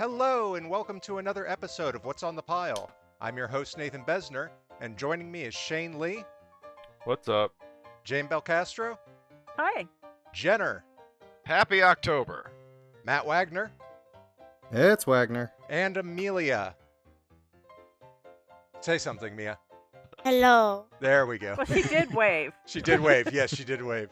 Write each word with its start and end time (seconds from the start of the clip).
Hello, 0.00 0.54
and 0.54 0.70
welcome 0.70 0.98
to 1.00 1.18
another 1.18 1.46
episode 1.46 1.94
of 1.94 2.06
What's 2.06 2.22
on 2.22 2.34
the 2.34 2.40
Pile. 2.40 2.90
I'm 3.20 3.36
your 3.36 3.46
host, 3.46 3.76
Nathan 3.76 4.02
Besner, 4.02 4.48
and 4.80 4.96
joining 4.96 5.30
me 5.30 5.42
is 5.42 5.52
Shane 5.52 5.98
Lee, 5.98 6.24
What's 7.04 7.28
up? 7.28 7.52
Jane 8.02 8.26
Belcastro, 8.26 8.96
Hi. 9.58 9.86
Jenner, 10.32 10.84
Happy 11.44 11.82
October. 11.82 12.50
Matt 13.04 13.26
Wagner, 13.26 13.72
It's 14.72 15.06
Wagner. 15.06 15.52
and 15.68 15.98
Amelia. 15.98 16.74
Say 18.80 18.96
something, 18.96 19.36
Mia. 19.36 19.58
Hello. 20.24 20.86
There 21.00 21.26
we 21.26 21.36
go. 21.36 21.56
Well, 21.58 21.66
she 21.66 21.82
did 21.82 22.14
wave. 22.14 22.54
She 22.64 22.80
did 22.80 23.00
wave. 23.00 23.28
Yes, 23.34 23.54
she 23.54 23.64
did 23.64 23.82
wave. 23.82 24.08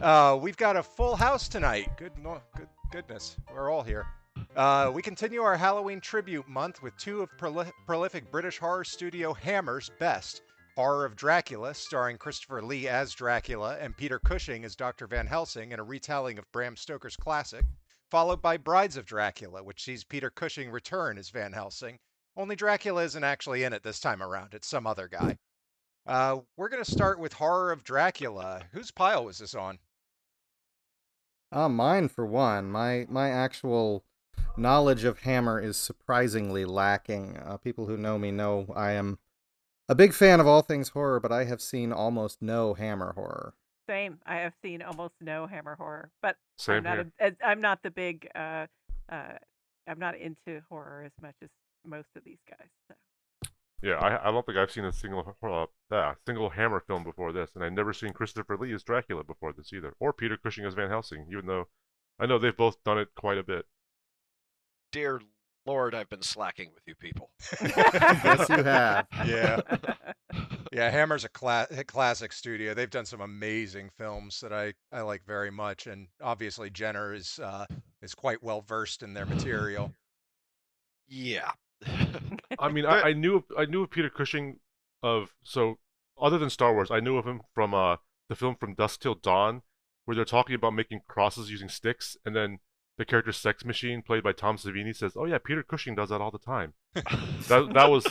Uh, 0.00 0.38
we've 0.40 0.56
got 0.56 0.76
a 0.76 0.84
full 0.84 1.16
house 1.16 1.48
tonight. 1.48 1.88
Good, 1.96 2.12
no, 2.22 2.40
good 2.56 2.68
goodness. 2.92 3.36
We're 3.52 3.72
all 3.72 3.82
here. 3.82 4.06
Uh, 4.56 4.90
we 4.94 5.02
continue 5.02 5.42
our 5.42 5.56
Halloween 5.56 6.00
tribute 6.00 6.48
month 6.48 6.82
with 6.82 6.96
two 6.96 7.20
of 7.22 7.28
proli- 7.36 7.70
prolific 7.86 8.30
British 8.30 8.58
horror 8.58 8.84
studio 8.84 9.34
Hammer's 9.34 9.90
best. 9.98 10.42
Horror 10.76 11.06
of 11.06 11.16
Dracula, 11.16 11.72
starring 11.72 12.18
Christopher 12.18 12.62
Lee 12.62 12.86
as 12.86 13.14
Dracula 13.14 13.78
and 13.80 13.96
Peter 13.96 14.18
Cushing 14.18 14.62
as 14.62 14.76
Dr. 14.76 15.06
Van 15.06 15.26
Helsing 15.26 15.72
in 15.72 15.80
a 15.80 15.84
retelling 15.84 16.38
of 16.38 16.50
Bram 16.52 16.76
Stoker's 16.76 17.16
classic, 17.16 17.64
followed 18.10 18.42
by 18.42 18.58
Brides 18.58 18.98
of 18.98 19.06
Dracula, 19.06 19.62
which 19.62 19.82
sees 19.82 20.04
Peter 20.04 20.28
Cushing 20.28 20.70
return 20.70 21.16
as 21.16 21.30
Van 21.30 21.52
Helsing. 21.54 21.98
Only 22.36 22.56
Dracula 22.56 23.04
isn't 23.04 23.24
actually 23.24 23.64
in 23.64 23.72
it 23.72 23.82
this 23.82 24.00
time 24.00 24.22
around, 24.22 24.52
it's 24.52 24.68
some 24.68 24.86
other 24.86 25.08
guy. 25.08 25.38
Uh, 26.06 26.40
we're 26.58 26.68
going 26.68 26.84
to 26.84 26.90
start 26.90 27.18
with 27.18 27.32
Horror 27.32 27.72
of 27.72 27.82
Dracula. 27.82 28.62
Whose 28.72 28.90
pile 28.90 29.24
was 29.24 29.38
this 29.38 29.54
on? 29.54 29.78
Uh, 31.50 31.68
mine 31.68 32.08
for 32.08 32.26
one. 32.26 32.70
My 32.70 33.06
my 33.08 33.30
actual 33.30 34.04
knowledge 34.56 35.04
of 35.04 35.20
Hammer 35.20 35.60
is 35.60 35.76
surprisingly 35.76 36.64
lacking. 36.64 37.36
Uh, 37.36 37.56
people 37.56 37.86
who 37.86 37.96
know 37.96 38.18
me 38.18 38.30
know 38.30 38.72
I 38.74 38.92
am 38.92 39.18
a 39.88 39.94
big 39.94 40.12
fan 40.12 40.40
of 40.40 40.46
all 40.46 40.62
things 40.62 40.90
horror, 40.90 41.20
but 41.20 41.32
I 41.32 41.44
have 41.44 41.60
seen 41.60 41.92
almost 41.92 42.42
no 42.42 42.74
Hammer 42.74 43.12
horror. 43.14 43.54
Same. 43.88 44.18
I 44.26 44.36
have 44.36 44.54
seen 44.62 44.82
almost 44.82 45.14
no 45.20 45.46
Hammer 45.46 45.76
horror, 45.76 46.10
but 46.22 46.36
Same 46.56 46.76
I'm 46.76 46.82
not 46.82 46.94
here. 46.94 47.12
A, 47.20 47.24
as- 47.24 47.36
I'm 47.44 47.60
not 47.60 47.82
the 47.82 47.90
big. 47.90 48.28
Uh, 48.34 48.66
uh, 49.08 49.34
I'm 49.86 49.98
not 49.98 50.16
into 50.18 50.60
horror 50.68 51.04
as 51.06 51.12
much 51.22 51.36
as 51.42 51.48
most 51.84 52.08
of 52.16 52.24
these 52.24 52.40
guys. 52.48 52.68
So. 52.88 52.94
Yeah, 53.82 53.94
I, 53.94 54.28
I 54.28 54.32
don't 54.32 54.44
think 54.44 54.58
I've 54.58 54.72
seen 54.72 54.86
a 54.86 54.92
single 54.92 55.36
uh, 55.42 55.66
uh, 55.94 56.14
single 56.26 56.50
Hammer 56.50 56.80
film 56.80 57.04
before 57.04 57.32
this, 57.32 57.50
and 57.54 57.62
I've 57.62 57.72
never 57.72 57.92
seen 57.92 58.12
Christopher 58.12 58.56
Lee 58.56 58.72
as 58.72 58.82
Dracula 58.82 59.22
before 59.22 59.52
this 59.52 59.72
either, 59.72 59.94
or 60.00 60.12
Peter 60.12 60.36
Cushing 60.36 60.64
as 60.64 60.74
Van 60.74 60.88
Helsing, 60.88 61.26
even 61.30 61.46
though 61.46 61.68
I 62.18 62.26
know 62.26 62.38
they've 62.38 62.56
both 62.56 62.82
done 62.82 62.98
it 62.98 63.08
quite 63.14 63.38
a 63.38 63.44
bit. 63.44 63.66
Dear 64.96 65.20
Lord, 65.66 65.94
I've 65.94 66.08
been 66.08 66.22
slacking 66.22 66.70
with 66.72 66.82
you 66.86 66.94
people. 66.94 67.28
Yes, 67.60 68.48
you 68.48 68.62
have. 68.62 69.06
Yeah. 69.26 69.60
Yeah, 70.72 70.90
Hammer's 70.90 71.24
a, 71.24 71.28
cla- 71.28 71.68
classic 71.86 72.32
studio. 72.32 72.74
They've 72.74 72.90
done 72.90 73.06
some 73.06 73.20
amazing 73.20 73.90
films 73.96 74.40
that 74.40 74.52
I, 74.52 74.74
I 74.92 75.02
like 75.02 75.22
very 75.26 75.50
much, 75.50 75.86
and 75.86 76.08
obviously 76.22 76.68
Jenner 76.70 77.14
is 77.14 77.38
uh, 77.42 77.66
is 78.02 78.14
quite 78.14 78.42
well 78.42 78.62
versed 78.62 79.02
in 79.02 79.14
their 79.14 79.24
material. 79.24 79.94
Yeah. 81.08 81.50
I 82.58 82.68
mean, 82.70 82.84
I, 82.84 83.02
I 83.02 83.12
knew 83.12 83.36
of, 83.36 83.44
I 83.56 83.64
knew 83.64 83.84
of 83.84 83.90
Peter 83.90 84.10
Cushing 84.10 84.58
of 85.02 85.34
so 85.44 85.78
other 86.20 86.36
than 86.36 86.50
Star 86.50 86.74
Wars, 86.74 86.90
I 86.90 87.00
knew 87.00 87.16
of 87.16 87.26
him 87.26 87.42
from 87.54 87.72
uh 87.72 87.96
the 88.28 88.34
film 88.34 88.56
From 88.56 88.74
Dusk 88.74 89.00
Till 89.00 89.14
Dawn, 89.14 89.62
where 90.04 90.14
they're 90.14 90.24
talking 90.24 90.54
about 90.54 90.74
making 90.74 91.02
crosses 91.06 91.50
using 91.50 91.68
sticks, 91.68 92.16
and 92.24 92.34
then 92.34 92.58
the 92.98 93.04
character 93.04 93.32
Sex 93.32 93.64
Machine, 93.64 94.02
played 94.02 94.22
by 94.22 94.32
Tom 94.32 94.56
Savini, 94.56 94.94
says, 94.96 95.12
"Oh 95.16 95.24
yeah, 95.26 95.38
Peter 95.38 95.62
Cushing 95.62 95.94
does 95.94 96.08
that 96.10 96.20
all 96.20 96.30
the 96.30 96.38
time." 96.38 96.74
That 97.48 97.72
that 97.74 97.90
was 97.90 98.04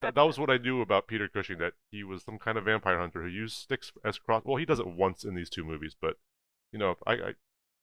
that, 0.00 0.14
that 0.14 0.22
was 0.22 0.38
what 0.38 0.50
I 0.50 0.58
knew 0.58 0.80
about 0.82 1.06
Peter 1.08 1.28
Cushing 1.28 1.58
that 1.58 1.72
he 1.90 2.04
was 2.04 2.22
some 2.22 2.38
kind 2.38 2.56
of 2.58 2.64
vampire 2.64 2.98
hunter 2.98 3.22
who 3.22 3.28
used 3.28 3.56
sticks 3.56 3.92
as 4.04 4.18
cross. 4.18 4.42
Well, 4.44 4.56
he 4.56 4.64
does 4.66 4.78
it 4.80 4.86
once 4.86 5.24
in 5.24 5.34
these 5.34 5.50
two 5.50 5.64
movies, 5.64 5.96
but 6.00 6.16
you 6.72 6.78
know, 6.78 6.96
I, 7.06 7.12
I 7.14 7.32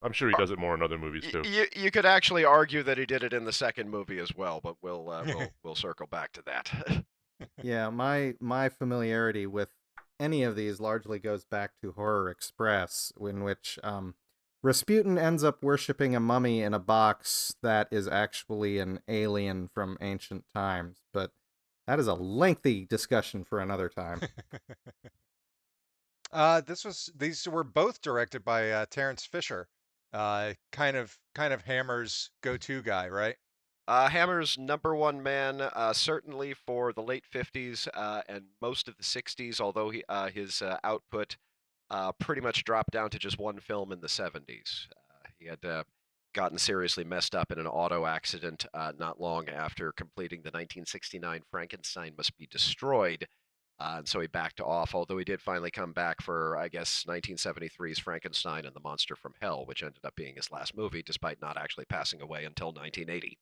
I'm 0.01 0.13
sure 0.13 0.29
he 0.29 0.35
does 0.37 0.51
it 0.51 0.59
more 0.59 0.75
in 0.75 0.83
other 0.83 0.97
movies 0.99 1.23
Y- 1.25 1.31
too. 1.31 1.49
you, 1.49 1.65
you 1.75 1.89
could 1.91 2.05
actually 2.05 2.45
argue 2.45 2.83
that 2.83 2.97
he 2.97 3.05
did 3.05 3.23
it 3.23 3.33
in 3.33 3.45
the 3.45 3.51
second 3.51 3.89
movie 3.89 4.19
as 4.19 4.35
well, 4.35 4.61
but 4.63 4.75
we'll 4.81 5.09
uh, 5.09 5.23
we'll, 5.27 5.47
we'll 5.63 5.75
circle 5.75 6.07
back 6.07 6.31
to 6.33 6.43
that. 6.45 7.03
Yeah, 7.61 7.89
my 7.89 8.35
my 8.39 8.69
familiarity 8.69 9.47
with 9.47 9.69
any 10.19 10.43
of 10.43 10.55
these 10.55 10.79
largely 10.79 11.19
goes 11.19 11.43
back 11.43 11.71
to 11.81 11.91
Horror 11.93 12.29
Express, 12.29 13.11
in 13.19 13.43
which 13.43 13.77
um, 13.83 14.15
Rasputin 14.65 15.17
ends 15.17 15.43
up 15.43 15.61
worshipping 15.63 16.15
a 16.15 16.19
mummy 16.19 16.61
in 16.61 16.73
a 16.73 16.79
box 16.79 17.55
that 17.61 17.87
is 17.91 18.07
actually 18.07 18.79
an 18.79 18.99
alien 19.07 19.67
from 19.67 19.97
ancient 20.01 20.45
times. 20.53 21.03
But 21.13 21.31
that 21.87 21.99
is 21.99 22.07
a 22.07 22.15
lengthy 22.15 22.85
discussion 22.85 23.43
for 23.43 23.59
another 23.59 23.89
time. 23.89 24.21
Uh, 26.31 26.59
this 26.59 26.83
was 26.83 27.09
these 27.15 27.47
were 27.47 27.63
both 27.63 28.01
directed 28.01 28.43
by 28.43 28.69
uh, 28.69 28.85
Terence 28.89 29.25
Fisher, 29.25 29.69
uh, 30.11 30.51
kind 30.73 30.97
of 30.97 31.17
kind 31.33 31.53
of 31.53 31.61
Hammer's 31.61 32.29
go-to 32.41 32.81
guy, 32.81 33.07
right? 33.07 33.37
uh, 33.87 34.09
Hammer's 34.09 34.57
number 34.57 34.95
one 34.95 35.21
man, 35.21 35.61
uh, 35.61 35.93
certainly 35.93 36.53
for 36.53 36.91
the 36.91 37.03
late 37.03 37.23
50s 37.31 37.87
uh, 37.93 38.21
and 38.27 38.45
most 38.61 38.87
of 38.87 38.97
the 38.97 39.03
60s, 39.03 39.61
although 39.61 39.89
he, 39.89 40.03
uh, 40.09 40.29
his 40.29 40.61
uh, 40.61 40.77
output 40.83 41.37
uh, 41.89 42.11
pretty 42.13 42.41
much 42.41 42.63
dropped 42.63 42.91
down 42.91 43.09
to 43.11 43.19
just 43.19 43.39
one 43.39 43.59
film 43.59 43.91
in 43.91 44.01
the 44.01 44.07
70s. 44.07 44.87
Uh, 44.91 45.27
he 45.39 45.47
had 45.47 45.63
uh, 45.65 45.83
gotten 46.33 46.57
seriously 46.57 47.03
messed 47.03 47.35
up 47.35 47.51
in 47.51 47.59
an 47.59 47.67
auto 47.67 48.05
accident 48.05 48.65
uh, 48.73 48.91
not 48.97 49.19
long 49.21 49.49
after 49.49 49.91
completing 49.93 50.39
the 50.39 50.47
1969 50.47 51.41
Frankenstein 51.49 52.13
Must 52.17 52.37
Be 52.37 52.47
Destroyed. 52.47 53.27
Uh, 53.77 53.95
and 53.97 54.07
so 54.07 54.21
he 54.21 54.27
backed 54.27 54.61
off, 54.61 54.95
although 54.95 55.17
he 55.17 55.25
did 55.25 55.41
finally 55.41 55.71
come 55.71 55.91
back 55.91 56.21
for, 56.21 56.55
I 56.57 56.69
guess, 56.69 57.03
1973's 57.07 57.99
Frankenstein 57.99 58.65
and 58.65 58.73
the 58.73 58.79
Monster 58.79 59.15
from 59.15 59.33
Hell, 59.41 59.65
which 59.65 59.83
ended 59.83 60.03
up 60.05 60.15
being 60.15 60.35
his 60.35 60.49
last 60.49 60.77
movie, 60.77 61.03
despite 61.03 61.41
not 61.41 61.57
actually 61.57 61.85
passing 61.85 62.21
away 62.21 62.45
until 62.45 62.67
1980. 62.67 63.37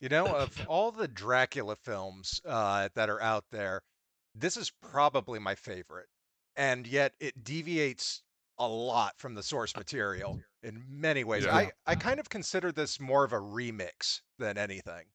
You 0.00 0.08
know, 0.08 0.26
of 0.26 0.66
all 0.66 0.90
the 0.90 1.06
Dracula 1.06 1.76
films 1.76 2.40
uh, 2.44 2.88
that 2.96 3.08
are 3.08 3.22
out 3.22 3.44
there, 3.52 3.82
this 4.34 4.56
is 4.56 4.70
probably 4.82 5.38
my 5.38 5.54
favorite, 5.54 6.08
and 6.56 6.86
yet 6.86 7.14
it 7.20 7.42
deviates 7.44 8.22
a 8.58 8.66
lot 8.68 9.14
from 9.18 9.34
the 9.34 9.42
source 9.42 9.74
material 9.76 10.38
in 10.62 10.82
many 10.88 11.24
ways. 11.24 11.44
Yeah. 11.44 11.54
I 11.56 11.70
I 11.86 11.94
kind 11.94 12.20
of 12.20 12.28
consider 12.28 12.72
this 12.72 13.00
more 13.00 13.24
of 13.24 13.32
a 13.32 13.38
remix 13.40 14.20
than 14.38 14.58
anything. 14.58 15.06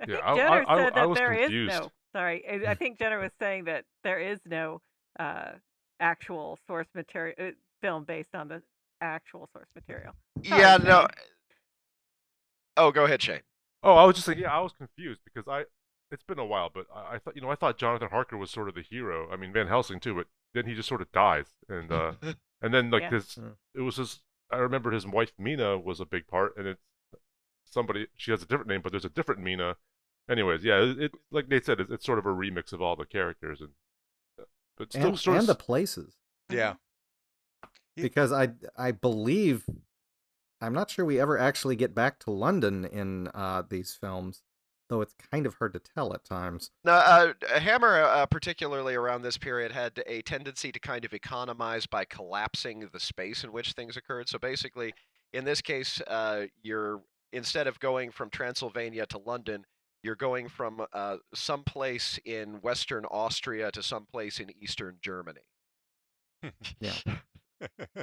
I 0.00 0.04
Yeah, 0.06 0.16
think 0.16 0.24
I- 0.24 0.34
Jenner 0.36 0.50
I- 0.68 0.74
I- 0.74 0.78
said 0.84 0.92
I 0.92 1.00
that 1.00 1.08
was 1.08 1.18
there 1.18 1.32
is 1.32 1.40
confused. 1.46 1.72
no. 1.80 1.90
Sorry, 2.14 2.44
I- 2.66 2.70
I 2.72 2.74
think 2.74 2.98
Jenner 2.98 3.18
was 3.20 3.32
saying 3.40 3.64
that 3.64 3.84
there 4.04 4.18
is 4.20 4.38
no 4.44 4.80
uh, 5.18 5.52
actual 6.00 6.58
source 6.66 6.86
material 6.94 7.34
uh, 7.38 7.50
film 7.80 8.04
based 8.04 8.34
on 8.34 8.48
the 8.48 8.62
actual 9.00 9.48
source 9.52 9.68
material. 9.74 10.12
Yeah, 10.42 10.76
no. 10.76 11.00
Shane. 11.00 11.08
Oh, 12.76 12.90
go 12.92 13.04
ahead, 13.04 13.22
Shane. 13.22 13.40
Oh, 13.82 13.94
I 13.94 14.04
was 14.04 14.14
just 14.16 14.26
saying, 14.26 14.38
yeah, 14.38 14.54
I 14.56 14.60
was 14.60 14.72
confused 14.72 15.20
because 15.24 15.46
I, 15.48 15.64
it's 16.12 16.22
been 16.22 16.38
a 16.38 16.46
while, 16.46 16.70
but 16.72 16.86
I, 16.94 17.14
I 17.14 17.18
thought, 17.18 17.34
you 17.34 17.42
know, 17.42 17.50
I 17.50 17.54
thought 17.56 17.78
Jonathan 17.78 18.08
Harker 18.10 18.36
was 18.36 18.50
sort 18.50 18.68
of 18.68 18.74
the 18.74 18.82
hero. 18.82 19.28
I 19.32 19.36
mean, 19.36 19.52
Van 19.52 19.66
Helsing 19.66 19.98
too, 19.98 20.14
but 20.14 20.26
then 20.54 20.66
he 20.66 20.74
just 20.74 20.88
sort 20.88 21.00
of 21.02 21.10
dies, 21.12 21.46
and 21.68 21.90
uh, 21.90 22.12
and 22.62 22.72
then 22.74 22.90
like 22.90 23.02
Yeah. 23.04 23.10
this, 23.10 23.34
Mm. 23.36 23.56
it 23.74 23.80
was 23.80 23.96
his. 23.96 24.20
I 24.50 24.58
remember 24.58 24.90
his 24.90 25.06
wife 25.06 25.32
Mina 25.38 25.78
was 25.78 25.98
a 25.98 26.04
big 26.04 26.26
part, 26.28 26.56
and 26.56 26.66
it's 26.68 26.82
somebody. 27.64 28.06
She 28.16 28.30
has 28.30 28.42
a 28.42 28.46
different 28.46 28.68
name, 28.68 28.82
but 28.82 28.92
there's 28.92 29.04
a 29.04 29.08
different 29.10 29.40
Mina. 29.40 29.76
Anyways, 30.30 30.62
yeah, 30.62 30.80
it, 30.82 31.00
it 31.00 31.12
like 31.30 31.48
Nate 31.48 31.64
said, 31.64 31.80
it's, 31.80 31.90
it's 31.90 32.04
sort 32.06 32.18
of 32.18 32.26
a 32.26 32.30
remix 32.30 32.72
of 32.72 32.80
all 32.82 32.94
the 32.94 33.06
characters, 33.06 33.60
and 33.60 33.70
uh, 34.38 34.44
but 34.76 34.92
still 34.92 35.08
and, 35.08 35.18
sort 35.18 35.38
and 35.38 35.42
of 35.44 35.46
the 35.48 35.54
places. 35.64 36.14
Yeah. 36.50 36.74
Because 37.96 38.32
I 38.32 38.50
I 38.76 38.92
believe 38.92 39.64
I'm 40.60 40.72
not 40.72 40.90
sure 40.90 41.04
we 41.04 41.20
ever 41.20 41.36
actually 41.38 41.76
get 41.76 41.94
back 41.94 42.18
to 42.20 42.30
London 42.30 42.84
in 42.84 43.28
uh, 43.28 43.62
these 43.68 43.94
films, 44.00 44.42
though 44.88 45.00
it's 45.00 45.14
kind 45.32 45.46
of 45.46 45.54
hard 45.54 45.72
to 45.74 45.80
tell 45.80 46.12
at 46.14 46.24
times. 46.24 46.70
Now, 46.84 46.94
uh, 46.94 47.32
Hammer, 47.58 48.02
uh, 48.02 48.26
particularly 48.26 48.94
around 48.94 49.22
this 49.22 49.38
period, 49.38 49.72
had 49.72 50.02
a 50.06 50.22
tendency 50.22 50.70
to 50.72 50.78
kind 50.78 51.04
of 51.04 51.12
economize 51.14 51.86
by 51.86 52.04
collapsing 52.04 52.88
the 52.92 53.00
space 53.00 53.44
in 53.44 53.52
which 53.52 53.72
things 53.72 53.96
occurred. 53.96 54.28
So 54.28 54.38
basically, 54.38 54.92
in 55.32 55.44
this 55.44 55.60
case, 55.60 56.00
uh, 56.06 56.46
you're 56.62 57.00
instead 57.32 57.66
of 57.66 57.80
going 57.80 58.10
from 58.10 58.28
Transylvania 58.28 59.06
to 59.06 59.18
London, 59.18 59.64
you're 60.02 60.16
going 60.16 60.48
from 60.48 60.84
uh, 60.92 61.16
someplace 61.32 62.18
in 62.24 62.54
Western 62.60 63.04
Austria 63.06 63.70
to 63.72 63.82
someplace 63.82 64.40
in 64.40 64.50
Eastern 64.60 64.96
Germany. 65.00 65.40
Yeah. 66.80 66.92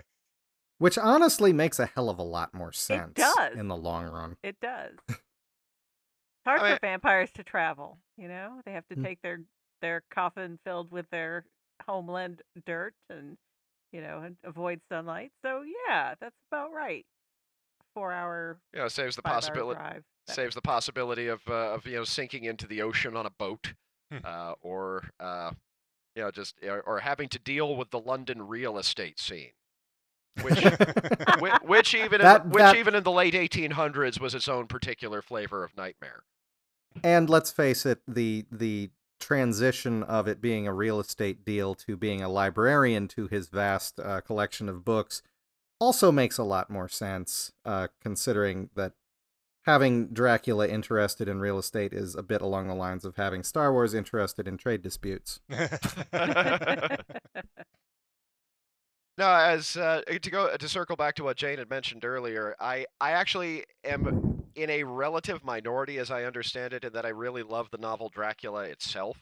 Which 0.77 0.97
honestly 0.97 1.51
makes 1.51 1.77
a 1.77 1.87
hell 1.87 2.09
of 2.09 2.19
a 2.19 2.23
lot 2.23 2.53
more 2.53 2.71
sense 2.71 3.11
It 3.17 3.21
does. 3.37 3.57
in 3.57 3.67
the 3.67 3.75
long 3.75 4.05
run. 4.05 4.37
It 4.41 4.55
does. 4.61 4.93
It's 6.39 6.45
hard 6.45 6.61
I 6.61 6.63
mean- 6.69 6.75
for 6.77 6.79
vampires 6.81 7.31
to 7.33 7.43
travel. 7.43 7.99
You 8.17 8.27
know, 8.27 8.61
they 8.65 8.71
have 8.73 8.87
to 8.89 8.95
Mm. 8.95 9.03
take 9.03 9.21
their 9.21 9.39
their 9.81 10.01
coffin 10.11 10.59
filled 10.65 10.91
with 10.91 11.09
their 11.09 11.45
homeland 11.85 12.41
dirt 12.65 12.93
and 13.09 13.37
you 13.93 14.01
know 14.01 14.19
and 14.23 14.37
avoid 14.43 14.81
sunlight. 14.89 15.31
So 15.41 15.61
yeah, 15.87 16.15
that's 16.19 16.35
about 16.51 16.73
right. 16.73 17.05
four-hour, 17.93 18.59
You 18.73 18.79
know, 18.79 18.87
saves 18.87 19.15
the 19.15 19.21
possibility 19.21 19.79
drive. 19.79 20.03
saves 20.27 20.53
the 20.55 20.61
possibility 20.61 21.27
of 21.27 21.41
uh, 21.49 21.73
of 21.73 21.85
you 21.87 21.95
know 21.97 22.03
sinking 22.03 22.43
into 22.45 22.67
the 22.67 22.81
ocean 22.81 23.15
on 23.15 23.25
a 23.25 23.29
boat, 23.31 23.73
Hmm. 24.11 24.17
uh, 24.23 24.53
or 24.61 25.09
uh, 25.19 25.51
you 26.15 26.21
know 26.23 26.31
just 26.31 26.55
or, 26.63 26.81
or 26.81 26.99
having 26.99 27.29
to 27.29 27.39
deal 27.39 27.75
with 27.75 27.89
the 27.91 27.99
London 27.99 28.47
real 28.47 28.77
estate 28.77 29.17
scene, 29.19 29.51
which 30.43 30.63
which, 31.39 31.53
which 31.63 31.95
even 31.95 32.21
in 32.21 32.25
That- 32.25 32.43
the, 32.43 32.49
which 32.49 32.61
that- 32.61 32.75
even 32.75 32.95
in 32.95 33.03
the 33.03 33.11
late 33.11 33.33
1800s 33.33 34.19
was 34.19 34.33
its 34.35 34.47
own 34.47 34.67
particular 34.67 35.21
flavor 35.21 35.63
of 35.63 35.75
nightmare. 35.77 36.23
and 37.03 37.29
let's 37.29 37.51
face 37.51 37.85
it, 37.85 38.01
the 38.07 38.45
the 38.51 38.89
transition 39.19 40.01
of 40.03 40.27
it 40.29 40.39
being 40.41 40.65
a 40.67 40.73
real 40.73 40.99
estate 40.99 41.43
deal 41.43 41.75
to 41.75 41.97
being 41.97 42.21
a 42.21 42.29
librarian 42.29 43.05
to 43.09 43.27
his 43.27 43.49
vast 43.49 43.99
uh, 43.99 44.21
collection 44.21 44.69
of 44.69 44.85
books 44.85 45.21
also 45.81 46.09
makes 46.11 46.37
a 46.37 46.43
lot 46.43 46.69
more 46.69 46.87
sense, 46.87 47.51
uh, 47.65 47.87
considering 48.01 48.69
that 48.75 48.93
having 49.65 50.07
Dracula 50.07 50.67
interested 50.69 51.27
in 51.27 51.39
real 51.41 51.57
estate 51.59 51.91
is 51.93 52.15
a 52.15 52.23
bit 52.23 52.41
along 52.41 52.67
the 52.69 52.73
lines 52.75 53.03
of 53.05 53.17
having 53.17 53.43
Star 53.43 53.71
Wars 53.73 53.93
interested 53.93 54.47
in 54.47 54.57
trade 54.57 54.81
disputes. 54.81 55.41
No, 59.19 59.29
as 59.35 59.75
uh, 59.75 60.01
to 60.21 60.31
go 60.31 60.55
to 60.55 60.69
circle 60.69 60.95
back 60.95 61.15
to 61.15 61.25
what 61.25 61.35
Jane 61.35 61.57
had 61.57 61.69
mentioned 61.69 62.05
earlier, 62.05 62.55
I 62.57 62.85
I 63.01 63.11
actually 63.11 63.65
am 63.83 64.45
in 64.55 64.69
a 64.69 64.83
relative 64.83 65.43
minority, 65.43 65.97
as 65.97 66.09
I 66.09 66.23
understand 66.23 66.71
it, 66.71 66.85
in 66.85 66.93
that 66.93 67.05
I 67.05 67.09
really 67.09 67.43
love 67.43 67.69
the 67.69 67.79
novel 67.79 68.07
Dracula 68.07 68.63
itself, 68.63 69.17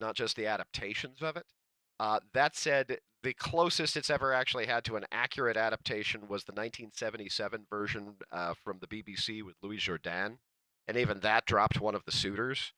not 0.00 0.14
just 0.14 0.34
the 0.36 0.46
adaptations 0.46 1.20
of 1.20 1.36
it. 1.36 1.44
Uh, 2.00 2.20
that 2.32 2.56
said, 2.56 2.96
the 3.22 3.34
closest 3.34 3.98
it's 3.98 4.08
ever 4.08 4.32
actually 4.32 4.64
had 4.64 4.82
to 4.84 4.96
an 4.96 5.04
accurate 5.12 5.58
adaptation 5.58 6.22
was 6.22 6.44
the 6.44 6.52
1977 6.52 7.66
version 7.68 8.14
uh, 8.32 8.54
from 8.64 8.78
the 8.80 8.86
BBC 8.86 9.42
with 9.42 9.56
Louis 9.62 9.76
Jourdan, 9.76 10.38
and 10.88 10.96
even 10.96 11.20
that 11.20 11.44
dropped 11.44 11.82
one 11.82 11.94
of 11.94 12.06
the 12.06 12.12
suitors. 12.12 12.72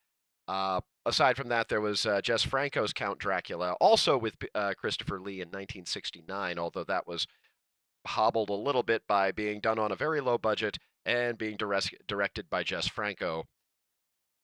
Uh, 0.49 0.81
aside 1.05 1.37
from 1.37 1.49
that, 1.49 1.69
there 1.69 1.81
was 1.81 2.07
uh, 2.07 2.21
Jess 2.21 2.43
Franco's 2.43 2.93
Count 2.93 3.19
Dracula, 3.19 3.73
also 3.81 4.17
with 4.17 4.35
uh, 4.55 4.75
Christopher 4.79 5.21
Lee 5.21 5.41
in 5.41 5.49
1969, 5.49 6.59
although 6.59 6.85
that 6.85 7.07
was 7.07 7.27
hobbled 8.07 8.51
a 8.51 8.55
little 8.55 8.83
bit 8.83 9.03
by 9.09 9.33
being 9.33 9.61
done 9.61 9.79
on 9.79 9.91
a 9.91 9.97
very 9.97 10.21
low 10.21 10.39
budget 10.39 10.79
and 11.05 11.37
being 11.37 11.57
direct- 11.57 11.95
directed 12.07 12.49
by 12.49 12.63
Jess 12.63 12.87
Franco 12.87 13.45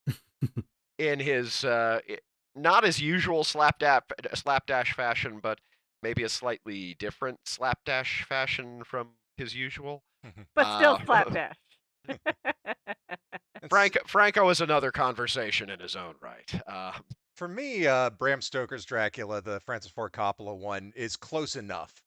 in 0.99 1.21
his 1.21 1.65
uh, 1.65 2.01
not 2.55 2.85
as 2.85 3.01
usual 3.01 3.45
slapdash, 3.45 4.03
slapdash 4.35 4.95
fashion, 4.95 5.39
but 5.43 5.59
maybe 6.03 6.23
a 6.23 6.29
slightly 6.29 6.95
different 6.99 7.39
slapdash 7.45 8.25
fashion 8.25 8.83
from 8.85 9.11
his 9.37 9.55
usual. 9.55 10.03
but 10.55 10.77
still 10.77 10.95
uh, 10.95 11.05
slapdash. 11.05 11.57
Franco, 13.69 14.01
Franco 14.07 14.49
is 14.49 14.61
another 14.61 14.91
conversation 14.91 15.71
in 15.71 15.81
his 15.81 15.97
own 15.97 16.15
right. 16.21 16.53
Uh, 16.67 16.93
For 17.35 17.49
me, 17.49 17.87
uh, 17.87 18.11
Bram 18.11 18.41
Stoker's 18.41 18.85
Dracula, 18.85 19.41
the 19.41 19.61
Francis 19.61 19.91
Ford 19.91 20.13
Coppola 20.13 20.57
one, 20.57 20.93
is 20.95 21.17
close 21.17 21.57
enough. 21.57 22.03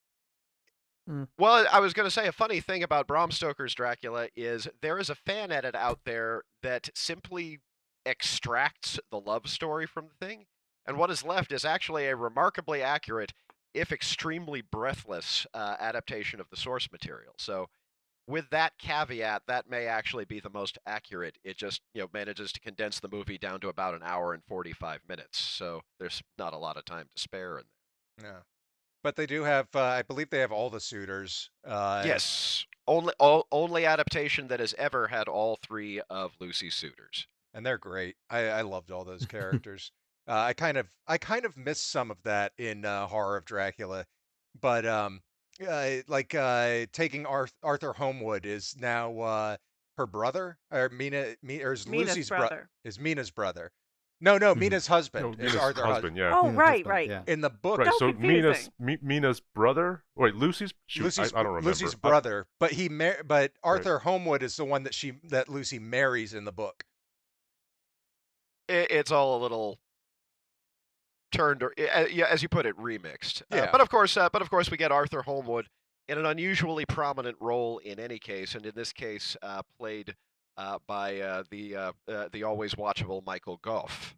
Well, 1.38 1.68
I 1.72 1.80
was 1.80 1.94
going 1.94 2.08
to 2.08 2.12
say 2.12 2.28
a 2.28 2.32
funny 2.32 2.60
thing 2.60 2.82
about 2.82 3.08
Bram 3.08 3.30
Stoker's 3.30 3.76
Dracula 3.76 4.28
is 4.36 4.68
there 4.82 4.98
is 4.98 5.10
a 5.10 5.16
fan 5.16 5.52
edit 5.52 5.76
out 5.76 6.00
there 6.04 6.42
that 6.64 6.90
simply 6.96 7.60
extracts 8.08 9.00
the 9.12 9.20
love 9.20 9.48
story 9.48 9.86
from 9.86 10.08
the 10.08 10.26
thing, 10.26 10.46
and 10.88 10.98
what 10.98 11.12
is 11.12 11.24
left 11.24 11.52
is 11.52 11.64
actually 11.64 12.08
a 12.08 12.16
remarkably 12.16 12.82
accurate, 12.82 13.34
if 13.74 13.92
extremely 13.92 14.62
breathless, 14.62 15.46
uh, 15.54 15.76
adaptation 15.80 16.40
of 16.40 16.50
the 16.50 16.58
source 16.58 16.92
material. 16.92 17.34
So, 17.38 17.68
with 18.28 18.50
that 18.50 18.78
caveat, 18.80 19.44
that 19.48 19.70
may 19.70 19.86
actually 19.86 20.26
be 20.26 20.40
the 20.40 20.50
most 20.50 20.78
accurate. 20.86 21.38
It 21.44 21.58
just 21.58 21.82
you 21.94 22.02
know 22.02 22.10
manages 22.14 22.52
to 22.54 22.60
condense 22.60 23.00
the 23.00 23.10
movie 23.10 23.38
down 23.38 23.60
to 23.62 23.70
about 23.70 23.94
an 23.94 24.02
hour 24.04 24.34
and 24.34 24.44
forty-five 24.48 25.02
minutes. 25.08 25.40
So 25.40 25.82
there's 26.00 26.22
not 26.38 26.54
a 26.54 26.58
lot 26.58 26.78
of 26.78 26.86
time 26.86 27.08
to 27.16 27.22
spare 27.22 27.58
in 27.60 27.66
there. 28.18 28.30
Yeah. 28.32 28.40
But 29.04 29.16
they 29.18 29.28
do 29.28 29.44
have, 29.44 29.68
uh, 29.76 29.82
I 29.84 30.02
believe 30.02 30.32
they 30.32 30.40
have 30.40 30.52
all 30.52 30.72
the 30.72 30.80
suitors. 30.80 31.52
Uh, 31.64 32.02
Yes, 32.06 32.66
only 32.88 33.14
o- 33.20 33.46
only 33.52 33.86
adaptation 33.86 34.48
that 34.48 34.60
has 34.60 34.74
ever 34.80 35.08
had 35.10 35.28
all 35.28 35.58
three 35.62 36.02
of 36.10 36.34
Lucy's 36.40 36.74
suitors. 36.74 37.28
and 37.54 37.64
they're 37.66 37.78
great. 37.78 38.16
I, 38.32 38.40
I 38.48 38.62
loved 38.62 38.90
all 38.90 39.04
those 39.06 39.26
characters. 39.28 39.92
uh, 40.28 40.34
I 40.34 40.54
kind 40.54 40.78
of, 40.78 40.88
I 41.08 41.20
kind 41.20 41.46
of 41.46 41.56
missed 41.56 41.88
some 41.92 42.10
of 42.10 42.18
that 42.24 42.54
in 42.58 42.84
uh, 42.84 43.06
Horror 43.06 43.38
of 43.38 43.46
Dracula, 43.46 44.08
but 44.60 44.88
um, 44.88 45.22
uh, 45.68 45.90
like 46.08 46.34
uh, 46.36 46.86
taking 46.92 47.26
Arth- 47.26 47.54
Arthur 47.64 47.94
Holmwood 47.94 48.46
is 48.46 48.76
now 48.80 49.20
uh, 49.20 49.58
her 49.98 50.06
brother, 50.08 50.58
or 50.72 50.90
Mina, 50.90 51.36
Mi- 51.42 51.64
or 51.64 51.74
is 51.74 51.88
Mina's 51.88 52.10
Lucy's 52.10 52.30
bro- 52.30 52.40
brother. 52.40 52.70
is 52.84 53.00
Mina's 53.00 53.32
brother. 53.32 53.72
No, 54.22 54.38
no, 54.38 54.56
Mhm. 54.56 54.60
Mina's 54.60 54.88
No, 54.90 54.96
husband 54.96 55.34
is 55.36 55.38
Mina's 55.40 55.56
Arthur 55.58 55.86
husband, 55.86 56.16
yeah. 56.18 56.32
oh, 56.34 56.44
Mina's 56.44 56.58
right, 56.58 56.70
husband, 56.70 56.88
right. 56.90 57.10
Yeah. 57.10 57.24
In 57.28 57.42
the 57.42 57.50
book, 57.50 57.80
Right, 57.80 57.88
So 57.92 57.98
so 58.00 58.14
Mina's 58.14 58.70
confusing. 58.70 58.72
Mi- 58.80 58.98
Mina's 59.02 59.42
brother. 59.42 60.04
Wait, 60.16 60.36
Lucy's. 60.36 60.74
Shoot, 60.88 61.04
Lucy's, 61.04 61.34
I, 61.34 61.40
I 61.40 61.44
don't 61.44 61.54
remember. 61.54 61.70
Lucy's 61.70 61.94
I- 61.96 61.98
brother, 61.98 62.48
but 62.60 62.72
he 62.72 62.88
mar- 62.90 63.24
but 63.26 63.52
Arthur 63.62 64.00
Holmwood 64.00 64.42
is 64.42 64.56
the 64.56 64.66
one 64.66 64.84
that 64.84 64.94
she 64.94 65.12
that 65.30 65.50
Lucy 65.50 65.80
marries 65.80 66.34
in 66.34 66.46
the 66.46 66.54
book. 66.54 66.86
It, 68.68 68.90
it's 68.90 69.12
all 69.12 69.38
a 69.38 69.42
little 69.42 69.80
turned, 71.36 71.64
or, 71.64 71.74
uh, 71.78 72.06
as 72.30 72.42
you 72.42 72.50
put 72.50 72.66
it, 72.66 72.76
remixed. 72.78 73.42
Uh, 73.44 73.58
Yeah. 73.58 73.72
but 73.72 73.82
of 73.82 73.90
course, 73.90 74.18
uh, 74.18 74.30
but 74.30 74.42
of 74.42 74.50
course, 74.50 74.70
we 74.72 74.78
get 74.78 74.92
Arthur 74.92 75.22
Holmwood 75.24 75.68
in 76.08 76.18
an 76.18 76.26
unusually 76.26 76.86
prominent 76.86 77.38
role 77.40 77.80
in 77.80 78.00
any 78.00 78.20
case, 78.20 78.56
and 78.56 78.66
in 78.66 78.74
this 78.76 78.94
case, 78.94 79.36
uh, 79.42 79.62
played 79.78 80.16
uh, 80.58 80.80
by 80.88 81.20
uh, 81.20 81.44
the 81.50 81.76
uh, 81.76 81.92
uh, 82.08 82.30
the 82.32 82.44
always 82.44 82.76
watchable 82.76 83.26
Michael 83.26 83.58
Gough, 83.58 84.16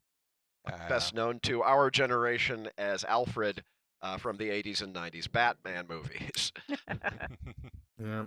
Uh, 0.66 0.88
best 0.90 1.14
known 1.14 1.40
to 1.42 1.64
our 1.64 1.90
generation 1.90 2.70
as 2.78 3.04
Alfred. 3.06 3.64
Uh, 4.00 4.16
from 4.16 4.38
the 4.38 4.50
80s 4.50 4.84
and 4.84 4.94
90s 4.94 5.28
Batman 5.32 5.88
movies. 5.88 6.52
Yeah. 8.00 8.26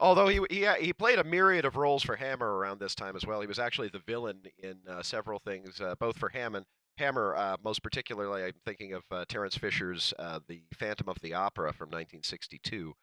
Although 0.00 0.26
he 0.26 0.40
he 0.50 0.66
he 0.80 0.92
played 0.92 1.18
a 1.20 1.24
myriad 1.24 1.64
of 1.64 1.76
roles 1.76 2.02
for 2.02 2.16
Hammer 2.16 2.56
around 2.56 2.80
this 2.80 2.94
time 2.96 3.14
as 3.16 3.24
well. 3.24 3.40
He 3.40 3.46
was 3.46 3.60
actually 3.60 3.88
the 3.88 4.00
villain 4.00 4.42
in 4.58 4.78
uh, 4.88 5.02
several 5.02 5.38
things, 5.38 5.80
uh, 5.80 5.94
both 5.94 6.18
for 6.18 6.28
Hammond. 6.30 6.66
Hammer, 6.98 7.34
uh, 7.36 7.56
most 7.62 7.82
particularly, 7.82 8.44
I'm 8.44 8.52
thinking 8.64 8.92
of 8.92 9.02
uh, 9.10 9.24
Terence 9.28 9.56
Fisher's 9.56 10.14
uh, 10.18 10.40
The 10.48 10.62
Phantom 10.74 11.08
of 11.08 11.20
the 11.20 11.34
Opera 11.34 11.72
from 11.72 11.88
1962. 11.88 12.94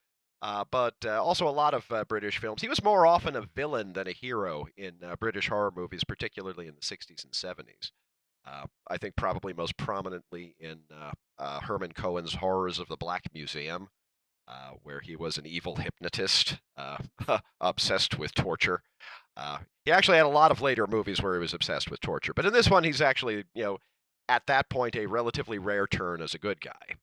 Uh, 0.42 0.66
but 0.70 0.96
uh, 1.06 1.24
also 1.24 1.48
a 1.48 1.50
lot 1.50 1.74
of 1.74 1.90
uh, 1.90 2.04
British 2.04 2.38
films. 2.38 2.62
He 2.62 2.68
was 2.68 2.84
more 2.84 3.08
often 3.08 3.38
a 3.38 3.48
villain 3.56 3.94
than 3.94 4.08
a 4.08 4.12
hero 4.12 4.68
in 4.76 4.96
British 5.18 5.48
horror 5.48 5.72
movies, 5.74 6.04
particularly 6.04 6.68
in 6.68 6.76
the 6.76 6.82
60s 6.82 7.24
and 7.24 7.32
70s. 7.32 7.92
Uh, 8.46 8.66
I 8.90 8.98
think 8.98 9.16
probably 9.16 9.54
most 9.54 9.78
prominently 9.78 10.56
in 10.60 10.80
Herman 11.40 11.94
Cohen's 11.94 12.34
Horrors 12.34 12.78
of 12.78 12.90
the 12.90 12.98
Black 12.98 13.24
Museum, 13.34 13.88
uh, 14.48 14.72
where 14.84 15.00
he 15.00 15.16
was 15.16 15.38
an 15.38 15.46
evil 15.46 15.76
hypnotist 15.78 16.58
uh, 16.78 16.98
obsessed 17.62 18.18
with 18.20 18.34
torture. 18.34 18.82
Uh, 19.36 19.60
he 19.86 19.92
actually 19.92 20.18
had 20.18 20.26
a 20.26 20.30
lot 20.30 20.52
of 20.52 20.62
later 20.62 20.86
movies 20.88 21.22
where 21.22 21.34
he 21.34 21.40
was 21.40 21.54
obsessed 21.54 21.90
with 21.90 22.00
torture, 22.02 22.34
but 22.34 22.46
in 22.46 22.54
this 22.54 22.70
one, 22.70 22.84
he's 22.84 23.02
actually, 23.02 23.46
you 23.54 23.64
know, 23.64 23.78
at 24.30 24.46
that 24.48 24.70
point, 24.70 24.96
a 24.96 25.06
relatively 25.06 25.58
rare 25.58 25.88
turn 25.88 26.22
as 26.22 26.34
a 26.34 26.40
good 26.40 26.62
guy. 26.62 26.96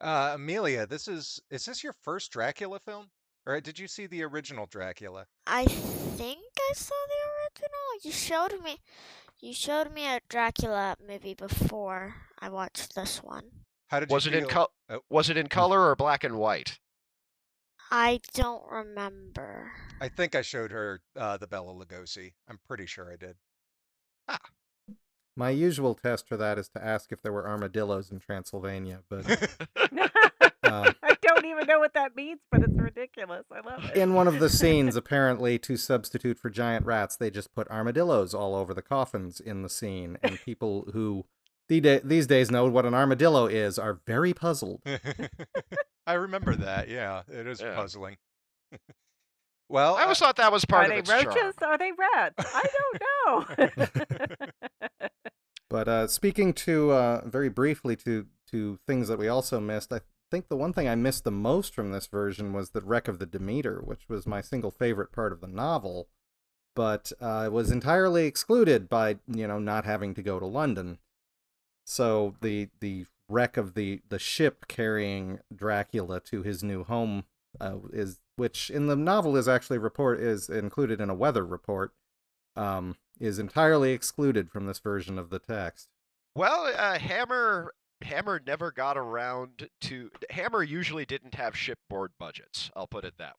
Uh, 0.00 0.32
Amelia, 0.34 0.86
this 0.86 1.08
is 1.08 1.40
is 1.50 1.64
this 1.64 1.82
your 1.82 1.94
first 2.02 2.30
Dracula 2.30 2.78
film, 2.78 3.06
or 3.46 3.60
did 3.60 3.78
you 3.78 3.88
see 3.88 4.06
the 4.06 4.22
original 4.22 4.66
Dracula? 4.66 5.26
I 5.46 5.64
think 5.64 6.38
I 6.70 6.72
saw 6.74 6.94
the 7.08 7.62
original. 7.64 7.78
You 8.04 8.12
showed 8.12 8.62
me, 8.62 8.78
you 9.40 9.52
showed 9.52 9.92
me 9.92 10.06
a 10.06 10.20
Dracula 10.28 10.96
movie 11.04 11.34
before 11.34 12.14
I 12.38 12.48
watched 12.48 12.94
this 12.94 13.22
one. 13.24 13.50
How 13.88 14.00
did 14.00 14.10
Was 14.10 14.26
you 14.26 14.32
it 14.32 14.36
in 14.36 14.44
feel- 14.44 14.50
col- 14.50 14.72
Oh. 14.90 15.00
Was 15.10 15.28
it 15.28 15.36
in 15.36 15.48
color 15.48 15.80
or 15.88 15.96
black 15.96 16.24
and 16.24 16.38
white? 16.38 16.78
I 17.90 18.20
don't 18.34 18.62
remember. 18.70 19.70
I 20.00 20.08
think 20.08 20.34
I 20.34 20.42
showed 20.42 20.70
her 20.72 21.00
uh, 21.16 21.36
the 21.38 21.46
Bela 21.46 21.72
Lugosi. 21.74 22.32
I'm 22.48 22.58
pretty 22.66 22.86
sure 22.86 23.10
I 23.12 23.16
did. 23.16 23.36
My 25.36 25.50
usual 25.50 25.94
test 25.94 26.26
for 26.26 26.36
that 26.36 26.58
is 26.58 26.68
to 26.70 26.84
ask 26.84 27.12
if 27.12 27.22
there 27.22 27.32
were 27.32 27.46
armadillos 27.46 28.10
in 28.10 28.18
Transylvania, 28.18 29.00
but 29.08 29.24
uh, 29.30 29.36
I 31.02 31.16
don't 31.22 31.44
even 31.46 31.66
know 31.66 31.78
what 31.78 31.94
that 31.94 32.16
means, 32.16 32.40
but 32.50 32.62
it's 32.62 32.76
ridiculous. 32.76 33.44
I 33.52 33.60
love 33.60 33.84
it. 33.84 33.96
in 33.96 34.14
one 34.14 34.26
of 34.26 34.40
the 34.40 34.50
scenes, 34.50 34.96
apparently 34.96 35.58
to 35.60 35.76
substitute 35.76 36.38
for 36.38 36.50
giant 36.50 36.84
rats, 36.86 37.14
they 37.16 37.30
just 37.30 37.54
put 37.54 37.68
armadillos 37.70 38.34
all 38.34 38.54
over 38.56 38.74
the 38.74 38.82
coffins 38.82 39.38
in 39.38 39.62
the 39.62 39.68
scene, 39.68 40.18
and 40.22 40.40
people 40.44 40.88
who 40.92 41.24
the 41.68 42.00
these 42.04 42.26
days 42.26 42.50
know 42.50 42.66
what 42.66 42.86
an 42.86 42.94
armadillo 42.94 43.46
is 43.46 43.78
are 43.78 44.00
very 44.06 44.32
puzzled. 44.34 44.80
I 46.06 46.14
remember 46.14 46.56
that. 46.56 46.88
Yeah, 46.88 47.22
it 47.28 47.46
is 47.46 47.60
Yeah. 47.60 47.74
puzzling. 47.74 48.16
well, 49.68 49.96
I 49.96 50.02
always 50.04 50.18
thought 50.18 50.36
that 50.36 50.50
was 50.52 50.64
Are 50.64 50.66
part 50.66 50.84
of 50.86 50.90
they 50.92 50.98
its 50.98 51.10
roaches? 51.10 51.54
charm. 51.60 51.72
Are 51.72 51.78
they 51.78 51.92
rats? 51.92 52.34
I 52.54 52.64
don't 52.78 53.58
know. 53.60 54.46
But 55.70 55.86
uh, 55.86 56.06
speaking 56.06 56.54
to 56.54 56.92
uh, 56.92 57.22
very 57.28 57.50
briefly 57.50 57.94
to 57.96 58.26
to 58.52 58.78
things 58.86 59.08
that 59.08 59.18
we 59.18 59.28
also 59.28 59.60
missed, 59.60 59.92
I 59.92 60.00
think 60.30 60.48
the 60.48 60.56
one 60.56 60.72
thing 60.72 60.88
I 60.88 60.94
missed 60.94 61.24
the 61.24 61.30
most 61.30 61.74
from 61.74 61.92
this 61.92 62.06
version 62.06 62.54
was 62.54 62.70
the 62.70 62.80
wreck 62.80 63.06
of 63.06 63.18
the 63.18 63.26
Demeter, 63.26 63.82
which 63.84 64.08
was 64.08 64.26
my 64.26 64.40
single 64.40 64.70
favorite 64.70 65.12
part 65.12 65.30
of 65.30 65.42
the 65.42 65.46
novel, 65.46 66.08
but 66.74 67.12
uh, 67.20 67.50
was 67.52 67.70
entirely 67.70 68.24
excluded 68.24 68.88
by 68.88 69.18
you 69.26 69.46
know 69.46 69.58
not 69.58 69.84
having 69.84 70.14
to 70.14 70.22
go 70.22 70.40
to 70.40 70.46
London. 70.46 71.00
So 71.88 72.34
the 72.42 72.68
the 72.80 73.06
wreck 73.30 73.56
of 73.56 73.72
the 73.72 74.02
the 74.08 74.18
ship 74.18 74.68
carrying 74.68 75.40
Dracula 75.54 76.20
to 76.20 76.42
his 76.42 76.62
new 76.62 76.84
home 76.84 77.24
uh, 77.58 77.78
is 77.92 78.20
which 78.36 78.68
in 78.68 78.88
the 78.88 78.94
novel 78.94 79.36
is 79.36 79.48
actually 79.48 79.78
report 79.78 80.20
is 80.20 80.50
included 80.50 81.00
in 81.00 81.08
a 81.08 81.14
weather 81.14 81.46
report 81.46 81.92
um, 82.56 82.96
is 83.18 83.38
entirely 83.38 83.92
excluded 83.92 84.50
from 84.50 84.66
this 84.66 84.78
version 84.80 85.18
of 85.18 85.30
the 85.30 85.38
text. 85.38 85.88
Well, 86.34 86.70
uh, 86.76 86.98
Hammer 86.98 87.72
Hammer 88.02 88.38
never 88.46 88.70
got 88.70 88.98
around 88.98 89.70
to 89.80 90.10
Hammer 90.28 90.62
usually 90.62 91.06
didn't 91.06 91.36
have 91.36 91.56
shipboard 91.56 92.12
budgets. 92.18 92.70
I'll 92.76 92.86
put 92.86 93.06
it 93.06 93.14
that 93.18 93.32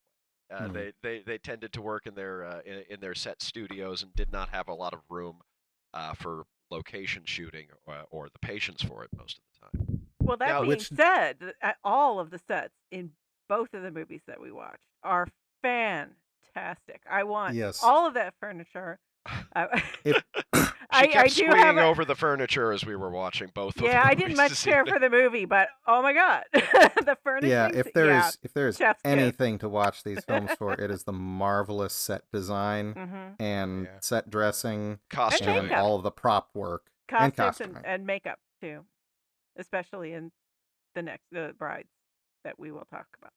way. 0.50 0.56
Uh, 0.56 0.66
Hmm. 0.66 0.72
They 0.72 0.92
they 1.04 1.22
they 1.24 1.38
tended 1.38 1.72
to 1.74 1.82
work 1.82 2.04
in 2.04 2.16
their 2.16 2.44
uh, 2.44 2.60
in, 2.66 2.82
in 2.90 3.00
their 3.00 3.14
set 3.14 3.42
studios 3.42 4.02
and 4.02 4.12
did 4.14 4.32
not 4.32 4.48
have 4.48 4.66
a 4.66 4.74
lot 4.74 4.92
of 4.92 5.00
room 5.08 5.36
uh, 5.94 6.14
for 6.14 6.46
location 6.70 7.22
shooting 7.24 7.66
or, 7.86 7.94
or 8.10 8.28
the 8.32 8.38
patience 8.40 8.82
for 8.82 9.04
it 9.04 9.10
most 9.16 9.38
of 9.38 9.44
the 9.72 9.78
time. 9.78 10.00
Well, 10.22 10.36
that 10.36 10.48
Now- 10.48 10.60
being 10.60 10.68
Which- 10.68 10.88
said, 10.88 11.36
uh, 11.62 11.72
all 11.84 12.20
of 12.20 12.30
the 12.30 12.38
sets 12.38 12.74
in 12.90 13.10
both 13.48 13.74
of 13.74 13.82
the 13.82 13.90
movies 13.90 14.20
that 14.26 14.40
we 14.40 14.52
watched 14.52 14.78
are 15.02 15.26
fantastic. 15.62 17.02
I 17.10 17.24
want 17.24 17.54
Yes. 17.54 17.82
all 17.82 18.06
of 18.06 18.14
that 18.14 18.34
furniture. 18.40 18.98
If- 20.04 20.24
I, 20.92 21.06
kept 21.06 21.16
I 21.16 21.28
do 21.28 21.30
swinging 21.34 21.56
have 21.56 21.76
a, 21.76 21.82
over 21.82 22.04
the 22.04 22.14
furniture 22.14 22.72
as 22.72 22.84
we 22.84 22.96
were 22.96 23.10
watching 23.10 23.50
both. 23.54 23.76
of 23.76 23.82
yeah, 23.84 24.02
I 24.04 24.14
didn't 24.14 24.36
much 24.36 24.62
care 24.64 24.84
for 24.86 24.98
the 24.98 25.10
movie, 25.10 25.44
but 25.44 25.68
oh 25.86 26.02
my 26.02 26.12
god, 26.12 26.44
the 26.52 27.16
furniture. 27.22 27.48
yeah, 27.48 27.68
if 27.72 27.92
there's 27.92 28.08
yeah. 28.08 28.30
if 28.42 28.52
there's 28.54 28.76
chef's 28.76 29.02
kiss. 29.02 29.10
anything 29.12 29.58
to 29.58 29.68
watch 29.68 30.02
these 30.04 30.24
films 30.24 30.50
for, 30.58 30.72
it 30.74 30.90
is 30.90 31.04
the 31.04 31.12
marvelous 31.40 31.92
set 31.94 32.22
design 32.32 32.92
hmm 32.92 33.42
and 33.42 33.84
Yeah. 33.84 33.90
set 34.00 34.30
dressing 34.30 34.98
costume. 35.08 35.48
And 35.48 35.58
and 35.70 35.72
all 35.72 35.96
of 35.96 36.02
the 36.02 36.10
prop 36.10 36.50
work. 36.54 36.90
And 37.08 37.34
costumes 37.34 37.60
and, 37.60 37.74
costuming. 37.74 37.82
and 37.94 38.06
makeup 38.06 38.38
too, 38.60 38.84
especially 39.56 40.12
in 40.12 40.30
the 40.94 41.02
next 41.02 41.24
the 41.32 41.54
brides 41.58 41.88
that 42.44 42.58
we 42.58 42.72
will 42.72 42.86
talk 42.90 43.06
about 43.20 43.32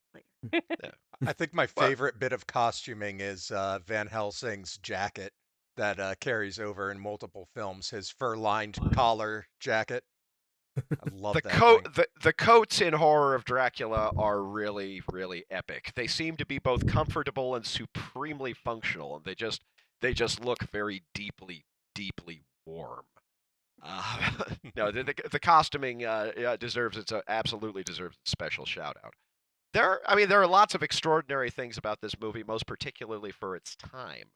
later. 0.51 0.93
I 1.25 1.33
think 1.33 1.53
my 1.53 1.67
Well- 1.75 1.87
favorite 1.87 2.19
bit 2.19 2.33
of 2.33 2.47
costuming 2.47 3.19
is 3.19 3.51
uh, 3.51 3.79
Van 3.85 4.07
Helsing's 4.07 4.77
jacket 4.77 5.33
that 5.75 5.99
uh, 5.99 6.15
carries 6.19 6.59
over 6.59 6.91
in 6.91 6.99
multiple 6.99 7.47
films. 7.55 7.89
His 7.89 8.09
fur-lined 8.09 8.77
collar 8.93 9.47
jacket. 9.59 10.03
I 10.77 11.09
love 11.11 11.35
the 11.35 11.41
that 11.41 11.51
coat 11.51 11.95
the, 11.95 12.07
the 12.23 12.33
coats 12.33 12.81
in 12.81 12.93
horror 12.93 13.35
of 13.35 13.45
dracula 13.45 14.11
are 14.17 14.41
really 14.41 15.01
really 15.11 15.45
epic. 15.51 15.91
They 15.95 16.07
seem 16.07 16.35
to 16.37 16.45
be 16.45 16.57
both 16.57 16.87
comfortable 16.87 17.53
and 17.55 17.65
supremely 17.65 18.53
functional 18.53 19.15
and 19.15 19.25
they 19.25 19.35
just 19.35 19.61
they 20.01 20.13
just 20.13 20.43
look 20.43 20.63
very 20.71 21.03
deeply 21.13 21.65
deeply 21.93 22.41
warm. 22.65 23.05
Uh, 23.83 24.31
no 24.75 24.91
the, 24.91 25.03
the, 25.03 25.15
the 25.31 25.39
costuming 25.39 26.05
uh, 26.05 26.55
deserves 26.59 26.97
its 26.97 27.11
uh, 27.11 27.21
absolutely 27.27 27.83
deserves 27.83 28.17
a 28.25 28.29
special 28.29 28.65
shout 28.65 28.97
out. 29.05 29.13
There 29.73 29.87
are, 29.87 30.01
i 30.07 30.15
mean 30.15 30.27
there 30.27 30.41
are 30.41 30.47
lots 30.47 30.73
of 30.73 30.81
extraordinary 30.81 31.51
things 31.51 31.77
about 31.77 32.01
this 32.01 32.19
movie 32.19 32.43
most 32.43 32.65
particularly 32.65 33.31
for 33.31 33.55
its 33.55 33.75
time 33.75 34.29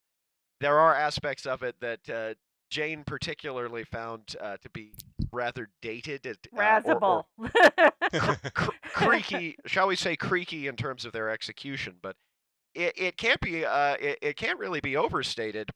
there 0.59 0.79
are 0.79 0.95
aspects 0.95 1.45
of 1.45 1.63
it 1.63 1.75
that 1.81 2.09
uh, 2.09 2.33
Jane 2.69 3.03
particularly 3.05 3.83
found 3.83 4.35
uh, 4.41 4.57
to 4.61 4.69
be 4.69 4.91
rather 5.31 5.69
dated, 5.81 6.25
uh, 6.27 6.35
or- 6.55 6.63
or 7.03 7.25
Razable. 7.39 8.51
cr- 8.53 8.69
creaky, 8.93 9.57
shall 9.65 9.87
we 9.87 9.95
say 9.95 10.15
creaky 10.15 10.67
in 10.67 10.75
terms 10.75 11.05
of 11.05 11.11
their 11.11 11.29
execution, 11.29 11.95
but 12.01 12.15
it, 12.73 12.93
it 12.97 13.17
can't 13.17 13.39
be 13.41 13.65
uh, 13.65 13.95
it, 13.99 14.17
it 14.21 14.35
can't 14.37 14.59
really 14.59 14.79
be 14.81 14.95
overstated 14.95 15.69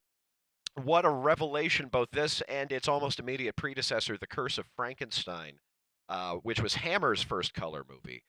what 0.84 1.04
a 1.04 1.10
revelation 1.10 1.90
both 1.92 2.08
this 2.12 2.42
and 2.48 2.72
its 2.72 2.88
almost 2.88 3.20
immediate 3.20 3.56
predecessor, 3.58 4.18
The 4.18 4.28
Curse 4.28 4.58
of 4.58 4.66
Frankenstein, 4.78 5.60
uh, 6.08 6.36
which 6.36 6.62
was 6.62 6.76
Hammer's 6.76 7.22
first 7.22 7.54
color 7.54 7.84
movie, 7.90 8.24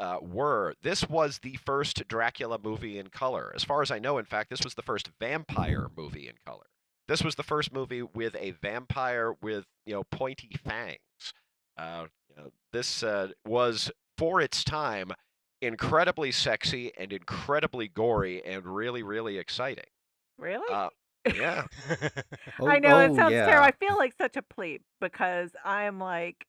uh, 0.00 0.18
were. 0.20 0.74
This 0.82 1.08
was 1.08 1.40
the 1.40 1.56
first 1.64 2.06
Dracula 2.08 2.58
movie 2.62 2.98
in 2.98 3.08
color. 3.08 3.52
As 3.54 3.64
far 3.64 3.82
as 3.82 3.90
I 3.90 3.98
know, 3.98 4.18
in 4.18 4.24
fact, 4.24 4.50
this 4.50 4.62
was 4.62 4.74
the 4.74 4.82
first 4.82 5.10
vampire 5.20 5.88
movie 5.96 6.28
in 6.28 6.34
color. 6.46 6.66
This 7.08 7.22
was 7.22 7.36
the 7.36 7.42
first 7.42 7.72
movie 7.72 8.02
with 8.02 8.36
a 8.36 8.52
vampire 8.62 9.34
with 9.40 9.64
you 9.86 9.94
know 9.94 10.04
pointy 10.04 10.56
fangs. 10.62 10.98
Uh, 11.76 12.06
you 12.28 12.36
know, 12.36 12.50
this 12.72 13.02
uh, 13.02 13.28
was 13.46 13.90
for 14.18 14.40
its 14.40 14.62
time 14.62 15.12
incredibly 15.60 16.30
sexy 16.30 16.92
and 16.98 17.12
incredibly 17.12 17.88
gory 17.88 18.44
and 18.44 18.64
really 18.64 19.02
really 19.02 19.38
exciting. 19.38 19.84
really? 20.38 20.72
Uh, 20.72 20.90
yeah, 21.34 21.64
Oh, 22.60 22.68
I 22.68 22.78
know 22.78 22.98
it 23.00 23.10
oh, 23.10 23.16
sounds 23.16 23.32
yeah. 23.32 23.46
terrible. 23.46 23.66
I 23.66 23.72
feel 23.72 23.96
like 23.96 24.14
such 24.16 24.36
a 24.36 24.42
plebe 24.42 24.82
because 25.00 25.50
I'm 25.64 25.98
like 25.98 26.44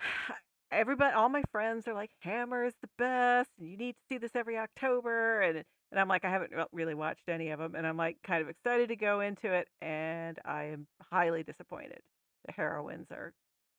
everybody 0.70 1.14
all 1.14 1.28
my 1.28 1.42
friends 1.52 1.86
are 1.86 1.94
like 1.94 2.10
Hammer 2.20 2.64
is 2.64 2.74
the 2.82 2.88
best 2.98 3.50
and 3.58 3.68
you 3.68 3.76
need 3.76 3.92
to 3.92 4.02
see 4.08 4.18
this 4.18 4.34
every 4.34 4.58
October 4.58 5.40
and 5.40 5.64
and 5.92 6.00
I'm 6.00 6.08
like 6.08 6.24
I 6.24 6.30
haven't 6.30 6.52
really 6.72 6.94
watched 6.94 7.28
any 7.28 7.50
of 7.50 7.58
them 7.58 7.74
and 7.74 7.86
I'm 7.86 7.96
like 7.96 8.16
kind 8.22 8.42
of 8.42 8.48
excited 8.48 8.88
to 8.88 8.96
go 8.96 9.20
into 9.20 9.52
it 9.52 9.68
and 9.80 10.38
I 10.44 10.64
am 10.64 10.86
highly 11.10 11.42
disappointed. 11.44 12.00
The 12.46 12.52
heroines 12.52 13.10
are 13.12 13.32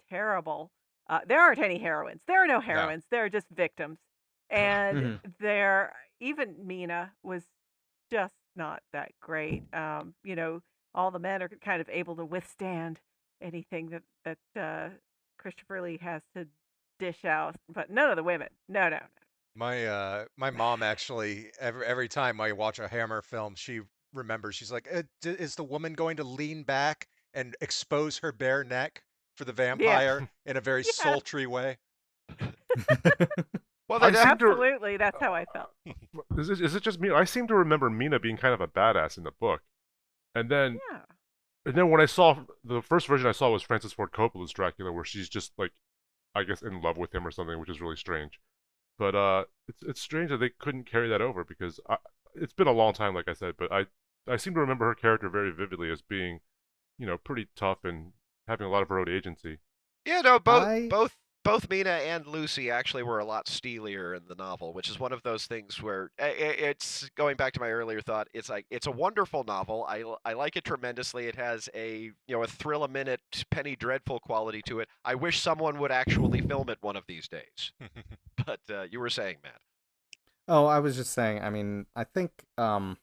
terrible. 0.09 0.71
Uh, 1.09 1.19
there 1.27 1.41
aren't 1.41 1.59
any 1.59 1.77
heroines. 1.77 2.21
There 2.27 2.43
are 2.43 2.47
no 2.47 2.59
heroines. 2.59 3.03
There 3.11 3.25
are 3.25 3.29
just 3.29 3.47
victims. 3.49 3.99
And 4.49 4.97
Mhm. 4.97 5.19
there 5.39 5.93
even 6.21 6.65
Mina 6.65 7.11
was 7.21 7.43
just 8.09 8.35
not 8.55 8.81
that 8.93 9.11
great. 9.19 9.63
Um, 9.73 10.15
you 10.23 10.35
know, 10.37 10.61
all 10.95 11.11
the 11.11 11.19
men 11.19 11.43
are 11.43 11.49
kind 11.49 11.81
of 11.81 11.89
able 11.89 12.15
to 12.15 12.23
withstand 12.25 13.01
anything 13.41 13.89
that 13.89 14.03
that 14.23 14.37
uh, 14.55 14.89
Christopher 15.37 15.81
Lee 15.81 15.97
has 16.01 16.21
to 16.33 16.47
dish 16.99 17.25
out, 17.25 17.55
but 17.69 17.89
none 17.89 18.09
of 18.09 18.15
the 18.15 18.23
women. 18.23 18.49
No, 18.69 18.83
no, 18.83 18.89
no. 18.97 18.97
My 19.55 19.85
uh, 19.87 20.25
my 20.37 20.51
mom 20.51 20.83
actually 20.83 21.47
every 21.59 21.85
every 21.85 22.07
time 22.07 22.39
I 22.39 22.51
watch 22.51 22.79
a 22.79 22.87
Hammer 22.87 23.21
film, 23.21 23.55
she 23.55 23.81
remembers. 24.13 24.55
She's 24.55 24.71
like, 24.71 24.87
"Uh, 24.93 25.03
d- 25.21 25.31
"Is 25.31 25.55
the 25.55 25.63
woman 25.63 25.93
going 25.93 26.17
to 26.17 26.23
lean 26.23 26.63
back 26.63 27.07
and 27.33 27.55
expose 27.61 28.19
her 28.19 28.31
bare 28.31 28.63
neck 28.63 29.03
for 29.35 29.45
the 29.45 29.53
vampire 29.53 30.29
in 30.45 30.57
a 30.57 30.61
very 30.61 30.83
Yeah. 30.83 30.91
sultry 30.93 31.47
way?" 31.47 31.77
well, 33.89 34.03
I 34.03 34.09
they 34.11 34.17
seem 34.17 34.37
to- 34.37 34.47
Absolutely, 34.47 34.97
that's 34.97 35.19
how 35.19 35.33
I 35.33 35.45
felt. 35.53 35.71
Is 36.37 36.49
it, 36.49 36.61
is 36.61 36.75
it 36.75 36.83
just 36.83 36.99
me? 36.99 37.09
I 37.09 37.23
seem 37.23 37.47
to 37.47 37.55
remember 37.55 37.89
Mina 37.89 38.19
being 38.19 38.37
kind 38.37 38.53
of 38.53 38.61
a 38.61 38.67
badass 38.67 39.17
in 39.17 39.23
the 39.23 39.31
book, 39.31 39.61
and 40.35 40.51
then 40.51 40.79
Yeah. 40.91 40.99
and 41.65 41.73
then 41.75 41.89
when 41.89 41.99
I 41.99 42.05
saw 42.05 42.37
the 42.63 42.81
first 42.81 43.07
version 43.07 43.27
I 43.27 43.31
saw 43.31 43.49
was 43.49 43.63
Francis 43.63 43.93
Ford 43.93 44.11
Coppola's 44.11 44.51
Dracula, 44.51 44.91
where 44.91 45.03
she's 45.03 45.27
just 45.29 45.51
like, 45.57 45.71
I 46.37 46.43
guess 46.43 46.61
in 46.61 46.81
love 46.81 46.97
with 46.97 47.13
him 47.13 47.25
or 47.25 47.31
something, 47.31 47.59
which 47.59 47.69
is 47.69 47.81
really 47.81 47.95
strange. 47.97 48.39
But 48.97 49.15
uh, 49.15 49.45
it's 49.67 49.83
it's 49.83 50.01
strange 50.01 50.29
that 50.31 50.37
they 50.37 50.49
couldn't 50.49 50.85
carry 50.89 51.09
that 51.09 51.21
over 51.21 51.43
because 51.43 51.79
I, 51.89 51.97
it's 52.35 52.53
been 52.53 52.67
a 52.67 52.71
long 52.71 52.93
time, 52.93 53.15
like 53.15 53.27
I 53.27 53.33
said. 53.33 53.55
But 53.57 53.71
I 53.71 53.85
I 54.27 54.37
seem 54.37 54.53
to 54.55 54.59
remember 54.59 54.85
her 54.85 54.95
character 54.95 55.29
very 55.29 55.51
vividly 55.51 55.91
as 55.91 56.01
being, 56.01 56.39
you 56.97 57.05
know, 57.05 57.17
pretty 57.17 57.47
tough 57.55 57.83
and 57.83 58.13
having 58.47 58.67
a 58.67 58.69
lot 58.69 58.83
of 58.83 58.89
her 58.89 58.99
own 58.99 59.09
agency. 59.09 59.59
Yeah, 60.05 60.21
no, 60.21 60.39
both 60.39 60.63
I- 60.63 60.87
both 60.87 61.15
both 61.47 61.69
Mina 61.69 61.89
and 61.89 62.27
Lucy 62.27 62.69
actually 62.69 63.03
were 63.03 63.19
a 63.19 63.25
lot 63.25 63.47
steelier 63.47 64.13
in 64.13 64.23
the 64.27 64.35
novel, 64.35 64.73
which 64.73 64.89
is 64.89 64.99
one 64.99 65.13
of 65.13 65.23
those 65.23 65.45
things 65.47 65.81
where 65.81 66.11
i- 66.19 66.25
i- 66.25 66.57
it's 66.69 67.09
going 67.15 67.37
back 67.37 67.53
to 67.53 67.59
my 67.59 67.69
earlier 67.71 68.01
thought. 68.01 68.27
It's 68.33 68.49
like 68.49 68.65
it's 68.69 68.87
a 68.87 68.91
wonderful 68.91 69.43
novel. 69.45 69.85
I, 69.87 70.03
I 70.25 70.33
like 70.33 70.57
it 70.57 70.65
tremendously. 70.65 71.27
It 71.27 71.35
has 71.35 71.69
a 71.73 72.11
you 72.27 72.35
know 72.35 72.43
a 72.43 72.47
thrill 72.47 72.83
a 72.83 72.87
minute 72.87 73.21
penny 73.49 73.75
dreadful 73.75 74.19
quality 74.19 74.61
to 74.63 74.81
it. 74.81 74.89
I 75.05 75.15
wish 75.15 75.39
someone 75.39 75.79
would 75.79 75.91
actually 75.91 76.41
film 76.41 76.69
it 76.69 76.77
one 76.81 76.95
of 76.95 77.03
these 77.07 77.27
days. 77.27 77.71
But 78.45 78.59
uh, 78.69 78.83
you 78.89 78.99
were 78.99 79.09
saying, 79.09 79.37
Matt. 79.43 79.59
Oh, 80.47 80.65
I 80.67 80.79
was 80.79 80.95
just 80.95 81.11
saying. 81.11 81.41
I 81.41 81.49
mean, 81.49 81.85
I 81.95 82.03
think, 82.05 82.31
um, 82.57 82.97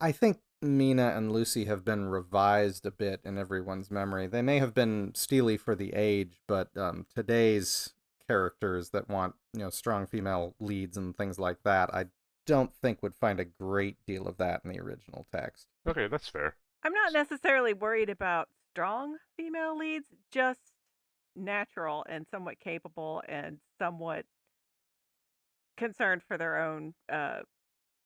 I 0.00 0.12
think 0.12 0.38
Mina 0.62 1.12
and 1.16 1.32
Lucy 1.32 1.64
have 1.64 1.84
been 1.84 2.06
revised 2.06 2.86
a 2.86 2.90
bit 2.90 3.20
in 3.24 3.36
everyone's 3.36 3.90
memory. 3.90 4.26
They 4.26 4.42
may 4.42 4.58
have 4.58 4.74
been 4.74 5.12
steely 5.14 5.56
for 5.56 5.74
the 5.74 5.92
age, 5.94 6.40
but 6.46 6.74
um, 6.76 7.06
today's 7.14 7.94
characters 8.26 8.90
that 8.90 9.08
want 9.08 9.34
you 9.52 9.60
know 9.60 9.70
strong 9.70 10.06
female 10.06 10.54
leads 10.60 10.96
and 10.96 11.16
things 11.16 11.38
like 11.38 11.62
that, 11.64 11.92
I 11.92 12.06
don't 12.46 12.74
think 12.74 13.02
would 13.02 13.14
find 13.14 13.40
a 13.40 13.44
great 13.44 13.96
deal 14.06 14.26
of 14.26 14.36
that 14.38 14.62
in 14.64 14.70
the 14.70 14.80
original 14.80 15.26
text. 15.32 15.66
Okay, 15.86 16.06
that's 16.06 16.28
fair. 16.28 16.56
I'm 16.84 16.92
not 16.92 17.12
necessarily 17.12 17.74
worried 17.74 18.08
about 18.08 18.48
strong 18.70 19.16
female 19.36 19.76
leads, 19.76 20.06
just 20.30 20.60
natural 21.36 22.04
and 22.08 22.26
somewhat 22.30 22.60
capable 22.60 23.22
and 23.28 23.58
somewhat 23.78 24.24
concerned 25.76 26.22
for 26.26 26.36
their 26.36 26.58
own 26.62 26.94
uh, 27.10 27.40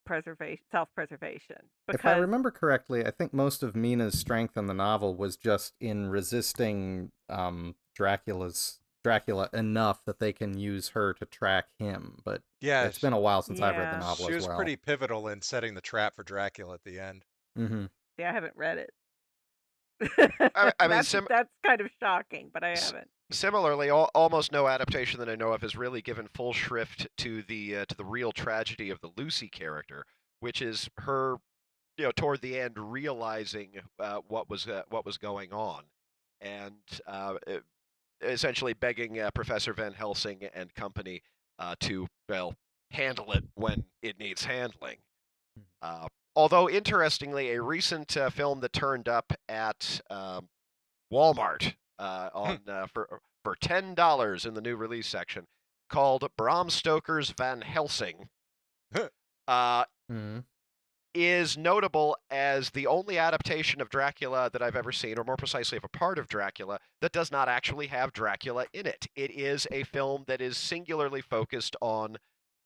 preservation, 0.07 0.65
self-preservation. 0.71 1.57
If 1.93 2.05
I 2.07 2.13
remember 2.13 2.51
correctly, 2.51 3.05
I 3.05 3.11
think 3.11 3.33
most 3.35 3.63
of 3.63 3.77
Mina's 3.77 4.19
strength 4.19 4.57
in 4.57 4.67
the 4.67 4.75
novel 4.75 5.15
was 5.15 5.37
just 5.37 5.75
in 5.81 6.09
resisting 6.09 7.13
um, 7.29 7.75
Dracula's 7.95 8.81
Dracula 9.05 9.49
enough 9.53 10.05
that 10.05 10.19
they 10.19 10.33
can 10.33 10.59
use 10.59 10.89
her 10.91 11.13
to 11.15 11.27
track 11.27 11.67
him. 11.79 12.21
But 12.25 12.43
Yeah, 12.61 12.87
it's 12.87 12.99
been 12.99 13.13
a 13.13 13.21
while 13.21 13.43
since 13.43 13.61
I've 13.61 13.77
read 13.77 13.91
the 13.93 13.99
novel 13.99 14.27
she 14.27 14.33
as 14.33 14.37
was 14.37 14.47
well. 14.49 14.57
pretty 14.57 14.77
pivotal 14.77 15.29
in 15.29 15.43
setting 15.43 15.75
the 15.75 15.81
trap 15.81 16.17
for 16.17 16.25
Dracula 16.25 16.75
at 16.75 16.85
the 16.85 16.99
end. 16.99 17.25
hmm 17.55 17.87
Yeah, 18.19 18.31
I 18.31 18.33
haven't 18.33 18.57
read 18.57 18.79
it. 18.79 18.91
I 20.00 20.09
mean, 20.81 20.91
that's, 20.91 21.09
sim- 21.09 21.26
that's 21.29 21.50
kind 21.65 21.81
of 21.81 21.88
shocking, 22.00 22.50
but 22.53 22.62
I 22.62 22.71
haven't. 22.71 23.09
Similarly, 23.31 23.91
al- 23.91 24.11
almost 24.15 24.53
no 24.53 24.69
adaptation 24.69 25.19
that 25.21 25.29
I 25.29 25.35
know 25.35 25.53
of 25.53 25.62
has 25.62 25.75
really 25.76 26.03
given 26.03 26.29
full 26.35 26.53
shrift 26.53 27.09
to 27.19 27.43
the 27.43 27.79
uh, 27.79 27.85
to 27.87 27.97
the 27.97 28.05
real 28.05 28.33
tragedy 28.33 28.91
of 28.91 29.00
the 29.00 29.11
Lucy 29.17 29.49
character, 29.49 30.05
which 30.41 30.62
is 30.62 30.88
her, 30.99 31.37
you 31.97 32.05
know, 32.05 32.12
toward 32.12 32.41
the 32.41 32.59
end 32.59 32.75
realizing 32.79 33.81
uh, 33.99 34.21
what 34.29 34.49
was 34.49 34.69
uh, 34.69 34.83
what 34.91 35.05
was 35.05 35.19
going 35.19 35.53
on, 35.53 35.83
and 36.41 36.75
uh, 37.07 37.35
essentially 38.23 38.75
begging 38.75 39.19
uh, 39.19 39.31
Professor 39.33 39.73
Van 39.73 39.93
Helsing 39.93 40.49
and 40.55 40.73
company 40.75 41.23
uh, 41.59 41.75
to 41.81 42.07
well 42.29 42.55
handle 42.91 43.33
it 43.33 43.45
when 43.55 43.85
it 44.03 44.19
needs 44.21 44.45
handling. 44.45 44.99
Although 46.37 46.69
interestingly, 46.69 47.52
a 47.52 47.62
recent 47.62 48.14
uh, 48.14 48.28
film 48.28 48.61
that 48.61 48.75
turned 48.75 49.09
up 49.09 49.33
at 49.49 50.02
um, 50.11 50.50
Walmart 51.11 51.75
uh, 51.99 52.28
on 52.35 52.61
uh, 52.69 52.87
for 52.93 53.21
for 53.43 53.57
ten 53.57 53.95
dollars 53.95 54.45
in 54.45 54.52
the 54.52 54.61
new 54.61 54.76
release 54.76 55.09
section, 55.09 55.47
called 55.88 56.28
Bram 56.37 56.69
Stoker's 56.69 57.31
Van 57.31 57.62
Helsing, 57.62 58.28
uh, 59.49 59.85
hmm. 60.11 60.40
is 61.14 61.57
notable 61.57 62.19
as 62.31 62.69
the 62.71 62.87
only 62.87 63.16
adaptation 63.16 63.81
of 63.81 63.88
Dracula 63.88 64.50
that 64.52 64.61
I've 64.61 64.76
ever 64.76 64.93
seen, 64.93 65.19
or 65.19 65.25
more 65.25 65.38
precisely, 65.38 65.78
of 65.78 65.85
a 65.85 65.88
part 65.88 66.19
of 66.19 66.28
Dracula 66.28 66.81
that 67.00 67.12
does 67.12 67.33
not 67.33 67.49
actually 67.49 67.87
have 67.87 68.12
Dracula 68.12 68.66
in 68.75 68.87
it. 68.87 69.07
It 69.16 69.31
is 69.31 69.66
a 69.71 69.85
film 69.85 70.25
that 70.26 70.43
is 70.43 70.59
singularly 70.59 71.23
focused 71.23 71.76
on 71.81 72.19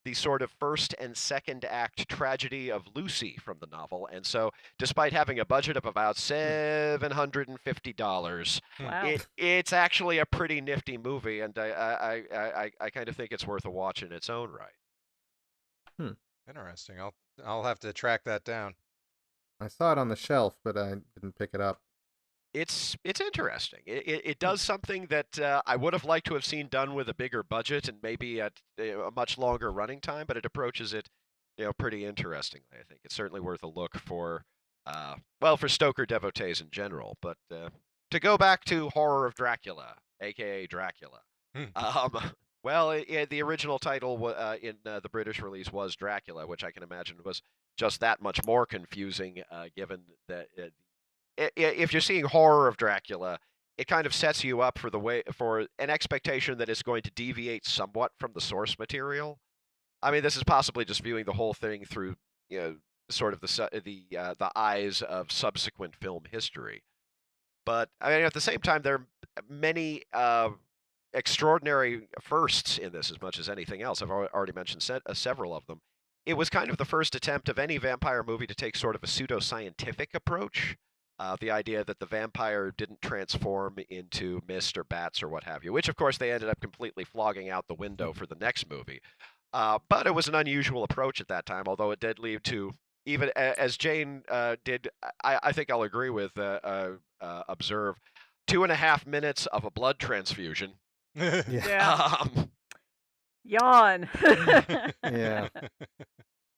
the 0.04 0.14
sort 0.14 0.42
of 0.42 0.50
first 0.50 0.94
and 0.98 1.16
second 1.16 1.64
act 1.64 2.08
tragedy 2.08 2.70
of 2.70 2.88
Lucy 2.94 3.36
from 3.40 3.58
the 3.60 3.66
novel. 3.66 4.08
And 4.12 4.24
so, 4.24 4.50
despite 4.78 5.12
having 5.12 5.38
a 5.38 5.44
budget 5.44 5.76
of 5.76 5.84
about 5.84 6.16
hmm. 6.16 6.32
$750, 6.32 8.60
hmm. 8.76 8.84
Wow. 8.84 9.06
it, 9.06 9.26
it's 9.36 9.72
actually 9.72 10.18
a 10.18 10.26
pretty 10.26 10.60
nifty 10.60 10.98
movie, 10.98 11.40
and 11.40 11.56
I, 11.58 11.70
I, 11.70 12.22
I, 12.34 12.40
I, 12.40 12.70
I 12.80 12.90
kind 12.90 13.08
of 13.08 13.16
think 13.16 13.32
it's 13.32 13.46
worth 13.46 13.64
a 13.64 13.70
watch 13.70 14.02
in 14.02 14.12
its 14.12 14.30
own 14.30 14.50
right. 14.50 14.68
Hmm. 15.98 16.14
Interesting. 16.48 16.98
I'll 16.98 17.14
I'll 17.44 17.64
have 17.64 17.78
to 17.80 17.92
track 17.92 18.24
that 18.24 18.44
down. 18.44 18.74
I 19.60 19.68
saw 19.68 19.92
it 19.92 19.98
on 19.98 20.08
the 20.08 20.16
shelf, 20.16 20.56
but 20.64 20.76
I 20.76 20.94
didn't 21.14 21.38
pick 21.38 21.50
it 21.52 21.60
up. 21.60 21.80
It's 22.54 22.96
it's 23.04 23.20
interesting. 23.20 23.80
It, 23.86 24.06
it, 24.06 24.20
it 24.24 24.38
does 24.38 24.60
something 24.60 25.06
that 25.06 25.38
uh, 25.38 25.62
I 25.66 25.76
would 25.76 25.92
have 25.92 26.04
liked 26.04 26.26
to 26.26 26.34
have 26.34 26.44
seen 26.44 26.68
done 26.68 26.94
with 26.94 27.08
a 27.08 27.14
bigger 27.14 27.42
budget 27.42 27.88
and 27.88 27.98
maybe 28.02 28.40
at 28.40 28.54
uh, 28.78 29.04
a 29.06 29.10
much 29.10 29.38
longer 29.38 29.70
running 29.72 30.00
time, 30.00 30.24
but 30.26 30.36
it 30.36 30.44
approaches 30.44 30.92
it, 30.92 31.08
you 31.56 31.64
know, 31.64 31.72
pretty 31.72 32.04
interestingly. 32.04 32.66
I 32.72 32.84
think 32.88 33.00
it's 33.04 33.14
certainly 33.14 33.40
worth 33.40 33.62
a 33.62 33.68
look 33.68 33.96
for, 33.98 34.44
uh, 34.86 35.16
well, 35.40 35.56
for 35.56 35.68
Stoker 35.68 36.06
devotees 36.06 36.60
in 36.60 36.68
general. 36.70 37.16
But 37.22 37.36
uh, 37.54 37.70
to 38.10 38.18
go 38.20 38.36
back 38.36 38.64
to 38.64 38.88
Horror 38.90 39.26
of 39.26 39.34
Dracula, 39.34 39.94
aka 40.20 40.66
Dracula, 40.66 41.20
Hmm. 41.54 41.64
um, 41.74 42.16
well, 42.62 42.90
i 42.90 43.04
i- 43.10 43.24
the 43.28 43.42
original 43.42 43.78
title 43.80 44.24
uh, 44.36 44.56
in 44.62 44.76
uh, 44.86 45.00
the 45.00 45.08
British 45.08 45.40
release 45.40 45.72
was 45.72 45.96
Dracula, 45.96 46.46
which 46.46 46.62
I 46.62 46.70
can 46.70 46.82
imagine 46.84 47.16
was 47.24 47.42
just 47.76 47.98
that 48.00 48.20
much 48.22 48.44
more 48.44 48.66
confusing, 48.66 49.42
uh, 49.50 49.64
given 49.76 50.02
that 50.28 50.46
uh, 50.58 50.62
i- 50.64 50.70
if 51.36 51.92
you're 51.92 52.00
seeing 52.00 52.24
horror 52.24 52.68
of 52.68 52.76
Dracula, 52.76 53.38
it 53.78 53.86
kind 53.86 54.06
of 54.06 54.14
sets 54.14 54.44
you 54.44 54.60
up 54.60 54.78
for 54.78 54.90
the 54.90 54.98
way 54.98 55.22
for 55.32 55.66
an 55.78 55.90
expectation 55.90 56.58
that 56.58 56.68
it's 56.68 56.82
going 56.82 57.02
to 57.02 57.10
deviate 57.10 57.66
somewhat 57.66 58.12
from 58.18 58.32
the 58.34 58.40
source 58.40 58.78
material. 58.78 59.38
I 60.02 60.10
mean, 60.10 60.22
this 60.22 60.36
is 60.36 60.44
possibly 60.44 60.84
just 60.84 61.02
viewing 61.02 61.24
the 61.24 61.32
whole 61.32 61.54
thing 61.54 61.84
through, 61.84 62.16
you 62.48 62.58
know, 62.58 62.76
sort 63.08 63.32
of 63.32 63.40
the 63.40 63.82
the 63.84 64.18
uh, 64.18 64.34
the 64.38 64.50
eyes 64.54 65.02
of 65.02 65.32
subsequent 65.32 65.96
film 65.96 66.24
history. 66.30 66.82
But 67.66 67.90
I 68.00 68.10
mean, 68.10 68.24
at 68.24 68.34
the 68.34 68.40
same 68.40 68.60
time, 68.60 68.82
there 68.82 68.94
are 68.94 69.06
many 69.48 70.02
uh, 70.12 70.50
extraordinary 71.12 72.08
firsts 72.20 72.78
in 72.78 72.92
this, 72.92 73.10
as 73.10 73.20
much 73.20 73.38
as 73.38 73.48
anything 73.48 73.82
else. 73.82 74.02
I've 74.02 74.10
already 74.10 74.52
mentioned 74.52 74.88
uh, 74.90 75.14
several 75.14 75.54
of 75.54 75.66
them. 75.66 75.80
It 76.26 76.34
was 76.34 76.50
kind 76.50 76.70
of 76.70 76.76
the 76.76 76.84
first 76.84 77.14
attempt 77.14 77.48
of 77.48 77.58
any 77.58 77.78
vampire 77.78 78.22
movie 78.22 78.46
to 78.46 78.54
take 78.54 78.76
sort 78.76 78.94
of 78.94 79.02
a 79.02 79.06
pseudo-scientific 79.06 80.10
approach. 80.14 80.76
Uh, 81.20 81.36
the 81.38 81.50
idea 81.50 81.84
that 81.84 81.98
the 82.00 82.06
vampire 82.06 82.72
didn't 82.78 83.02
transform 83.02 83.76
into 83.90 84.40
mist 84.48 84.78
or 84.78 84.84
bats 84.84 85.22
or 85.22 85.28
what 85.28 85.44
have 85.44 85.62
you, 85.62 85.70
which 85.70 85.90
of 85.90 85.94
course 85.94 86.16
they 86.16 86.32
ended 86.32 86.48
up 86.48 86.58
completely 86.60 87.04
flogging 87.04 87.50
out 87.50 87.68
the 87.68 87.74
window 87.74 88.14
for 88.14 88.24
the 88.26 88.36
next 88.40 88.70
movie. 88.70 89.02
Uh, 89.52 89.78
but 89.90 90.06
it 90.06 90.14
was 90.14 90.28
an 90.28 90.34
unusual 90.34 90.82
approach 90.82 91.20
at 91.20 91.28
that 91.28 91.44
time, 91.44 91.64
although 91.66 91.90
it 91.90 92.00
did 92.00 92.18
lead 92.18 92.42
to 92.44 92.72
even 93.04 93.30
as 93.36 93.76
Jane 93.76 94.22
uh, 94.30 94.56
did. 94.64 94.88
I, 95.22 95.38
I 95.42 95.52
think 95.52 95.70
I'll 95.70 95.82
agree 95.82 96.10
with 96.10 96.36
uh, 96.38 96.60
uh, 96.64 96.90
uh, 97.20 97.42
observe 97.48 97.96
two 98.46 98.62
and 98.62 98.72
a 98.72 98.76
half 98.76 99.06
minutes 99.06 99.46
of 99.46 99.64
a 99.64 99.70
blood 99.70 99.98
transfusion. 99.98 100.72
Yeah. 101.14 102.16
Um, 102.20 102.50
Yawn. 103.44 104.08
Yeah. 105.04 105.48
but 105.52 105.70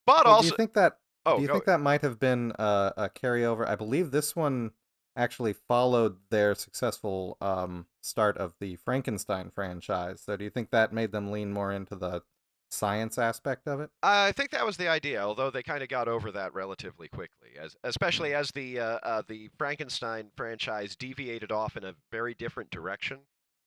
Well, 0.07 0.25
do 0.25 0.31
also, 0.31 0.51
you 0.51 0.57
think 0.57 0.75
that 0.75 0.99
oh, 1.27 1.37
do 1.37 1.43
you 1.43 1.49
think 1.49 1.65
that 1.65 1.81
might 1.81 2.03
have 2.03 2.19
been 2.19 2.53
a, 2.59 2.93
a 2.97 3.09
carryover? 3.11 3.67
I 3.67 3.77
believe 3.77 4.11
this 4.11 4.35
one 4.37 4.73
actually 5.17 5.53
followed 5.53 6.17
their 6.31 6.55
successful 6.55 7.37
um, 7.41 7.87
start 8.01 8.39
of 8.39 8.55
the 8.61 8.77
Frankenstein 8.77 9.51
franchise. 9.51 10.23
So 10.23 10.37
do 10.37 10.45
you 10.45 10.51
think 10.51 10.71
that 10.71 10.93
made 10.93 11.13
them 11.13 11.31
lean 11.31 11.53
more 11.53 11.73
into 11.73 11.97
the 11.97 12.23
science 12.71 13.19
aspect 13.19 13.69
of 13.69 13.81
it? 13.81 13.91
I 14.03 14.33
think 14.33 14.51
that 14.51 14.65
was 14.65 14.79
the 14.79 14.89
idea, 14.89 15.21
although 15.21 15.51
they 15.51 15.63
kind 15.63 15.83
of 15.83 15.89
got 15.89 16.09
over 16.09 16.33
that 16.33 16.55
relatively 16.55 17.09
quickly, 17.09 17.51
as 17.61 17.77
especially 17.85 18.35
as 18.35 18.51
the 18.53 18.81
uh, 18.81 18.99
uh, 19.03 19.23
the 19.29 19.51
Frankenstein 19.59 20.31
franchise 20.37 20.97
deviated 20.97 21.53
off 21.53 21.77
in 21.77 21.85
a 21.85 21.95
very 22.11 22.35
different 22.35 22.71
direction. 22.71 23.19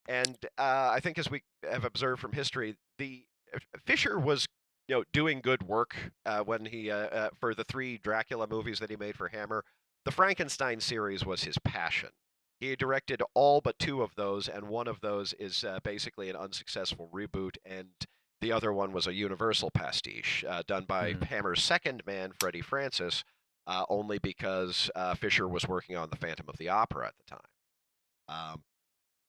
And 0.07 0.37
uh, 0.57 0.91
I 0.93 0.99
think, 0.99 1.17
as 1.17 1.29
we 1.29 1.43
have 1.69 1.85
observed 1.85 2.21
from 2.21 2.33
history, 2.33 2.75
the 2.97 3.23
uh, 3.53 3.59
Fisher 3.85 4.19
was 4.19 4.45
you 4.87 4.95
know 4.95 5.03
doing 5.13 5.41
good 5.41 5.63
work 5.63 5.95
uh, 6.25 6.41
when 6.41 6.65
he 6.65 6.91
uh, 6.91 6.95
uh, 6.95 7.29
for 7.39 7.53
the 7.53 7.63
three 7.63 7.97
Dracula 7.97 8.47
movies 8.47 8.79
that 8.79 8.89
he 8.89 8.95
made 8.95 9.15
for 9.15 9.29
Hammer. 9.29 9.63
The 10.05 10.11
Frankenstein 10.11 10.79
series 10.79 11.25
was 11.25 11.43
his 11.43 11.57
passion. 11.59 12.09
He 12.59 12.75
directed 12.75 13.21
all 13.33 13.59
but 13.59 13.79
two 13.79 14.01
of 14.01 14.15
those, 14.15 14.47
and 14.47 14.69
one 14.69 14.87
of 14.87 15.01
those 15.01 15.33
is 15.33 15.63
uh, 15.63 15.79
basically 15.83 16.29
an 16.29 16.35
unsuccessful 16.35 17.09
reboot, 17.13 17.57
and 17.65 17.89
the 18.39 18.51
other 18.51 18.71
one 18.71 18.93
was 18.93 19.07
a 19.07 19.13
Universal 19.13 19.71
pastiche 19.71 20.45
uh, 20.47 20.61
done 20.67 20.85
by 20.85 21.13
Hmm. 21.13 21.23
Hammer's 21.23 21.63
second 21.63 22.03
man, 22.05 22.31
Freddie 22.39 22.61
Francis, 22.61 23.23
uh, 23.67 23.85
only 23.89 24.19
because 24.19 24.89
uh, 24.95 25.15
Fisher 25.15 25.47
was 25.47 25.67
working 25.67 25.97
on 25.97 26.09
The 26.11 26.15
Phantom 26.17 26.47
of 26.47 26.57
the 26.57 26.69
Opera 26.69 27.07
at 27.07 27.13
the 27.17 27.35
time. 27.35 27.49
Um, 28.27 28.63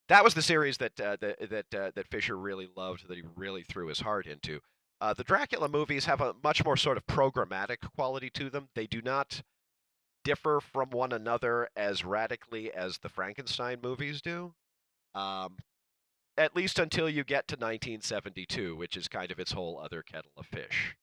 that 0.08 0.22
was 0.22 0.34
the 0.34 0.42
series 0.42 0.76
that 0.78 1.00
uh, 1.00 1.16
that 1.20 1.50
that, 1.50 1.74
uh, 1.74 1.90
that 1.94 2.08
Fisher 2.08 2.36
really 2.36 2.68
loved, 2.76 3.08
that 3.08 3.16
he 3.16 3.24
really 3.34 3.62
threw 3.62 3.88
his 3.88 4.00
heart 4.00 4.26
into. 4.26 4.60
Uh, 5.00 5.12
the 5.12 5.24
Dracula 5.24 5.68
movies 5.68 6.06
have 6.06 6.20
a 6.20 6.34
much 6.42 6.64
more 6.64 6.76
sort 6.76 6.96
of 6.96 7.06
programmatic 7.06 7.78
quality 7.94 8.30
to 8.30 8.48
them. 8.48 8.68
They 8.74 8.86
do 8.86 9.02
not 9.02 9.42
differ 10.24 10.60
from 10.60 10.90
one 10.90 11.12
another 11.12 11.68
as 11.76 12.04
radically 12.04 12.72
as 12.72 12.98
the 12.98 13.08
Frankenstein 13.08 13.78
movies 13.82 14.20
do. 14.22 14.54
Um, 15.14 15.56
at 16.38 16.54
least 16.54 16.78
until 16.78 17.08
you 17.08 17.24
get 17.24 17.48
to 17.48 17.54
1972, 17.54 18.76
which 18.76 18.96
is 18.96 19.08
kind 19.08 19.30
of 19.30 19.38
its 19.38 19.52
whole 19.52 19.78
other 19.78 20.02
kettle 20.02 20.32
of 20.36 20.46
fish. 20.46 20.96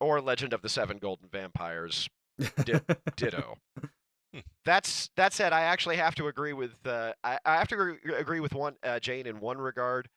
or 0.00 0.20
Legend 0.20 0.52
of 0.52 0.62
the 0.62 0.68
Seven 0.68 0.98
Golden 0.98 1.28
Vampires, 1.28 2.08
Di- 2.64 2.80
ditto. 3.16 3.56
That's 4.64 5.08
that 5.16 5.32
said, 5.32 5.52
I 5.52 5.62
actually 5.62 5.96
have 5.96 6.14
to 6.16 6.26
agree 6.26 6.52
with 6.52 6.74
uh, 6.86 7.12
I, 7.24 7.38
I 7.44 7.56
have 7.56 7.68
to 7.68 7.74
agree, 7.74 8.14
agree 8.14 8.40
with 8.40 8.54
one 8.54 8.76
uh, 8.82 8.98
Jane 8.98 9.26
in 9.26 9.40
one 9.40 9.58
regard. 9.58 10.08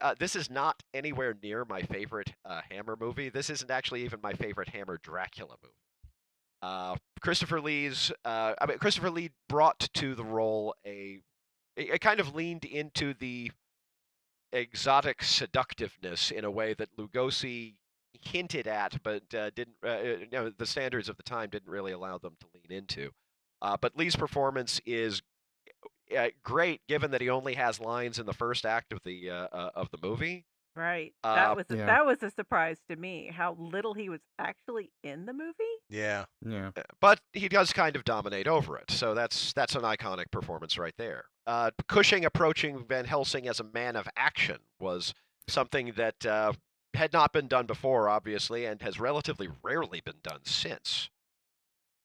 Uh, 0.00 0.14
this 0.18 0.36
is 0.36 0.50
not 0.50 0.82
anywhere 0.92 1.34
near 1.42 1.64
my 1.64 1.82
favorite 1.82 2.34
uh, 2.44 2.60
Hammer 2.70 2.96
movie. 2.98 3.28
This 3.28 3.48
isn't 3.48 3.70
actually 3.70 4.04
even 4.04 4.20
my 4.22 4.34
favorite 4.34 4.68
Hammer 4.68 4.98
Dracula 5.02 5.56
movie. 5.62 5.74
Uh, 6.62 6.96
Christopher 7.20 7.60
Lee's 7.60 8.10
uh, 8.24 8.54
I 8.60 8.66
mean 8.66 8.78
Christopher 8.78 9.10
Lee 9.10 9.30
brought 9.48 9.88
to 9.94 10.14
the 10.14 10.24
role 10.24 10.74
a 10.86 11.20
it, 11.76 11.90
it 11.94 12.00
kind 12.00 12.18
of 12.20 12.34
leaned 12.34 12.64
into 12.64 13.14
the 13.14 13.50
exotic 14.52 15.22
seductiveness 15.22 16.30
in 16.30 16.44
a 16.44 16.50
way 16.50 16.74
that 16.74 16.96
Lugosi 16.96 17.74
hinted 18.22 18.66
at, 18.66 19.02
but 19.02 19.22
uh, 19.34 19.50
didn't. 19.50 19.76
Uh, 19.84 19.98
you 19.98 20.28
know, 20.32 20.50
the 20.50 20.66
standards 20.66 21.08
of 21.08 21.16
the 21.16 21.22
time 21.22 21.50
didn't 21.50 21.70
really 21.70 21.92
allow 21.92 22.18
them 22.18 22.36
to 22.40 22.46
lean 22.54 22.76
into. 22.76 23.10
But 23.80 23.96
Lee's 23.96 24.16
performance 24.16 24.80
is 24.86 25.22
uh, 26.16 26.28
great, 26.42 26.80
given 26.88 27.10
that 27.12 27.20
he 27.20 27.30
only 27.30 27.54
has 27.54 27.80
lines 27.80 28.18
in 28.18 28.26
the 28.26 28.34
first 28.34 28.66
act 28.66 28.92
of 28.92 29.00
the 29.04 29.30
uh, 29.30 29.48
uh, 29.52 29.70
of 29.74 29.90
the 29.90 29.98
movie. 30.02 30.44
Right. 30.74 31.14
Uh, 31.24 31.34
That 31.36 31.56
was 31.56 31.66
a, 31.70 31.76
Yeah. 31.78 31.86
that 31.86 32.04
was 32.04 32.22
a 32.22 32.30
surprise 32.30 32.76
to 32.90 32.96
me 32.96 33.30
how 33.34 33.54
little 33.58 33.94
he 33.94 34.10
was 34.10 34.20
actually 34.38 34.90
in 35.02 35.24
the 35.24 35.32
movie. 35.32 35.54
Yeah. 35.88 36.26
Yeah. 36.46 36.72
Uh, 36.76 36.82
but 37.00 37.20
he 37.32 37.48
does 37.48 37.72
kind 37.72 37.96
of 37.96 38.04
dominate 38.04 38.46
over 38.46 38.76
it. 38.76 38.90
So 38.90 39.14
that's 39.14 39.54
that's 39.54 39.74
an 39.74 39.82
iconic 39.82 40.30
performance 40.30 40.76
right 40.76 40.92
there. 40.98 41.24
Uh, 41.46 41.70
Cushing 41.88 42.26
approaching 42.26 42.84
Van 42.86 43.06
Helsing 43.06 43.48
as 43.48 43.58
a 43.58 43.64
man 43.64 43.96
of 43.96 44.06
action 44.18 44.58
was 44.78 45.14
something 45.48 45.92
that 45.96 46.26
uh, 46.26 46.52
had 46.92 47.12
not 47.14 47.32
been 47.32 47.48
done 47.48 47.64
before, 47.66 48.10
obviously, 48.10 48.66
and 48.66 48.82
has 48.82 49.00
relatively 49.00 49.48
rarely 49.62 50.02
been 50.04 50.20
done 50.22 50.40
since. 50.44 51.08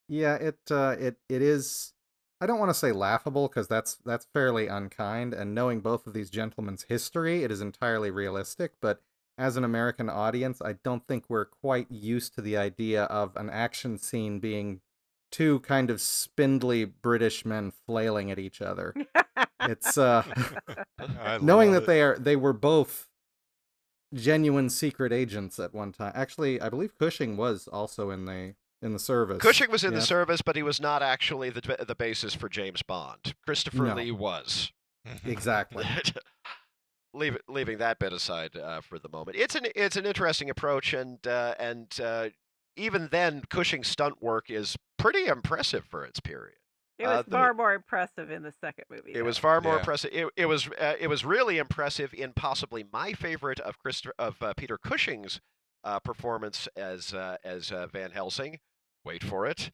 Yeah, 0.07 0.35
it 0.35 0.59
uh, 0.69 0.95
it 0.97 1.17
it 1.27 1.41
is. 1.41 1.93
I 2.41 2.47
don't 2.47 2.58
want 2.58 2.71
to 2.71 2.73
say 2.73 2.91
laughable 2.91 3.47
because 3.47 3.67
that's 3.67 3.95
that's 4.04 4.25
fairly 4.34 4.67
unkind. 4.67 5.34
And 5.34 5.54
knowing 5.54 5.80
both 5.80 6.08
of 6.08 6.13
these 6.13 6.32
gentlemen's 6.32 6.84
history, 6.89 7.43
it 7.43 7.51
is 7.51 7.62
entirely 7.62 8.10
realistic. 8.10 8.73
But 8.82 9.01
as 9.38 9.58
an 9.58 9.63
American 9.63 10.10
audience, 10.10 10.60
I 10.60 10.73
don't 10.84 11.08
think 11.08 11.25
we're 11.30 11.45
quite 11.45 11.89
used 11.91 12.34
to 12.36 12.41
the 12.41 12.58
idea 12.58 13.04
of 13.04 13.36
an 13.36 13.51
action 13.51 13.99
scene 13.99 14.39
being 14.39 14.82
two 15.32 15.60
kind 15.60 15.91
of 15.91 16.01
spindly 16.01 16.84
British 16.84 17.45
men 17.45 17.71
flailing 17.86 18.32
at 18.32 18.39
each 18.39 18.60
other. 18.60 18.95
It's 19.62 19.97
uh, 19.99 20.23
knowing 21.41 21.73
that 21.73 21.84
it. 21.84 21.88
they 21.88 22.01
are 22.01 22.17
they 22.17 22.36
were 22.36 22.54
both 22.54 23.08
genuine 24.13 24.69
secret 24.69 25.13
agents 25.13 25.60
at 25.60 25.73
one 25.73 25.91
time. 25.91 26.12
Actually, 26.15 26.60
I 26.60 26.69
believe 26.69 26.97
Cushing 26.97 27.38
was 27.38 27.67
also 27.67 28.10
in 28.10 28.25
the 28.25 28.56
in 28.81 28.93
the 28.93 28.99
service. 28.99 29.37
Cushing 29.39 29.69
was 29.71 29.83
in 29.83 29.91
Yeah. 29.93 29.99
the 29.99 30.05
service, 30.05 30.41
but 30.41 30.55
he 30.55 30.63
was 30.63 30.79
not 30.81 31.01
actually 31.03 31.49
the 31.49 31.61
the 31.87 31.95
basis 31.95 32.33
for 32.35 32.49
James 32.49 32.81
Bond. 32.81 33.35
Christopher 33.45 33.83
No. 33.85 33.95
Lee 33.95 34.11
was. 34.11 34.71
Exactly. 35.25 35.85
Leave, 37.13 37.37
leaving 37.49 37.77
that 37.79 37.99
bit 37.99 38.13
aside 38.13 38.55
uh, 38.55 38.79
for 38.79 38.97
the 38.97 39.09
moment, 39.09 39.35
it's 39.37 39.53
an 39.55 39.65
it's 39.75 39.97
an 39.97 40.05
interesting 40.05 40.49
approach, 40.49 40.93
and 40.93 41.25
uh, 41.27 41.55
and 41.59 41.99
uh, 42.01 42.29
even 42.77 43.09
then, 43.11 43.41
Cushing's 43.49 43.89
stunt 43.89 44.21
work 44.23 44.49
is 44.49 44.77
pretty 44.97 45.25
impressive 45.25 45.83
for 45.83 46.05
its 46.05 46.21
period. 46.21 46.55
It 46.97 47.05
Uh, 47.07 47.17
was 47.17 47.25
the- 47.25 47.31
far 47.31 47.53
more 47.53 47.73
impressive 47.73 48.31
in 48.31 48.43
the 48.43 48.53
second 48.53 48.85
movie. 48.89 49.11
It 49.13 49.23
was 49.23 49.37
far 49.37 49.59
more 49.59 49.73
Yeah. 49.73 49.79
impressive. 49.79 50.11
It, 50.13 50.27
it 50.37 50.45
was 50.45 50.69
uh, 50.79 50.93
it 51.01 51.07
was 51.09 51.25
really 51.25 51.57
impressive 51.57 52.13
in 52.13 52.31
possibly 52.31 52.85
my 52.93 53.11
favorite 53.11 53.59
of 53.59 53.77
Christ- 53.77 54.07
of 54.17 54.41
uh, 54.41 54.53
Peter 54.53 54.77
Cushing's 54.77 55.41
uh, 55.83 55.99
performance 55.99 56.69
as 56.77 57.13
uh, 57.13 57.35
as 57.43 57.73
uh, 57.73 57.87
Van 57.87 58.11
Helsing. 58.11 58.59
Wait 59.05 59.23
for 59.23 59.45
it, 59.45 59.71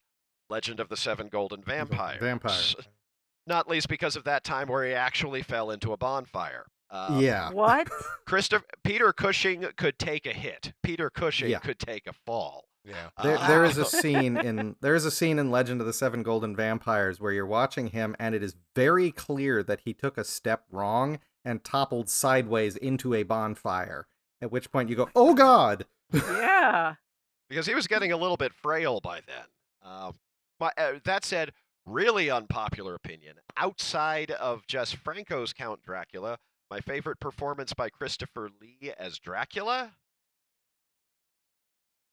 Legend 0.49 0.79
of 0.79 0.89
the 0.89 0.97
Seven 0.97 1.27
Golden 1.27 1.63
Vampires. 1.63 2.19
Vampires. 2.21 2.75
Not 3.47 3.69
least 3.69 3.87
because 3.87 4.15
of 4.15 4.23
that 4.25 4.43
time 4.43 4.67
where 4.67 4.85
he 4.85 4.93
actually 4.93 5.41
fell 5.41 5.71
into 5.71 5.93
a 5.93 5.97
bonfire. 5.97 6.65
Uh, 6.89 7.17
yeah. 7.21 7.49
What? 7.51 7.89
Christopher 8.25 8.65
Peter 8.83 9.11
Cushing 9.13 9.65
could 9.77 9.97
take 9.99 10.25
a 10.25 10.33
hit. 10.33 10.73
Peter 10.83 11.09
Cushing 11.09 11.49
Yeah. 11.49 11.59
could 11.59 11.79
take 11.79 12.07
a 12.07 12.13
fall. 12.13 12.65
Yeah. 12.85 13.09
There, 13.21 13.37
there 13.37 13.63
is 13.65 13.77
a 13.77 13.85
scene 14.01 14.37
in 14.37 14.75
there 14.81 14.95
is 14.95 15.03
a 15.05 15.11
scene 15.11 15.39
in 15.39 15.51
Legend 15.51 15.81
of 15.81 15.87
the 15.87 15.93
Seven 15.93 16.23
Golden 16.23 16.55
Vampires 16.55 17.19
where 17.19 17.33
you're 17.33 17.45
watching 17.45 17.87
him, 17.87 18.15
and 18.19 18.33
it 18.33 18.41
is 18.43 18.55
very 18.75 19.11
clear 19.11 19.61
that 19.63 19.81
he 19.85 19.93
took 19.93 20.17
a 20.17 20.23
step 20.23 20.63
wrong 20.71 21.19
and 21.43 21.63
toppled 21.63 22.09
sideways 22.09 22.75
into 22.77 23.13
a 23.13 23.23
bonfire. 23.23 24.07
At 24.41 24.51
which 24.51 24.71
point 24.71 24.89
you 24.89 24.95
go, 24.95 25.09
"Oh 25.15 25.33
God!" 25.33 25.85
yeah. 26.13 26.95
Because 27.49 27.65
he 27.65 27.75
was 27.75 27.87
getting 27.87 28.11
a 28.11 28.17
little 28.17 28.37
bit 28.37 28.53
frail 28.53 28.99
by 28.99 29.21
then. 29.25 29.45
Um, 29.83 30.15
my, 30.59 30.71
uh, 30.77 30.93
that 31.05 31.23
said, 31.23 31.53
really 31.85 32.29
unpopular 32.29 32.95
opinion. 32.95 33.35
Outside 33.55 34.31
of 34.31 34.67
Jess 34.67 34.91
Franco's 34.91 35.53
Count 35.53 35.81
Dracula, 35.83 36.39
my 36.69 36.81
favorite 36.81 37.19
performance 37.19 37.73
by 37.73 37.89
Christopher 37.89 38.49
Lee 38.61 38.91
as 38.97 39.19
Dracula, 39.19 39.93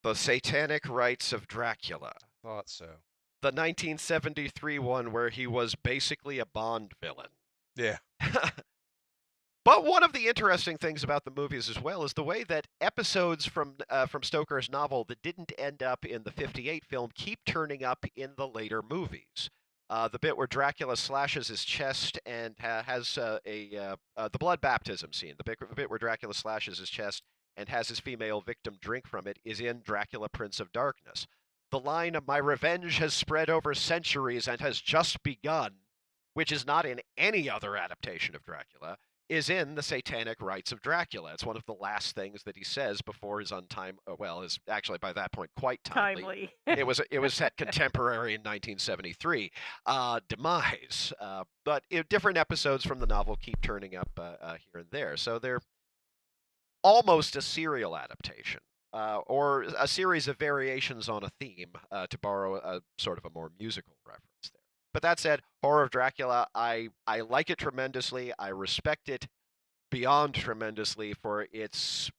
The 0.03 0.15
Satanic 0.15 0.89
Rites 0.89 1.33
of 1.33 1.49
Dracula. 1.49 2.13
Thought 2.43 2.69
so. 2.69 2.87
The 3.43 3.49
1973 3.49 4.79
one 4.79 5.13
where 5.13 5.31
he 5.31 5.47
was 5.47 5.75
basically 5.75 6.39
a 6.39 6.47
Bond 6.47 6.93
villain. 7.03 7.31
Yeah. 7.77 7.99
but 9.65 9.85
one 9.85 10.03
of 10.03 10.13
the 10.13 10.29
interesting 10.29 10.77
things 10.77 11.03
about 11.03 11.25
the 11.25 11.31
movies 11.31 11.71
as 11.71 11.81
well 11.81 12.05
is 12.05 12.13
the 12.13 12.23
way 12.23 12.45
that 12.45 12.67
episodes 12.81 13.47
from 13.47 13.77
uh, 13.89 14.07
from 14.07 14.23
Stoker's 14.23 14.71
novel 14.71 15.05
that 15.05 15.23
didn't 15.23 15.53
end 15.59 15.83
up 15.83 16.05
in 16.05 16.23
the 16.23 16.31
58 16.31 16.85
film 16.85 17.11
keep 17.15 17.41
turning 17.47 17.83
up 17.83 18.05
in 18.15 18.35
the 18.37 18.47
later 18.47 18.83
movies. 18.83 19.51
Uh, 19.91 20.09
the 20.09 20.19
bit 20.19 20.37
where 20.37 20.47
Dracula 20.47 20.97
slashes 20.97 21.49
his 21.49 21.65
chest 21.65 22.19
and 22.25 22.55
ha- 22.59 22.83
has 22.87 23.19
uh, 23.19 23.39
a 23.47 23.77
uh, 23.77 23.97
uh, 24.17 24.29
the 24.29 24.39
blood 24.39 24.61
baptism 24.61 25.13
scene, 25.13 25.35
the 25.37 25.45
bit, 25.45 25.59
the 25.61 25.75
bit 25.75 25.91
where 25.91 25.99
Dracula 25.99 26.35
slashes 26.35 26.79
his 26.79 26.89
chest 26.89 27.23
and 27.57 27.69
has 27.69 27.89
his 27.89 28.01
female 28.01 28.41
victim 28.41 28.77
drink 28.81 29.07
from 29.07 29.27
it, 29.27 29.39
is 29.45 29.61
in 29.61 29.83
Dracula 29.85 30.29
Prince 30.29 30.59
of 30.59 30.73
Darkness. 30.73 31.27
The 31.71 31.81
line 31.81 32.15
of 32.15 32.27
"My 32.27 32.39
revenge 32.39 32.99
has 32.99 33.15
spread 33.15 33.51
over 33.51 33.75
centuries 33.75 34.49
and 34.49 34.61
has 34.61 34.81
just 34.81 35.23
begun," 35.23 35.77
which 36.33 36.51
is 36.51 36.67
not 36.67 36.87
in 36.87 37.01
any 37.17 37.49
other 37.51 37.77
adaptation 37.77 38.35
of 38.35 38.43
Dracula, 38.43 38.97
is 39.29 39.49
in 39.49 39.75
the 39.75 39.83
Satanic 39.83 40.41
Rites 40.41 40.73
of 40.73 40.81
Dracula. 40.81 41.33
It's 41.33 41.45
one 41.45 41.57
of 41.57 41.65
the 41.67 41.75
last 41.75 42.15
things 42.15 42.43
that 42.45 42.57
he 42.57 42.65
says 42.65 43.01
before 43.01 43.41
his 43.41 43.51
untime. 43.51 43.95
Uh, 44.07 44.15
well, 44.19 44.43
is 44.43 44.59
actually 44.69 44.99
by 44.99 45.13
that 45.13 45.33
point 45.33 45.51
quite 45.59 45.83
timely. 45.85 46.23
Timely. 46.67 46.81
it 46.81 46.87
was 46.87 47.01
it 47.11 47.19
was 47.19 47.35
set 47.35 47.57
contemporary 47.59 48.35
in 48.35 48.41
1973 48.41 49.51
uh, 49.87 50.21
demise, 50.29 51.13
uh, 51.21 51.45
but 51.65 51.85
it, 51.91 52.09
different 52.09 52.39
episodes 52.39 52.85
from 52.85 52.99
the 52.99 53.07
novel 53.07 53.37
keep 53.41 53.61
turning 53.63 53.97
up 53.97 54.11
uh, 54.19 54.35
uh, 54.41 54.57
here 54.73 54.81
and 54.81 54.91
there. 54.91 55.17
So 55.17 55.39
they're 55.39 55.61
almost 56.83 57.37
a 57.37 57.43
serial 57.43 57.97
adaptation. 57.97 58.61
Uh, 58.93 59.19
or 59.27 59.65
a 59.77 59.89
series 59.89 60.29
of 60.29 60.39
variations 60.39 61.09
on 61.09 61.25
a 61.25 61.31
theme, 61.41 61.73
uh, 61.91 62.07
to 62.07 62.17
borrow 62.17 62.55
a 62.55 62.81
sort 62.97 63.19
of 63.19 63.25
a 63.25 63.31
more 63.35 63.51
musical 63.59 63.97
reference 64.07 64.53
there. 64.53 64.63
But 64.95 65.03
that 65.03 65.21
said, 65.21 65.43
Horror 65.63 65.85
of 65.85 65.91
Dracula, 65.91 66.49
I, 66.55 66.91
I 67.07 67.21
like 67.23 67.51
it 67.51 67.59
tremendously. 67.59 68.33
I 68.41 68.49
respect 68.51 69.11
it 69.11 69.29
beyond 69.91 70.35
tremendously 70.35 71.15
for 71.15 71.47
its 71.53 72.11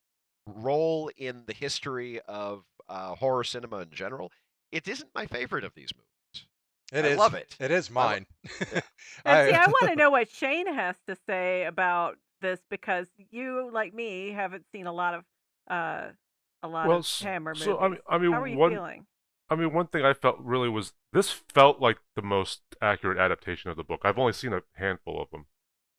role 0.47 1.11
in 1.17 1.43
the 1.47 1.53
history 1.53 2.21
of 2.21 2.63
uh, 2.89 3.15
horror 3.15 3.43
cinema 3.45 3.79
in 3.79 3.91
general. 3.91 4.31
It 4.71 4.87
isn't 4.87 5.09
my 5.15 5.27
favorite 5.27 5.65
of 5.65 5.73
these 5.75 5.91
movies. 5.95 6.47
It 6.93 7.03
I 7.03 7.07
is. 7.07 7.19
love 7.19 7.33
it. 7.33 7.59
It 7.59 7.71
is 7.71 7.89
I 7.99 8.05
lo- 8.05 8.17
mine. 8.17 8.25
And 9.25 9.41
see, 9.41 9.53
I 9.53 9.67
want 9.67 9.89
to 9.89 9.95
know 9.97 10.09
what 10.11 10.29
Shane 10.29 10.73
has 10.73 10.95
to 11.07 11.15
say 11.27 11.65
about 11.65 12.17
this 12.41 12.59
because 12.69 13.07
you, 13.31 13.69
like 13.71 13.93
me, 13.93 14.31
haven't 14.31 14.65
seen 14.71 14.87
a 14.87 14.93
lot 14.93 15.13
of 15.15 15.25
uh, 15.69 16.09
a 16.63 16.67
lot 16.67 16.87
Well, 16.87 16.91
of 16.91 16.99
s- 16.99 17.27
Hammer 17.27 17.55
movies. 17.55 17.63
so 17.63 17.79
I 17.79 17.87
mean, 17.89 17.99
I 18.09 18.17
mean, 18.17 18.31
How 18.31 18.41
are 18.41 18.47
you 18.47 18.57
one, 18.57 18.71
feeling? 18.71 19.05
I 19.49 19.55
mean, 19.55 19.73
one 19.73 19.87
thing 19.87 20.05
I 20.05 20.13
felt 20.13 20.39
really 20.39 20.69
was 20.69 20.93
this 21.13 21.31
felt 21.31 21.79
like 21.81 21.99
the 22.15 22.21
most 22.21 22.61
accurate 22.81 23.17
adaptation 23.17 23.69
of 23.71 23.77
the 23.77 23.83
book. 23.83 24.01
I've 24.03 24.19
only 24.19 24.33
seen 24.33 24.53
a 24.53 24.61
handful 24.73 25.21
of 25.21 25.29
them. 25.31 25.45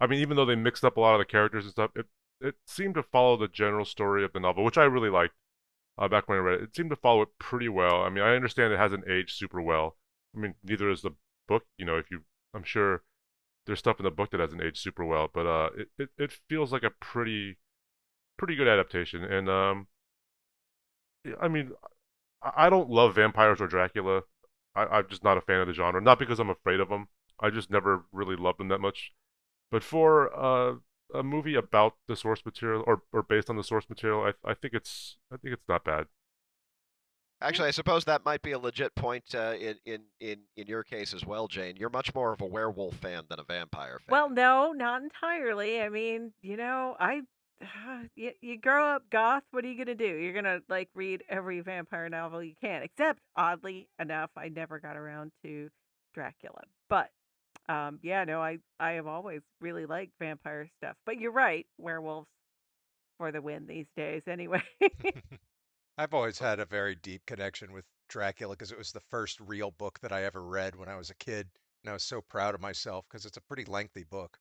I 0.01 0.07
mean, 0.07 0.21
even 0.21 0.37
though 0.37 0.45
they 0.45 0.57
mixed 0.57 0.85
up 0.85 0.97
a 0.97 1.01
lot 1.01 1.15
of 1.15 1.19
the 1.21 1.25
characters 1.25 1.65
and 1.65 1.73
stuff, 1.73 1.91
it 1.95 2.07
it 2.41 2.57
seemed 2.67 2.95
to 2.95 3.03
follow 3.03 3.37
the 3.37 3.49
general 3.49 3.85
story 3.85 4.25
of 4.25 4.33
the 4.33 4.41
novel, 4.41 4.65
which 4.65 4.79
I 4.79 4.85
really 4.85 5.11
liked. 5.11 5.35
Uh, 5.99 6.09
back 6.09 6.29
when 6.29 6.37
I 6.37 6.43
read 6.43 6.61
it, 6.61 6.63
it 6.65 6.77
seemed 6.77 6.91
to 6.91 6.97
follow 6.97 7.23
it 7.23 7.39
pretty 7.39 7.71
well. 7.71 8.03
I 8.03 8.11
mean, 8.11 8.23
I 8.23 8.37
understand 8.37 8.73
it 8.73 8.79
hasn't 8.79 9.09
aged 9.09 9.35
super 9.35 9.63
well. 9.63 9.97
I 10.37 10.41
mean, 10.41 10.55
neither 10.63 10.91
is 10.91 11.01
the 11.01 11.13
book. 11.49 11.65
You 11.79 11.87
know, 11.87 11.97
if 11.97 12.11
you, 12.11 12.25
I'm 12.53 12.65
sure 12.65 13.03
there's 13.65 13.79
stuff 13.79 13.99
in 13.99 14.05
the 14.05 14.11
book 14.11 14.31
that 14.31 14.41
hasn't 14.41 14.63
aged 14.63 14.77
super 14.77 15.05
well, 15.07 15.31
but 15.33 15.47
uh, 15.47 15.71
it, 15.77 15.89
it, 15.99 16.09
it 16.19 16.39
feels 16.51 16.71
like 16.71 16.83
a 16.83 16.91
pretty, 16.91 17.57
pretty 18.37 18.55
good 18.57 18.69
adaptation. 18.69 19.25
And 19.25 19.49
um, 19.49 19.87
I 21.41 21.49
mean, 21.49 21.73
I 22.43 22.67
I 22.67 22.71
don't 22.71 22.91
love 22.91 23.15
vampires 23.15 23.61
or 23.61 23.67
Dracula. 23.67 24.23
I, 24.77 24.99
I'm 24.99 25.09
just 25.09 25.25
not 25.25 25.39
a 25.39 25.41
fan 25.41 25.61
of 25.61 25.67
the 25.67 25.73
genre. 25.73 26.01
Not 26.01 26.19
because 26.19 26.39
I'm 26.39 26.51
afraid 26.51 26.81
of 26.81 26.89
them. 26.89 27.09
I 27.41 27.51
just 27.51 27.71
never 27.71 28.05
really 28.13 28.37
loved 28.37 28.59
them 28.59 28.69
that 28.69 28.81
much. 28.81 29.13
But 29.71 29.83
for 29.83 30.35
uh, 30.35 30.75
a 31.13 31.23
movie 31.23 31.55
about 31.55 31.95
the 32.09 32.17
source 32.17 32.45
material 32.45 32.85
or, 32.87 33.03
or 33.13 33.23
based 33.23 33.51
on 33.51 33.57
the 33.57 33.65
source 33.65 33.89
material, 33.89 34.23
I, 34.23 34.51
I 34.51 34.55
think 34.55 34.75
it's 34.75 35.17
I 35.33 35.37
think 35.37 35.55
it's 35.55 35.69
not 35.69 35.85
bad. 35.85 36.07
Actually, 37.43 37.69
I 37.69 37.73
suppose 37.73 38.05
that 38.07 38.25
might 38.25 38.41
be 38.41 38.53
a 38.53 38.59
legit 38.59 38.95
point 38.95 39.35
uh, 39.35 39.53
in, 39.61 39.77
in, 39.85 40.01
in, 40.21 40.39
in 40.57 40.67
your 40.67 40.83
case 40.83 41.13
as 41.13 41.27
well, 41.27 41.49
Jane. 41.49 41.77
You're 41.77 41.91
much 41.91 42.15
more 42.15 42.33
of 42.33 42.41
a 42.41 42.47
werewolf 42.47 42.95
fan 42.95 43.25
than 43.29 43.39
a 43.39 43.45
vampire 43.45 43.99
fan. 43.99 44.11
Well, 44.11 44.31
no, 44.31 44.73
not 44.73 45.03
entirely. 45.03 45.83
I 45.83 45.91
mean, 45.91 46.33
you 46.41 46.57
know, 46.57 46.97
I 46.99 47.21
you, 48.17 48.33
you 48.41 48.59
grow 48.59 48.87
up 48.87 49.03
goth. 49.11 49.43
What 49.51 49.65
are 49.65 49.69
you 49.69 49.79
gonna 49.79 49.95
do? 49.95 50.05
You're 50.05 50.33
gonna 50.33 50.61
like 50.69 50.89
read 50.95 51.23
every 51.29 51.61
vampire 51.61 52.09
novel 52.09 52.43
you 52.43 52.55
can. 52.61 52.83
Except, 52.83 53.21
oddly 53.37 53.89
enough, 54.01 54.31
I 54.37 54.49
never 54.49 54.79
got 54.79 54.97
around 54.97 55.33
to 55.45 55.69
Dracula. 56.15 56.63
But 56.89 57.11
um, 57.69 57.99
yeah, 58.03 58.25
no, 58.25 58.41
I 58.41 58.59
I 58.79 58.93
have 58.93 59.07
always 59.07 59.43
really 59.61 59.87
liked 59.87 60.13
vampire 60.19 60.69
stuff. 60.79 60.97
But 61.05 61.19
you're 61.19 61.33
right, 61.33 61.67
werewolves 61.79 62.29
for 63.19 63.33
the 63.33 63.41
win 63.41 63.67
these 63.67 63.87
days. 63.97 64.23
Anyway. 64.29 64.63
I've 65.99 66.13
always 66.13 66.39
had 66.39 66.61
a 66.61 66.67
very 66.67 66.95
deep 66.95 67.25
connection 67.27 67.73
with 67.73 67.87
Dracula 68.09 68.55
because 68.55 68.71
it 68.71 68.79
was 68.79 68.93
the 68.93 69.01
first 69.01 69.41
real 69.41 69.71
book 69.71 69.99
that 70.01 70.13
I 70.13 70.25
ever 70.25 70.43
read 70.43 70.77
when 70.77 70.91
I 70.91 70.97
was 70.97 71.09
a 71.09 71.15
kid, 71.15 71.49
and 71.83 71.91
I 71.91 71.95
was 71.95 72.03
so 72.03 72.21
proud 72.21 72.55
of 72.55 72.61
myself 72.61 73.07
because 73.09 73.25
it's 73.25 73.39
a 73.39 73.43
pretty 73.43 73.65
lengthy 73.65 74.05
book. 74.05 74.39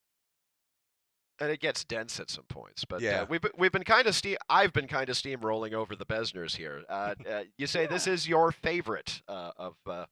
And 1.40 1.52
it 1.52 1.60
gets 1.60 1.84
dense 1.84 2.20
at 2.20 2.30
some 2.30 2.46
points. 2.46 2.86
But 2.86 3.02
Yeah. 3.02 3.22
uh, 3.22 3.26
we've 3.30 3.42
been- 3.42 3.52
we've 3.58 3.72
been 3.72 3.84
kind 3.84 4.08
of 4.08 4.16
steam. 4.16 4.38
I've 4.50 4.74
been 4.74 4.88
kind 4.88 5.10
of 5.10 5.16
steamrolling 5.16 5.74
over 5.74 5.96
the 5.96 6.06
Besners 6.06 6.56
here. 6.56 6.84
Uh, 6.90 7.16
uh, 7.30 7.44
you 7.58 7.68
say 7.68 7.86
this 7.88 8.08
is 8.08 8.28
your 8.28 8.52
favorite 8.52 9.22
uh, 9.28 9.52
of 9.58 9.76
uh, 9.86 10.06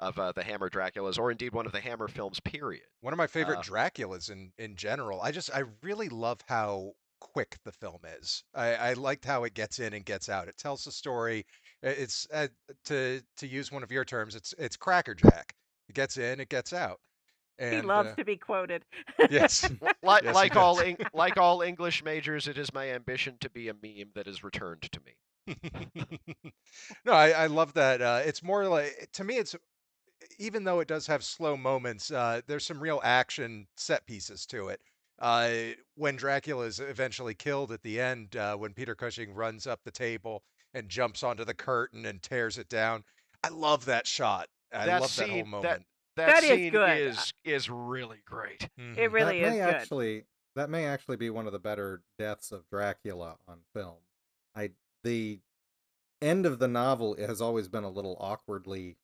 of 0.00 0.18
uh, 0.18 0.32
the 0.32 0.42
Hammer 0.42 0.68
Draculas, 0.68 1.18
or 1.18 1.30
indeed 1.30 1.52
one 1.54 1.66
of 1.66 1.72
the 1.72 1.80
Hammer 1.80 2.08
films. 2.08 2.40
Period. 2.40 2.82
One 3.00 3.12
of 3.12 3.16
my 3.18 3.26
favorite 3.26 3.58
Uh, 3.58 3.62
Draculas 3.62 4.30
in 4.30 4.52
in 4.58 4.76
general. 4.76 5.20
I 5.20 5.30
just 5.30 5.50
I 5.54 5.64
really 5.82 6.08
love 6.08 6.40
how 6.48 6.92
quick 7.20 7.56
the 7.64 7.72
film 7.72 8.00
is. 8.20 8.44
I, 8.54 8.74
I 8.74 8.92
liked 8.94 9.24
how 9.24 9.44
it 9.44 9.54
gets 9.54 9.78
in 9.78 9.94
and 9.94 10.04
gets 10.04 10.28
out. 10.28 10.46
It 10.48 10.58
tells 10.58 10.84
the 10.84 10.92
story. 10.92 11.46
It's 11.82 12.26
uh, 12.32 12.48
to 12.86 13.22
to 13.36 13.46
use 13.46 13.70
one 13.70 13.82
of 13.82 13.92
your 13.92 14.04
terms. 14.04 14.34
It's 14.34 14.54
it's 14.58 14.76
crackerjack. 14.76 15.54
It 15.88 15.94
gets 15.94 16.16
in, 16.16 16.40
it 16.40 16.48
gets 16.48 16.72
out. 16.72 16.98
And 17.58 17.74
he 17.76 17.82
loves 17.82 18.10
uh, 18.10 18.14
to 18.16 18.24
be 18.24 18.36
quoted. 18.36 18.84
yes, 19.30 19.68
Like 20.02 20.24
Yes, 20.24 20.34
like 20.34 20.56
all 20.56 20.76
does. 20.76 20.84
Eng- 20.86 20.96
like 21.12 21.36
all 21.38 21.62
English 21.62 22.02
majors, 22.04 22.48
it 22.48 22.58
is 22.58 22.72
my 22.74 22.90
ambition 22.90 23.36
to 23.40 23.50
be 23.50 23.68
a 23.68 23.74
meme 23.74 24.10
that 24.14 24.26
is 24.26 24.42
returned 24.42 24.82
to 24.90 25.00
me. 25.04 25.14
no, 27.04 27.12
I, 27.12 27.30
I 27.30 27.46
love 27.46 27.74
that. 27.74 28.00
Uh, 28.02 28.22
it's 28.24 28.42
more 28.42 28.66
like 28.66 29.08
to 29.12 29.24
me. 29.24 29.36
It's 29.36 29.54
even 30.38 30.64
though 30.64 30.80
it 30.80 30.88
does 30.88 31.06
have 31.06 31.22
slow 31.22 31.56
moments. 31.56 32.10
Uh, 32.10 32.40
there's 32.46 32.64
some 32.66 32.80
real 32.80 33.00
action 33.04 33.66
set 33.76 34.06
pieces 34.06 34.46
to 34.46 34.68
it. 34.68 34.80
Uh, 35.20 35.50
when 35.96 36.16
Dracula 36.16 36.64
is 36.64 36.80
eventually 36.80 37.34
killed 37.34 37.70
at 37.72 37.82
the 37.82 38.00
end, 38.00 38.36
uh, 38.36 38.56
when 38.56 38.72
Peter 38.72 38.94
Cushing 38.94 39.32
runs 39.34 39.66
up 39.66 39.80
the 39.84 39.90
table 39.90 40.42
and 40.72 40.88
jumps 40.88 41.22
onto 41.22 41.44
the 41.44 41.54
curtain 41.54 42.06
and 42.06 42.20
tears 42.22 42.58
it 42.58 42.68
down, 42.68 43.04
I 43.44 43.48
love 43.50 43.84
that 43.84 44.06
shot. 44.06 44.48
I 44.72 44.86
That 44.86 45.02
love 45.02 45.14
that 45.16 45.28
whole 45.28 45.34
scene- 45.36 45.44
that- 45.44 45.46
moment. 45.50 45.84
That, 46.16 46.26
That 46.26 46.44
is 46.44 46.50
scene 46.50 46.72
good. 46.72 46.98
is 46.98 47.34
is 47.44 47.68
really 47.70 48.22
great. 48.24 48.68
Mhm. 48.78 48.96
It 48.96 49.10
really 49.10 49.40
that 49.40 49.46
is 49.46 49.52
may 49.52 49.58
good. 49.64 49.74
actually 49.74 50.24
that 50.54 50.70
may 50.70 50.86
actually 50.86 51.16
be 51.16 51.30
one 51.30 51.46
of 51.46 51.52
the 51.52 51.58
better 51.58 52.02
deaths 52.18 52.52
of 52.52 52.68
Dracula 52.70 53.38
on 53.48 53.60
film. 53.74 53.96
I 54.54 54.70
the 55.02 55.40
end 56.22 56.46
of 56.46 56.58
the 56.58 56.68
novel 56.68 57.16
has 57.16 57.40
always 57.40 57.68
been 57.68 57.84
a 57.84 57.90
little 57.90 58.16
awkwardly 58.20 58.96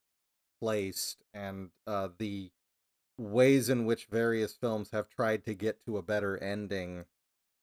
placed, 0.60 1.22
and 1.34 1.70
uh, 1.86 2.08
the 2.18 2.50
ways 3.18 3.68
in 3.68 3.84
which 3.84 4.06
various 4.06 4.54
films 4.54 4.90
have 4.92 5.08
tried 5.08 5.44
to 5.44 5.54
get 5.54 5.84
to 5.84 5.98
a 5.98 6.02
better 6.02 6.38
ending 6.38 7.04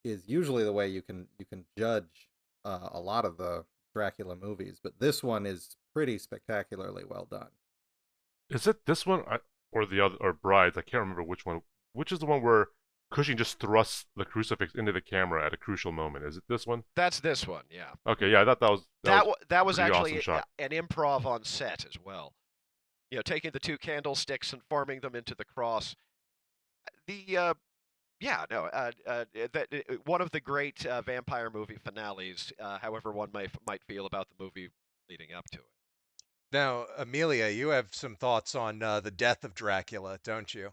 is 0.04 0.28
usually 0.28 0.64
the 0.64 0.74
way 0.74 0.88
you 0.88 1.02
can 1.02 1.28
you 1.40 1.46
can 1.46 1.66
judge 1.78 2.30
uh, 2.66 2.90
a 2.92 3.00
lot 3.00 3.26
of 3.26 3.38
the 3.38 3.66
Dracula 3.94 4.36
movies. 4.36 4.80
But 4.84 5.00
this 5.00 5.24
one 5.24 5.46
is 5.46 5.78
pretty 5.94 6.18
spectacularly 6.18 7.04
well 7.06 7.26
done. 7.26 7.50
Is 8.50 8.68
it 8.68 8.86
this 8.86 9.06
one 9.06 9.24
or 9.72 9.86
the 9.86 10.00
other 10.04 10.16
or 10.22 10.34
Brides? 10.34 10.78
I 10.78 10.82
can't 10.82 11.02
remember 11.02 11.24
which 11.24 11.46
one. 11.46 11.62
Which 11.94 12.12
is 12.12 12.20
the 12.20 12.26
one 12.26 12.42
where 12.42 12.68
Cushing 13.10 13.38
just 13.38 13.60
thrusts 13.60 14.06
the 14.18 14.26
crucifix 14.26 14.76
into 14.76 14.92
the 14.92 15.00
camera 15.00 15.46
at 15.46 15.54
a 15.54 15.58
crucial 15.58 15.94
moment? 15.94 16.26
Is 16.26 16.36
it 16.36 16.44
this 16.50 16.68
one? 16.68 16.84
That's 16.96 17.22
this 17.22 17.48
one, 17.48 17.64
yeah. 17.72 17.92
Okay, 18.06 18.30
yeah, 18.32 18.42
I 18.42 18.46
thought 18.46 18.60
that 18.60 18.70
was 18.70 18.82
that, 19.04 19.12
That 19.12 19.26
was, 19.26 19.28
wa- 19.40 19.46
that 19.48 19.66
was 19.66 19.80
awesome 19.80 19.94
actually 19.96 20.18
a- 20.28 20.44
an 20.60 20.70
improv 20.72 21.26
on 21.26 21.46
set 21.46 21.86
as 21.86 21.94
well. 22.04 22.34
You 23.10 23.18
know, 23.18 23.22
taking 23.22 23.52
the 23.52 23.60
two 23.62 23.78
candlesticks 23.78 24.52
and 24.52 24.62
forming 24.70 25.00
them 25.00 25.16
into 25.16 25.36
the 25.36 25.46
cross. 25.46 25.96
The 27.08 27.38
uh, 27.38 27.54
yeah, 28.20 28.44
no, 28.52 28.66
uh, 28.66 28.92
uh, 29.06 29.26
that 29.54 29.68
uh, 29.72 29.94
one 30.06 30.20
of 30.20 30.32
the 30.32 30.42
great 30.42 30.86
uh, 30.86 31.02
vampire 31.02 31.50
movie 31.50 31.78
finales. 31.82 32.52
Uh, 32.60 32.78
however, 32.80 33.14
one 33.14 33.30
might 33.34 33.52
might 33.66 33.84
feel 33.88 34.06
about 34.06 34.28
the 34.30 34.44
movie 34.44 34.70
leading 35.10 35.32
up 35.34 35.46
to 35.54 35.60
it. 35.60 35.66
Now, 36.52 36.86
Amelia, 36.98 37.48
you 37.48 37.70
have 37.70 37.94
some 37.94 38.16
thoughts 38.16 38.56
on 38.56 38.82
uh, 38.82 39.02
the 39.02 39.12
death 39.12 39.44
of 39.44 39.54
Dracula, 39.54 40.20
don't 40.24 40.54
you? 40.54 40.70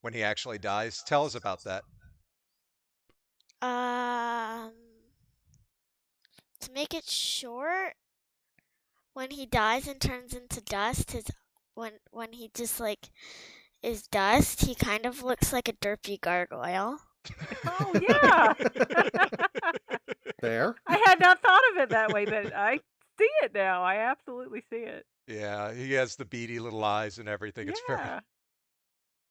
When 0.00 0.12
he 0.12 0.22
actually 0.22 0.58
dies, 0.58 1.02
tell 1.06 1.24
us 1.24 1.34
about 1.34 1.64
that. 1.64 1.84
Um, 3.60 4.72
to 6.60 6.72
make 6.72 6.94
it 6.94 7.08
short, 7.08 7.94
when 9.14 9.30
he 9.30 9.46
dies 9.46 9.88
and 9.88 10.00
turns 10.00 10.32
into 10.34 10.60
dust, 10.60 11.12
his 11.12 11.24
when 11.74 11.92
when 12.10 12.32
he 12.32 12.50
just 12.54 12.78
like 12.78 13.10
is 13.82 14.06
dust, 14.06 14.64
he 14.64 14.74
kind 14.74 15.06
of 15.06 15.22
looks 15.22 15.52
like 15.52 15.68
a 15.68 15.72
derpy 15.72 16.20
gargoyle. 16.20 16.98
Oh 17.66 17.92
yeah. 18.08 18.54
There. 20.40 20.76
I 20.86 21.02
had 21.04 21.18
not 21.18 21.42
thought 21.42 21.60
of 21.72 21.78
it 21.78 21.88
that 21.90 22.12
way, 22.12 22.24
but 22.24 22.54
I 22.54 22.78
see 23.18 23.28
it 23.42 23.52
now. 23.54 23.82
I 23.82 23.96
absolutely 23.96 24.62
see 24.70 24.78
it. 24.78 25.06
Yeah, 25.26 25.74
he 25.74 25.92
has 25.94 26.16
the 26.16 26.24
beady 26.24 26.58
little 26.58 26.82
eyes 26.82 27.18
and 27.18 27.28
everything. 27.28 27.68
It's 27.68 27.82
very, 27.86 28.20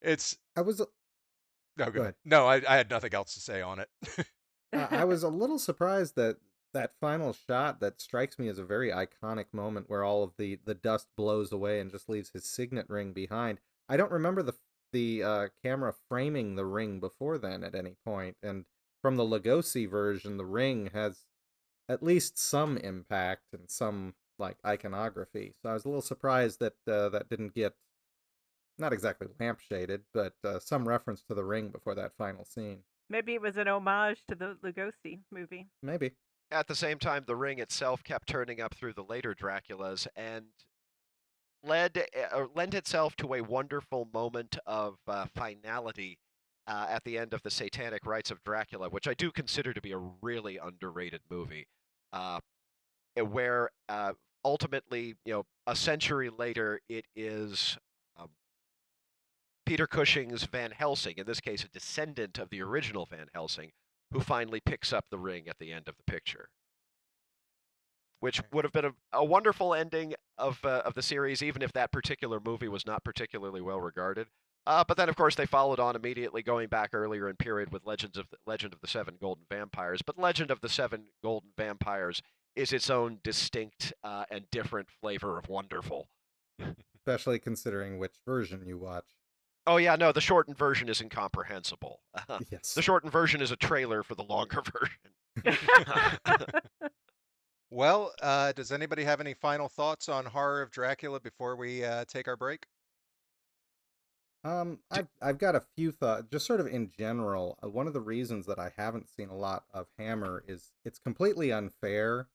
it's 0.02 0.38
I 0.56 0.62
was 0.62 0.80
no 0.80 1.86
Go 1.86 1.91
good. 1.91 2.02
ahead. 2.02 2.15
No, 2.26 2.47
I, 2.47 2.56
I 2.67 2.78
had 2.78 2.89
nothing 2.89 3.13
else 3.13 3.34
to 3.36 3.39
say 3.39 3.62
on 3.62 3.80
it. 3.80 3.89
I 4.73 4.97
I 4.97 5.04
was 5.06 5.23
a 5.23 5.30
little 5.30 5.60
surprised 5.60 6.15
that 6.15 6.38
that 6.73 6.91
final 7.00 7.34
shot 7.34 7.80
that 7.80 8.02
strikes 8.02 8.38
me 8.38 8.47
as 8.47 8.60
a 8.60 8.65
very 8.65 8.91
iconic 8.91 9.45
moment 9.52 9.89
where 9.89 10.04
all 10.04 10.23
of 10.23 10.34
the 10.38 10.60
the 10.65 10.76
dust 10.76 11.08
blows 11.15 11.52
away 11.52 11.80
and 11.80 11.91
just 11.91 12.10
leaves 12.10 12.32
his 12.32 12.50
signet 12.50 12.89
ring 12.89 13.13
behind. 13.13 13.60
I 13.89 13.97
don't 13.97 14.12
remember 14.12 14.43
the 14.43 14.54
the 14.91 15.23
uh, 15.23 15.47
camera 15.63 15.93
framing 16.10 16.56
the 16.56 16.65
ring 16.65 17.00
before 17.00 17.38
then 17.38 17.63
at 17.63 17.76
any 17.76 17.95
point. 18.06 18.06
point, 18.06 18.38
and 18.43 18.65
from 19.02 19.15
the 19.15 19.23
Lugosi 19.23 19.89
version, 19.89 20.38
the 20.38 20.45
ring 20.45 20.89
has 20.93 21.26
at 21.89 22.04
least 22.04 22.38
some 22.38 22.78
impact 22.78 23.54
and 23.54 23.69
some 23.69 24.13
like 24.39 24.58
iconography. 24.65 25.54
So 25.62 25.69
I 25.69 25.73
was 25.73 25.86
a 25.86 25.89
little 25.89 26.02
surprised 26.02 26.60
that 26.60 26.76
uh, 26.88 27.10
that 27.10 27.30
didn't 27.30 27.56
get 27.56 27.73
not 28.78 28.93
exactly 28.93 29.28
lampshaded, 29.39 30.02
but 30.13 30.34
uh, 30.43 30.60
some 30.60 30.88
reference 30.88 31.23
to 31.23 31.34
the 31.34 31.43
ring 31.43 31.69
before 31.69 31.95
that 31.95 32.15
final 32.17 32.45
scene. 32.45 32.80
Maybe 33.10 33.34
it 33.34 33.41
was 33.41 33.58
an 33.58 33.67
homage 33.67 34.21
to 34.28 34.36
the 34.36 34.58
Lugosi 34.63 35.21
movie. 35.32 35.67
Maybe. 35.82 36.12
At 36.52 36.67
the 36.67 36.76
same 36.76 37.00
time, 37.00 37.23
the 37.26 37.36
ring 37.36 37.60
itself 37.60 38.04
kept 38.04 38.28
turning 38.28 38.62
up 38.62 38.76
through 38.76 38.93
the 38.93 39.04
later 39.04 39.34
Draculas 39.34 40.08
and 40.15 40.45
led 41.63 42.06
uh, 42.34 42.45
lent 42.56 42.73
itself 42.73 43.15
to 43.17 43.34
a 43.34 43.41
wonderful 43.41 44.08
moment 44.13 44.58
of 44.65 44.97
uh, 45.08 45.26
finality 45.36 46.19
uh, 46.68 46.88
at 46.90 47.04
the 47.04 47.18
end 47.18 47.34
of 47.34 47.42
the 47.44 47.50
Satanic 47.50 48.06
Rites 48.06 48.32
of 48.32 48.44
Dracula, 48.44 48.90
which 48.90 49.08
I 49.08 49.14
do 49.14 49.32
consider 49.32 49.74
to 49.74 49.82
be 49.82 49.94
a 49.94 49.98
really 50.22 50.58
underrated 50.58 51.22
movie, 51.30 51.68
uh, 52.12 52.40
eh, 53.16 53.22
where 53.22 53.70
uh, 53.88 54.14
ultimately, 54.44 55.16
you 55.26 55.34
know, 55.34 55.46
a 55.66 55.76
century 55.76 56.30
later, 56.30 56.82
it 56.90 57.06
is. 57.16 57.78
Um, 58.20 58.30
Peter 59.66 59.88
Cushing's 59.88 60.44
Van 60.44 60.72
Helsing, 60.72 61.16
in 61.18 61.26
this 61.26 61.40
case, 61.40 61.64
a 61.64 61.70
descendant 61.70 62.38
of 62.38 62.50
the 62.50 62.62
original 62.62 63.06
Van 63.06 63.28
Helsing, 63.34 63.72
who 64.12 64.20
finally 64.20 64.60
picks 64.60 64.92
up 64.92 65.06
the 65.10 65.18
ring 65.18 65.48
at 65.48 65.60
the 65.60 65.72
end 65.72 65.88
of 65.88 65.96
the 65.98 66.12
picture. 66.12 66.50
Which 68.20 68.42
would 68.52 68.66
have 68.66 68.74
been 68.74 68.86
a, 68.86 68.94
a 69.14 69.24
wonderful 69.24 69.74
ending 69.74 70.16
of 70.38 70.60
uh, 70.66 70.82
of 70.84 70.96
the 70.96 71.02
series, 71.02 71.42
even 71.42 71.62
if 71.62 71.72
that 71.74 71.92
particular 71.92 72.42
movie 72.44 72.68
was 72.68 72.86
not 72.86 73.06
particularly 73.06 73.62
well 73.62 73.80
regarded. 73.80 74.28
Uh, 74.68 74.84
but 74.86 74.98
then, 74.98 75.08
of 75.08 75.16
course, 75.16 75.34
they 75.34 75.46
followed 75.46 75.80
on 75.80 75.96
immediately, 75.96 76.44
going 76.44 76.68
back 76.68 76.90
earlier 76.94 77.30
in 77.30 77.38
period 77.38 77.72
with 77.72 77.86
Legends 77.86 78.18
of 78.18 78.30
the, 78.30 78.38
Legend 78.46 78.74
of 78.74 78.82
the 78.82 78.88
Seven 78.88 79.16
Golden 79.20 79.46
Vampires. 79.50 80.02
But 80.02 80.20
Legend 80.20 80.52
of 80.52 80.60
the 80.60 80.68
Seven 80.68 81.06
Golden 81.24 81.52
Vampires 81.58 82.22
is 82.58 82.74
its 82.74 82.90
own 82.90 83.20
distinct 83.24 83.94
uh, 84.04 84.26
and 84.30 84.44
different 84.52 84.90
flavor 85.00 85.38
of 85.38 85.48
wonderful. 85.48 86.10
especially 87.08 87.40
considering 87.40 87.98
which 87.98 88.16
version 88.26 88.62
you 88.68 88.78
watch. 88.78 89.06
Oh 89.66 89.78
yeah, 89.78 89.96
no, 89.96 90.12
the 90.12 90.20
shortened 90.20 90.58
version 90.58 90.90
is 90.90 91.00
incomprehensible. 91.00 92.02
Yes. 92.52 92.74
the 92.74 92.82
shortened 92.82 93.14
version 93.14 93.42
is 93.42 93.52
a 93.52 93.56
trailer 93.56 94.04
for 94.04 94.16
the 94.16 94.24
longer 94.24 94.62
version. 95.46 95.58
well, 97.70 98.12
uh, 98.22 98.52
does 98.52 98.74
anybody 98.74 99.06
have 99.06 99.22
any 99.22 99.34
final 99.34 99.70
thoughts 99.70 100.10
on 100.10 100.26
Horror 100.26 100.62
of 100.62 100.72
Dracula 100.72 101.22
before 101.22 101.56
we 101.56 101.86
uh, 101.86 102.04
take 102.06 102.28
our 102.28 102.36
break? 102.36 102.66
Um, 104.43 104.80
I've 104.91 105.08
I've 105.21 105.38
got 105.38 105.56
a 105.56 105.63
few 105.76 105.91
thoughts, 105.91 106.28
just 106.32 106.45
sort 106.45 106.60
of 106.60 106.67
in 106.67 106.91
general. 106.97 107.58
Uh, 107.63 107.69
one 107.69 107.88
of 107.88 107.93
the 107.93 108.02
reasons 108.02 108.45
that 108.45 108.60
I 108.60 108.71
haven't 108.78 109.10
seen 109.10 109.30
a 109.30 109.36
lot 109.36 109.65
of 109.73 109.88
Hammer 109.97 110.43
is 110.47 110.71
it's 110.86 111.00
completely 111.00 111.52
unfair, 111.52 112.28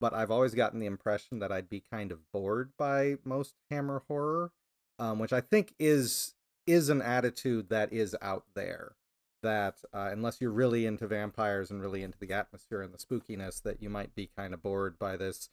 but 0.00 0.12
I've 0.14 0.30
always 0.30 0.54
gotten 0.54 0.80
the 0.80 0.86
impression 0.86 1.38
that 1.40 1.50
I'd 1.50 1.68
be 1.68 1.82
kind 1.90 2.12
of 2.12 2.30
bored 2.32 2.72
by 2.78 3.16
most 3.24 3.54
Hammer 3.70 4.02
horror, 4.06 4.52
um, 4.98 5.18
which 5.18 5.32
I 5.32 5.40
think 5.40 5.74
is 5.78 6.34
is 6.66 6.88
an 6.88 7.02
attitude 7.02 7.68
that 7.70 7.92
is 7.92 8.14
out 8.20 8.44
there. 8.54 8.96
That 9.42 9.76
uh, 9.94 10.10
unless 10.12 10.40
you're 10.40 10.50
really 10.50 10.86
into 10.86 11.06
vampires 11.06 11.70
and 11.70 11.80
really 11.80 12.02
into 12.02 12.18
the 12.18 12.32
atmosphere 12.32 12.82
and 12.82 12.92
the 12.92 12.98
spookiness, 12.98 13.62
that 13.62 13.82
you 13.82 13.88
might 13.88 14.14
be 14.14 14.30
kind 14.36 14.54
of 14.54 14.62
bored 14.62 14.98
by 14.98 15.16
this 15.16 15.50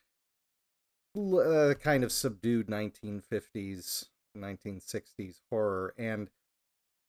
uh, 1.15 1.73
kind 1.81 2.03
of 2.03 2.11
subdued 2.11 2.67
1950s 2.67 4.07
1960s 4.39 5.39
horror 5.49 5.93
and 5.97 6.29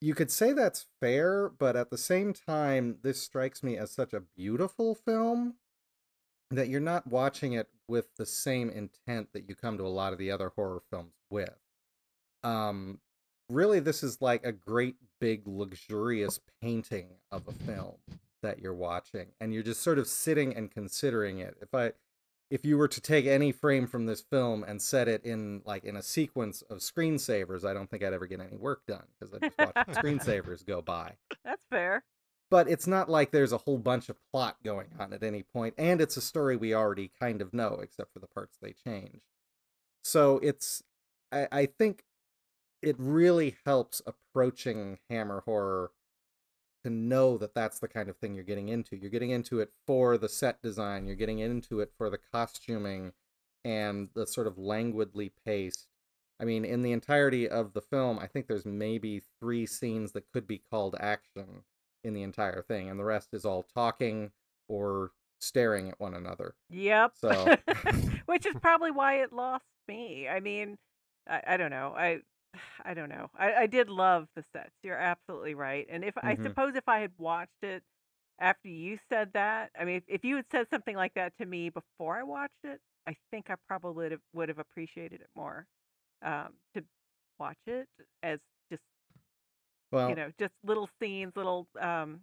you 0.00 0.14
could 0.14 0.30
say 0.30 0.52
that's 0.52 0.86
fair 1.00 1.48
but 1.48 1.76
at 1.76 1.90
the 1.90 1.98
same 1.98 2.32
time 2.32 2.98
this 3.02 3.20
strikes 3.20 3.62
me 3.62 3.76
as 3.76 3.90
such 3.90 4.12
a 4.12 4.22
beautiful 4.36 4.94
film 4.94 5.54
that 6.50 6.68
you're 6.68 6.80
not 6.80 7.06
watching 7.06 7.52
it 7.52 7.68
with 7.88 8.14
the 8.16 8.26
same 8.26 8.70
intent 8.70 9.28
that 9.32 9.48
you 9.48 9.54
come 9.54 9.78
to 9.78 9.86
a 9.86 9.88
lot 9.88 10.12
of 10.12 10.18
the 10.18 10.30
other 10.30 10.52
horror 10.54 10.82
films 10.90 11.14
with. 11.30 11.58
Um 12.42 13.00
really 13.50 13.80
this 13.80 14.02
is 14.02 14.22
like 14.22 14.44
a 14.44 14.52
great 14.52 14.96
big 15.20 15.46
luxurious 15.46 16.40
painting 16.62 17.08
of 17.30 17.46
a 17.46 17.52
film 17.64 17.96
that 18.42 18.58
you're 18.58 18.74
watching 18.74 19.26
and 19.40 19.52
you're 19.52 19.62
just 19.62 19.82
sort 19.82 19.98
of 19.98 20.06
sitting 20.06 20.54
and 20.56 20.70
considering 20.70 21.38
it. 21.38 21.56
If 21.60 21.74
i 21.74 21.92
if 22.50 22.64
you 22.64 22.76
were 22.76 22.88
to 22.88 23.00
take 23.00 23.26
any 23.26 23.52
frame 23.52 23.86
from 23.86 24.06
this 24.06 24.20
film 24.20 24.62
and 24.64 24.80
set 24.80 25.08
it 25.08 25.24
in 25.24 25.62
like 25.64 25.84
in 25.84 25.96
a 25.96 26.02
sequence 26.02 26.62
of 26.62 26.78
screensavers 26.78 27.64
i 27.64 27.72
don't 27.72 27.90
think 27.90 28.02
i'd 28.04 28.12
ever 28.12 28.26
get 28.26 28.40
any 28.40 28.56
work 28.56 28.82
done 28.86 29.04
because 29.18 29.34
i 29.34 29.38
just 29.38 29.58
watch 29.58 29.74
screensavers 29.96 30.64
go 30.64 30.80
by 30.82 31.14
That's 31.44 31.64
fair. 31.70 32.04
but 32.50 32.68
it's 32.68 32.86
not 32.86 33.08
like 33.08 33.30
there's 33.30 33.52
a 33.52 33.58
whole 33.58 33.78
bunch 33.78 34.08
of 34.08 34.16
plot 34.32 34.56
going 34.64 34.88
on 34.98 35.12
at 35.12 35.22
any 35.22 35.42
point 35.42 35.74
and 35.78 36.00
it's 36.00 36.16
a 36.16 36.20
story 36.22 36.56
we 36.56 36.74
already 36.74 37.10
kind 37.20 37.40
of 37.40 37.52
know 37.54 37.80
except 37.82 38.12
for 38.12 38.18
the 38.18 38.28
parts 38.28 38.56
they 38.60 38.72
change 38.72 39.22
so 40.02 40.38
it's 40.42 40.82
i, 41.32 41.48
I 41.50 41.66
think 41.66 42.04
it 42.82 42.96
really 42.98 43.56
helps 43.64 44.02
approaching 44.06 44.98
hammer 45.08 45.42
horror 45.46 45.90
to 46.84 46.90
know 46.90 47.36
that 47.38 47.54
that's 47.54 47.80
the 47.80 47.88
kind 47.88 48.08
of 48.08 48.16
thing 48.16 48.34
you're 48.34 48.44
getting 48.44 48.68
into 48.68 48.96
you're 48.96 49.10
getting 49.10 49.30
into 49.30 49.58
it 49.60 49.70
for 49.86 50.16
the 50.16 50.28
set 50.28 50.62
design 50.62 51.06
you're 51.06 51.16
getting 51.16 51.40
into 51.40 51.80
it 51.80 51.90
for 51.98 52.08
the 52.08 52.18
costuming 52.32 53.12
and 53.64 54.08
the 54.14 54.26
sort 54.26 54.46
of 54.46 54.56
languidly 54.58 55.32
paced 55.44 55.88
I 56.40 56.44
mean, 56.44 56.64
in 56.64 56.82
the 56.82 56.90
entirety 56.92 57.48
of 57.48 57.74
the 57.74 57.80
film, 57.80 58.18
I 58.18 58.26
think 58.26 58.48
there's 58.48 58.66
maybe 58.66 59.22
three 59.40 59.66
scenes 59.66 60.12
that 60.12 60.30
could 60.32 60.46
be 60.48 60.58
called 60.58 60.96
action 60.98 61.62
in 62.02 62.12
the 62.12 62.22
entire 62.22 62.60
thing, 62.60 62.90
and 62.90 62.98
the 62.98 63.04
rest 63.04 63.28
is 63.32 63.44
all 63.44 63.62
talking 63.62 64.32
or 64.68 65.12
staring 65.40 65.88
at 65.90 66.00
one 66.00 66.12
another. 66.14 66.54
Yep. 66.70 67.12
So- 67.14 67.56
Which 68.26 68.46
is 68.46 68.54
probably 68.60 68.90
why 68.90 69.22
it 69.22 69.32
lost 69.32 69.64
me. 69.86 70.26
I 70.28 70.40
mean, 70.40 70.76
I, 71.28 71.40
I 71.46 71.56
don't 71.56 71.70
know. 71.70 71.94
I 71.96 72.22
I 72.84 72.94
don't 72.94 73.08
know. 73.08 73.28
I, 73.36 73.54
I 73.54 73.66
did 73.66 73.88
love 73.88 74.28
the 74.36 74.44
sets. 74.52 74.72
You're 74.82 74.98
absolutely 74.98 75.54
right. 75.54 75.86
And 75.90 76.04
if 76.04 76.14
I 76.18 76.36
Mhm. 76.36 76.42
suppose 76.42 76.74
if 76.76 76.88
I 76.88 77.00
had 77.00 77.12
watched 77.18 77.62
it 77.62 77.82
after 78.40 78.68
you 78.68 78.98
said 79.08 79.30
that, 79.34 79.70
I 79.78 79.84
mean, 79.84 79.96
if, 79.96 80.04
if 80.08 80.24
you 80.24 80.36
had 80.36 80.46
said 80.52 80.66
something 80.70 80.96
like 80.96 81.14
that 81.14 81.36
to 81.38 81.46
me 81.46 81.70
before 81.70 82.18
I 82.18 82.22
watched 82.24 82.64
it, 82.64 82.80
I 83.06 83.16
think 83.30 83.50
I 83.50 83.56
probably 83.68 83.94
would 84.04 84.12
have, 84.12 84.20
would 84.34 84.48
have 84.48 84.58
appreciated 84.58 85.20
it 85.20 85.30
more. 85.36 85.66
Um, 86.22 86.54
to 86.74 86.84
watch 87.38 87.58
it 87.66 87.88
as 88.22 88.40
just 88.70 88.82
Well, 89.90 90.08
you 90.08 90.14
know 90.14 90.30
just 90.38 90.54
little 90.64 90.88
scenes, 91.00 91.32
little 91.36 91.66
um 91.80 92.20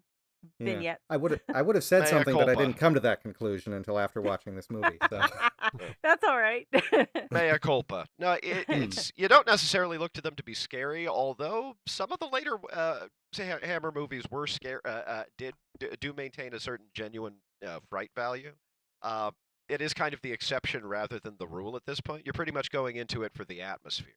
yeah. 0.59 0.95
I 1.09 1.17
would 1.17 1.31
have 1.31 1.41
I 1.53 1.61
would 1.61 1.75
have 1.75 1.83
said 1.93 2.07
something, 2.07 2.35
but 2.35 2.49
I 2.49 2.55
didn't 2.55 2.77
come 2.77 2.93
to 2.93 2.99
that 3.01 3.21
conclusion 3.21 3.73
until 3.73 3.99
after 3.99 4.21
watching 4.21 4.55
this 4.55 4.69
movie. 4.69 4.97
So 5.09 5.21
That's 6.03 6.23
all 6.23 6.37
right. 6.37 6.67
Mea 7.31 7.59
culpa. 7.59 8.05
No, 8.19 8.33
it, 8.33 8.65
it's 8.67 9.11
you 9.15 9.27
don't 9.27 9.47
necessarily 9.47 9.97
look 9.97 10.13
to 10.13 10.21
them 10.21 10.35
to 10.35 10.43
be 10.43 10.53
scary, 10.53 11.07
although 11.07 11.75
some 11.87 12.11
of 12.11 12.19
the 12.19 12.27
later 12.27 12.57
uh, 12.73 13.07
say 13.33 13.53
Hammer 13.63 13.91
movies 13.91 14.23
were 14.31 14.47
scare 14.47 14.81
uh, 14.85 14.89
uh, 14.89 15.23
did 15.37 15.53
d- 15.79 15.89
do 15.99 16.13
maintain 16.13 16.53
a 16.53 16.59
certain 16.59 16.87
genuine 16.93 17.35
uh, 17.65 17.79
fright 17.89 18.11
value. 18.15 18.53
Uh, 19.01 19.31
it 19.69 19.81
is 19.81 19.93
kind 19.93 20.13
of 20.13 20.21
the 20.21 20.31
exception 20.31 20.85
rather 20.85 21.19
than 21.19 21.35
the 21.39 21.47
rule 21.47 21.75
at 21.75 21.85
this 21.85 22.01
point. 22.01 22.25
You're 22.25 22.33
pretty 22.33 22.51
much 22.51 22.71
going 22.71 22.97
into 22.97 23.23
it 23.23 23.31
for 23.33 23.45
the 23.45 23.61
atmosphere. 23.61 24.15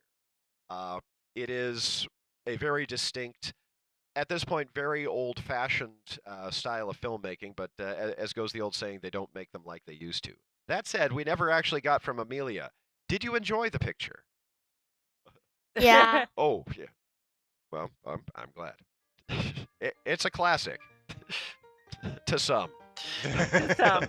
Uh, 0.68 0.98
it 1.36 1.48
is 1.48 2.06
a 2.46 2.56
very 2.56 2.86
distinct, 2.86 3.52
at 4.16 4.28
this 4.28 4.44
point, 4.44 4.70
very 4.74 5.06
old-fashioned 5.06 6.18
uh, 6.26 6.50
style 6.50 6.88
of 6.90 7.00
filmmaking. 7.00 7.54
But 7.56 7.70
uh, 7.80 8.12
as 8.18 8.32
goes 8.32 8.52
the 8.52 8.60
old 8.60 8.74
saying, 8.74 9.00
they 9.02 9.10
don't 9.10 9.34
make 9.34 9.50
them 9.52 9.62
like 9.64 9.82
they 9.86 9.94
used 9.94 10.24
to. 10.24 10.32
That 10.68 10.86
said, 10.86 11.12
we 11.12 11.24
never 11.24 11.50
actually 11.50 11.80
got 11.80 12.02
from 12.02 12.18
Amelia. 12.18 12.70
Did 13.08 13.24
you 13.24 13.34
enjoy 13.34 13.70
the 13.70 13.78
picture? 13.78 14.24
Yeah. 15.78 16.26
Oh, 16.36 16.64
yeah. 16.76 16.86
Well, 17.72 17.90
I'm, 18.06 18.22
I'm 18.36 18.48
glad. 18.54 18.74
it, 19.80 19.94
it's 20.06 20.24
a 20.24 20.30
classic 20.30 20.80
to 22.26 22.38
some. 22.38 22.70
some. 23.76 24.04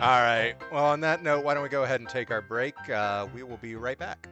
All 0.00 0.20
right. 0.20 0.54
Well, 0.72 0.84
on 0.86 1.00
that 1.00 1.22
note, 1.22 1.44
why 1.44 1.54
don't 1.54 1.62
we 1.62 1.68
go 1.68 1.84
ahead 1.84 2.00
and 2.00 2.08
take 2.08 2.30
our 2.30 2.40
break? 2.40 2.74
Uh, 2.88 3.26
we 3.34 3.42
will 3.42 3.58
be 3.58 3.76
right 3.76 3.98
back. 3.98 4.28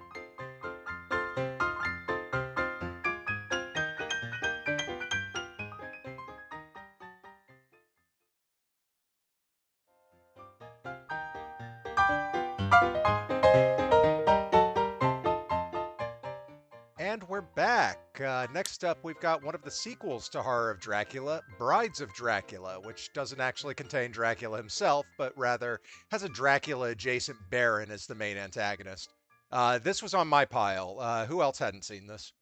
We're 17.28 17.42
back. 17.42 17.98
Uh, 18.24 18.46
next 18.54 18.84
up, 18.84 18.98
we've 19.02 19.20
got 19.20 19.42
one 19.44 19.54
of 19.54 19.62
the 19.62 19.70
sequels 19.70 20.28
to 20.30 20.40
Horror 20.42 20.70
of 20.70 20.80
Dracula, 20.80 21.42
Brides 21.58 22.00
of 22.00 22.12
Dracula, 22.14 22.80
which 22.80 23.12
doesn't 23.12 23.40
actually 23.40 23.74
contain 23.74 24.10
Dracula 24.10 24.56
himself, 24.56 25.04
but 25.18 25.36
rather 25.36 25.80
has 26.10 26.22
a 26.22 26.28
Dracula 26.28 26.88
adjacent 26.90 27.36
Baron 27.50 27.90
as 27.90 28.06
the 28.06 28.14
main 28.14 28.36
antagonist. 28.38 29.10
Uh, 29.52 29.78
this 29.78 30.02
was 30.02 30.14
on 30.14 30.26
my 30.28 30.44
pile. 30.44 30.96
Uh, 30.98 31.26
who 31.26 31.42
else 31.42 31.58
hadn't 31.58 31.84
seen 31.84 32.06
this? 32.06 32.32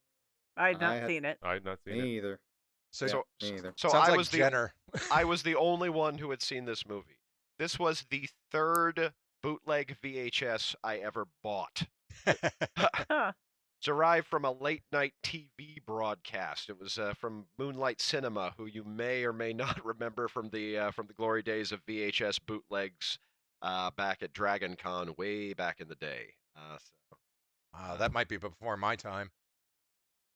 I 0.57 0.69
had 0.69 0.77
I 0.77 0.81
not 0.81 0.95
had- 1.01 1.09
seen 1.09 1.25
it. 1.25 1.39
I 1.43 1.53
had 1.55 1.65
not 1.65 1.79
seen 1.85 2.01
it. 2.01 2.05
either. 2.07 2.41
So, 2.93 3.05
Yeah, 3.07 3.11
So, 3.11 3.25
me 3.43 3.59
either. 3.59 3.75
so 3.77 3.89
sounds 3.89 4.07
I 4.07 4.09
like 4.11 4.17
was 4.19 4.29
the 4.31 4.71
I 5.13 5.25
was 5.25 5.43
the 5.43 5.57
only 5.57 5.91
one 5.91 6.17
who 6.19 6.31
had 6.31 6.43
seen 6.43 6.65
this 6.65 6.87
movie. 6.87 7.19
This 7.59 7.79
was 7.79 8.05
the 8.11 8.29
third 8.53 9.13
bootleg 9.43 9.97
VHS 10.03 10.75
I 10.85 10.99
ever 10.99 11.27
bought. 11.43 11.83
Derived 13.83 14.27
from 14.27 14.45
a 14.45 14.51
late 14.53 14.83
night 14.91 15.15
TV 15.23 15.81
broadcast. 15.87 16.69
It 16.71 16.79
was 16.79 16.99
uh, 16.99 17.15
from 17.15 17.47
Moonlight 17.59 18.01
Cinema, 18.01 18.55
who 18.57 18.67
you 18.67 18.83
may 18.85 19.25
or 19.25 19.33
may 19.33 19.53
not 19.55 19.85
remember 19.85 20.29
from 20.29 20.51
the 20.51 20.79
uh, 20.79 20.91
from 20.91 21.07
the 21.07 21.15
glory 21.15 21.43
days 21.43 21.73
of 21.73 21.85
VHS 21.87 22.41
bootlegs 22.45 23.19
uh, 23.63 23.91
back 23.93 24.23
at 24.23 24.33
Dragon 24.33 24.77
Con 24.77 25.15
way 25.17 25.53
back 25.53 25.81
in 25.81 25.89
the 25.89 25.95
day. 25.97 26.35
Uh, 26.57 26.79
so, 26.79 27.17
Wow, 27.75 27.97
that 27.97 28.13
might 28.13 28.29
be 28.29 28.39
before 28.39 28.77
my 28.77 28.97
time. 28.97 29.31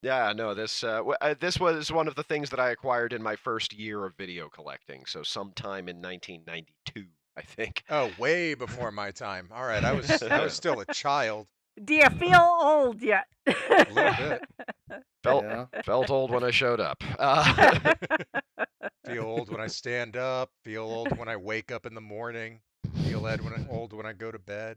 yeah, 0.03 0.33
no, 0.33 0.55
this 0.55 0.83
uh, 0.83 0.96
w- 0.98 1.16
uh, 1.20 1.35
this 1.38 1.59
was 1.61 1.92
one 1.92 2.09
of 2.09 2.14
the 2.14 2.22
things 2.22 2.50
that 2.50 2.61
I 2.61 2.70
acquired 2.70 3.12
in 3.12 3.22
my 3.22 3.37
first 3.37 3.72
year 3.74 4.05
of 4.05 4.16
video 4.16 4.48
collecting. 4.48 5.05
So 5.07 5.22
sometime 5.22 5.88
in 5.88 6.00
1992, 6.00 7.07
I 7.37 7.42
think. 7.42 7.85
Oh, 7.90 8.11
way 8.18 8.55
before 8.55 8.90
my 8.92 9.11
time. 9.11 9.50
All 9.53 9.64
right, 9.66 9.85
I 9.85 9.92
was 9.92 10.22
I 10.22 10.40
was 10.40 10.55
still 10.55 10.81
a 10.81 10.87
child. 10.87 11.48
Do 11.83 11.95
you 11.95 12.09
feel 12.11 12.40
old 12.61 13.01
yet? 13.03 13.27
A 13.47 13.93
little 13.93 14.14
bit. 14.14 14.43
Felt 15.23 15.45
Yeah. 15.45 15.66
felt 15.85 16.11
old 16.11 16.31
when 16.31 16.43
I 16.45 16.51
showed 16.51 16.81
up. 16.81 17.03
Uh, 17.19 17.95
Feel 19.05 19.25
old 19.25 19.51
when 19.51 19.61
I 19.61 19.66
stand 19.66 20.16
up. 20.16 20.51
Feel 20.64 20.83
old 20.83 21.16
when 21.16 21.29
I 21.29 21.37
wake 21.37 21.71
up 21.73 21.87
in 21.87 21.95
the 21.95 22.01
morning. 22.01 22.61
Feel 23.05 23.27
ed 23.27 23.40
when 23.43 23.53
I, 23.53 23.66
old 23.69 23.93
when 23.93 24.07
I 24.07 24.12
go 24.12 24.31
to 24.31 24.38
bed. 24.38 24.77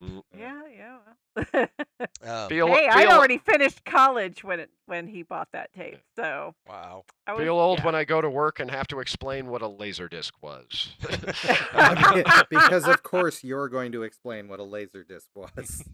Yeah, 0.00 0.62
yeah. 0.76 0.96
well. 1.06 1.66
Um, 2.24 2.48
feel 2.48 2.66
hey, 2.66 2.88
I 2.90 3.06
already 3.06 3.38
finished 3.38 3.84
college 3.84 4.42
when 4.42 4.58
it 4.58 4.70
when 4.86 5.06
he 5.06 5.22
bought 5.22 5.48
that 5.52 5.72
tape, 5.72 6.00
so 6.16 6.54
wow. 6.68 7.04
I 7.26 7.32
was, 7.32 7.42
feel 7.42 7.58
old 7.58 7.78
yeah. 7.78 7.84
when 7.86 7.94
I 7.94 8.04
go 8.04 8.20
to 8.20 8.28
work 8.28 8.58
and 8.58 8.70
have 8.70 8.86
to 8.88 9.00
explain 9.00 9.46
what 9.46 9.62
a 9.62 9.68
laser 9.68 10.08
disc 10.08 10.34
was. 10.42 10.94
because 12.50 12.86
of 12.86 13.02
course 13.02 13.44
you're 13.44 13.68
going 13.68 13.92
to 13.92 14.02
explain 14.02 14.48
what 14.48 14.60
a 14.60 14.64
laser 14.64 15.04
disc 15.04 15.28
was. 15.34 15.84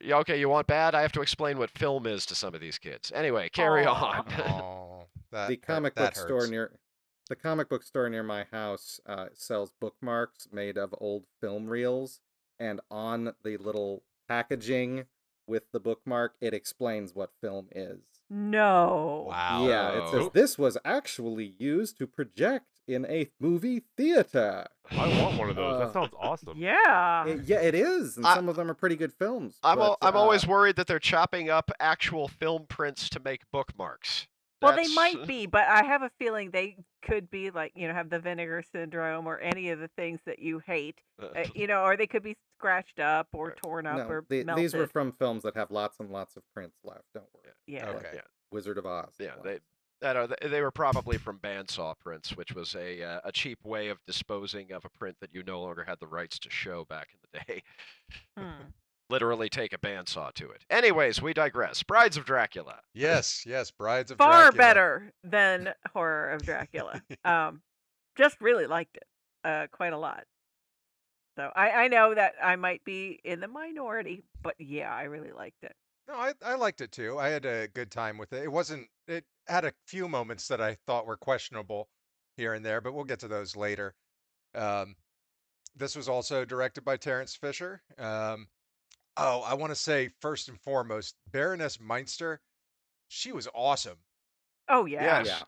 Yeah, 0.00 0.16
okay, 0.18 0.38
you 0.38 0.48
want 0.48 0.66
bad? 0.66 0.94
I 0.94 1.02
have 1.02 1.12
to 1.12 1.20
explain 1.20 1.58
what 1.58 1.70
film 1.70 2.06
is 2.06 2.24
to 2.26 2.34
some 2.34 2.54
of 2.54 2.60
these 2.60 2.78
kids. 2.78 3.12
Anyway, 3.14 3.48
carry 3.48 3.84
on. 3.84 4.24
Oh, 4.46 5.04
that, 5.32 5.48
the 5.48 5.56
comic 5.56 5.94
that 5.96 6.14
book 6.14 6.24
store 6.24 6.46
near 6.46 6.70
the 7.28 7.36
comic 7.36 7.68
book 7.68 7.82
store 7.82 8.08
near 8.08 8.22
my 8.22 8.44
house 8.52 9.00
uh, 9.06 9.26
sells 9.34 9.72
bookmarks 9.80 10.48
made 10.52 10.76
of 10.76 10.94
old 10.98 11.24
film 11.40 11.66
reels, 11.66 12.20
and 12.58 12.80
on 12.90 13.34
the 13.44 13.56
little 13.58 14.02
packaging 14.28 15.04
with 15.46 15.70
the 15.72 15.80
bookmark, 15.80 16.34
it 16.40 16.52
explains 16.54 17.14
what 17.14 17.30
film 17.40 17.68
is. 17.74 18.00
No. 18.28 19.26
Wow. 19.28 19.66
Yeah, 19.68 19.90
it 20.02 20.08
says 20.10 20.22
Oh. 20.24 20.30
this 20.34 20.58
was 20.58 20.76
actually 20.84 21.54
used 21.58 21.96
to 21.98 22.06
project 22.08 22.66
in 22.88 23.04
a 23.06 23.30
movie 23.38 23.84
theater. 23.96 24.66
I 24.90 25.22
want 25.22 25.38
one 25.38 25.50
of 25.50 25.56
those. 25.56 25.74
Uh, 25.74 25.78
that 25.78 25.92
sounds 25.92 26.12
awesome. 26.18 26.56
Yeah. 26.58 27.26
It- 27.26 27.42
yeah, 27.44 27.60
it 27.60 27.74
is, 27.76 28.16
and 28.16 28.26
I- 28.26 28.34
some 28.34 28.48
of 28.48 28.56
them 28.56 28.68
are 28.70 28.74
pretty 28.74 28.96
good 28.96 29.12
films. 29.12 29.58
I'm 29.62 29.78
al- 29.78 29.98
I'm 30.02 30.16
uh, 30.16 30.18
always 30.18 30.46
worried 30.46 30.74
that 30.76 30.86
they're 30.88 30.98
chopping 30.98 31.48
up 31.50 31.70
actual 31.78 32.26
film 32.28 32.66
prints 32.68 33.08
to 33.10 33.20
make 33.20 33.42
bookmarks. 33.52 34.26
Well, 34.66 34.76
they 34.76 34.82
That's- 34.88 34.94
might 34.94 35.26
be, 35.26 35.46
but 35.46 35.66
I 35.68 35.82
have 35.84 36.02
a 36.02 36.10
feeling 36.18 36.50
they 36.50 36.76
could 37.04 37.30
be 37.30 37.50
like 37.50 37.72
you 37.76 37.86
know 37.88 37.94
have 37.94 38.10
the 38.10 38.18
vinegar 38.18 38.62
syndrome 38.72 39.26
or 39.26 39.38
any 39.38 39.70
of 39.70 39.78
the 39.78 39.88
things 39.96 40.20
that 40.26 40.38
you 40.40 40.60
hate, 40.66 41.00
uh, 41.22 41.44
you 41.54 41.66
know, 41.66 41.82
or 41.82 41.96
they 41.96 42.06
could 42.06 42.22
be 42.22 42.36
scratched 42.58 42.98
up 43.00 43.28
or 43.32 43.48
Right. 43.48 43.56
torn 43.58 43.86
up 43.86 43.96
no, 43.98 44.06
or 44.08 44.24
the- 44.28 44.44
melted. 44.44 44.64
these 44.64 44.74
were 44.74 44.86
from 44.86 45.12
films 45.12 45.42
that 45.44 45.54
have 45.56 45.70
lots 45.70 46.00
and 46.00 46.10
lots 46.10 46.36
of 46.36 46.42
prints 46.54 46.76
left. 46.84 47.04
Don't 47.14 47.26
worry. 47.34 47.52
yeah. 47.66 47.88
Okay. 47.90 48.10
Yeah, 48.14 48.20
Wizard 48.50 48.78
of 48.78 48.86
Oz. 48.86 49.14
yeah. 49.20 49.32
They, 49.44 49.60
I 50.02 50.12
know, 50.12 50.26
they, 50.26 50.48
they 50.48 50.60
were 50.60 50.70
probably 50.70 51.16
from 51.16 51.38
bandsaw 51.38 51.98
prints, 51.98 52.36
which 52.36 52.52
was 52.54 52.74
a 52.74 53.02
uh, 53.02 53.20
a 53.24 53.32
cheap 53.32 53.64
way 53.64 53.88
of 53.88 53.98
disposing 54.06 54.72
of 54.72 54.84
a 54.84 54.90
print 54.90 55.16
that 55.20 55.32
you 55.32 55.42
no 55.42 55.60
longer 55.62 55.84
had 55.84 55.98
the 56.00 56.06
rights 56.06 56.38
to 56.40 56.50
show 56.50 56.84
back 56.84 57.08
in 57.14 57.18
the 57.32 57.54
day. 57.54 57.62
Hmm. 58.36 58.62
Literally 59.08 59.48
take 59.48 59.72
a 59.72 59.78
bandsaw 59.78 60.32
to 60.34 60.50
it. 60.50 60.64
Anyways, 60.68 61.22
we 61.22 61.32
digress. 61.32 61.82
Brides 61.82 62.16
of 62.16 62.24
Dracula. 62.24 62.80
Yes, 62.92 63.44
yes, 63.46 63.70
Brides 63.70 64.10
of 64.10 64.18
Far 64.18 64.50
Dracula. 64.50 64.58
better 64.58 65.12
than 65.22 65.74
Horror 65.92 66.30
of 66.30 66.42
Dracula. 66.42 67.00
um, 67.24 67.62
just 68.16 68.40
really 68.40 68.66
liked 68.66 68.96
it 68.96 69.06
uh, 69.44 69.66
quite 69.70 69.92
a 69.92 69.98
lot. 69.98 70.24
So 71.36 71.50
I, 71.54 71.70
I 71.70 71.88
know 71.88 72.14
that 72.14 72.34
I 72.42 72.56
might 72.56 72.82
be 72.84 73.20
in 73.24 73.40
the 73.40 73.48
minority, 73.48 74.24
but 74.42 74.54
yeah, 74.58 74.92
I 74.92 75.02
really 75.02 75.32
liked 75.32 75.62
it. 75.62 75.74
No, 76.08 76.14
I, 76.14 76.32
I 76.44 76.54
liked 76.54 76.80
it 76.80 76.92
too. 76.92 77.18
I 77.18 77.28
had 77.28 77.44
a 77.44 77.68
good 77.68 77.90
time 77.90 78.16
with 78.16 78.32
it. 78.32 78.44
It 78.44 78.52
wasn't. 78.52 78.88
It 79.06 79.24
had 79.46 79.64
a 79.64 79.72
few 79.86 80.08
moments 80.08 80.48
that 80.48 80.60
I 80.60 80.76
thought 80.86 81.06
were 81.06 81.16
questionable 81.16 81.88
here 82.36 82.54
and 82.54 82.64
there, 82.64 82.80
but 82.80 82.94
we'll 82.94 83.04
get 83.04 83.20
to 83.20 83.28
those 83.28 83.54
later. 83.54 83.94
Um, 84.54 84.96
this 85.76 85.94
was 85.94 86.08
also 86.08 86.44
directed 86.44 86.84
by 86.84 86.96
Terence 86.96 87.36
Fisher. 87.36 87.82
Um, 87.98 88.48
oh, 89.16 89.42
I 89.42 89.54
want 89.54 89.70
to 89.70 89.76
say 89.76 90.10
first 90.20 90.48
and 90.48 90.60
foremost, 90.60 91.14
Baroness 91.30 91.78
Meinster. 91.80 92.40
She 93.08 93.32
was 93.32 93.48
awesome. 93.54 93.98
Oh 94.68 94.84
yeah. 94.86 95.02
Yes. 95.22 95.26
Yeah. 95.28 95.42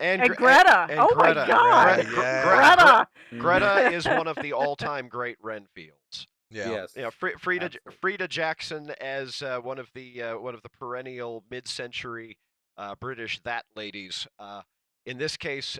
And, 0.00 0.22
And 0.22 0.36
Greta. 0.36 0.86
and 0.90 0.98
oh 1.00 1.08
Greta. 1.14 1.40
my 1.42 1.46
god. 1.46 2.04
Greta, 2.06 2.10
yeah. 2.20 3.06
Greta. 3.30 3.40
Greta 3.40 3.90
is 3.96 4.06
one 4.06 4.26
of 4.26 4.36
the 4.42 4.52
all-time 4.52 5.08
great 5.08 5.38
Renfields. 5.40 6.26
Yeah. 6.50 6.70
Yes. 6.70 6.92
Yeah, 6.96 7.10
Fri 7.10 7.32
Freda 7.34 7.62
absolutely. 7.76 8.26
Freda 8.26 8.28
Jackson 8.28 8.90
as 9.00 9.40
uh, 9.42 9.58
one 9.60 9.78
of 9.78 9.88
the 9.94 10.22
uh, 10.22 10.38
one 10.38 10.54
of 10.54 10.62
the 10.62 10.68
perennial 10.68 11.44
mid-century 11.50 12.36
uh, 12.76 12.94
British 13.00 13.40
that 13.44 13.64
ladies. 13.76 14.26
Uh, 14.38 14.62
in 15.06 15.18
this 15.18 15.36
case, 15.36 15.78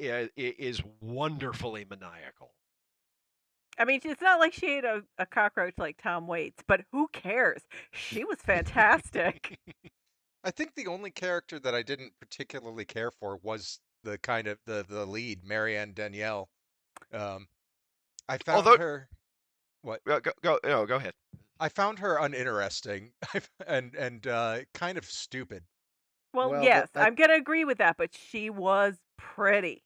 i- 0.00 0.04
i- 0.04 0.30
is 0.36 0.82
wonderfully 1.00 1.84
maniacal. 1.88 2.52
I 3.78 3.84
mean, 3.84 4.00
it's 4.04 4.22
not 4.22 4.40
like 4.40 4.52
she 4.52 4.66
ate 4.78 4.84
a, 4.84 5.02
a 5.18 5.26
cockroach 5.26 5.74
like 5.78 6.00
Tom 6.02 6.26
Waits, 6.26 6.62
but 6.66 6.82
who 6.92 7.08
cares? 7.12 7.62
She 7.92 8.24
was 8.24 8.38
fantastic. 8.38 9.58
I 10.44 10.50
think 10.50 10.74
the 10.74 10.86
only 10.86 11.10
character 11.10 11.58
that 11.60 11.74
I 11.74 11.82
didn't 11.82 12.12
particularly 12.20 12.84
care 12.84 13.10
for 13.10 13.38
was 13.42 13.80
the 14.02 14.18
kind 14.18 14.46
of 14.46 14.58
the 14.66 14.84
the 14.88 15.06
lead, 15.06 15.44
Marianne 15.44 15.92
Danielle. 15.94 16.48
Um, 17.12 17.46
I 18.28 18.38
found 18.38 18.56
Although- 18.58 18.78
her. 18.78 19.08
What? 19.82 20.02
Go 20.04 20.18
go 20.20 20.32
go, 20.42 20.58
no, 20.64 20.86
go 20.86 20.96
ahead. 20.96 21.12
I 21.60 21.68
found 21.68 21.98
her 22.00 22.18
uninteresting 22.18 23.12
and 23.66 23.94
and 23.94 24.26
uh, 24.26 24.58
kind 24.74 24.98
of 24.98 25.04
stupid. 25.04 25.62
well, 26.32 26.50
Well, 26.50 26.62
yes, 26.62 26.88
I- 26.94 27.02
I'm 27.06 27.14
gonna 27.14 27.34
agree 27.34 27.64
with 27.64 27.78
that, 27.78 27.96
but 27.96 28.10
she 28.14 28.50
was 28.50 28.96
pretty. 29.18 29.83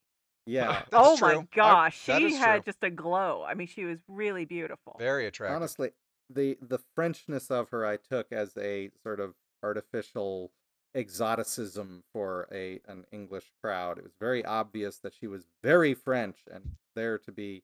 Yeah. 0.48 0.82
Oh 0.92 1.16
true. 1.16 1.28
my 1.28 1.34
I- 1.40 1.48
gosh, 1.54 2.06
that 2.06 2.20
she 2.20 2.34
had 2.34 2.64
true. 2.64 2.72
just 2.72 2.82
a 2.82 2.90
glow. 2.90 3.44
I 3.46 3.54
mean, 3.54 3.66
she 3.68 3.84
was 3.84 3.98
really 4.08 4.44
beautiful. 4.44 4.96
Very 4.98 5.26
attractive. 5.26 5.56
Honestly, 5.56 5.90
the 6.30 6.58
the 6.60 6.78
Frenchness 6.96 7.50
of 7.50 7.68
her 7.70 7.84
I 7.86 7.96
took 7.98 8.32
as 8.32 8.56
a 8.56 8.90
sort 9.02 9.20
of 9.20 9.34
artificial 9.62 10.50
exoticism 10.94 12.02
for 12.12 12.48
a 12.52 12.80
an 12.88 13.04
English 13.12 13.52
crowd. 13.62 13.98
It 13.98 14.04
was 14.04 14.14
very 14.18 14.44
obvious 14.44 14.98
that 14.98 15.14
she 15.14 15.26
was 15.26 15.44
very 15.62 15.94
French 15.94 16.38
and 16.52 16.76
there 16.96 17.18
to 17.18 17.32
be 17.32 17.62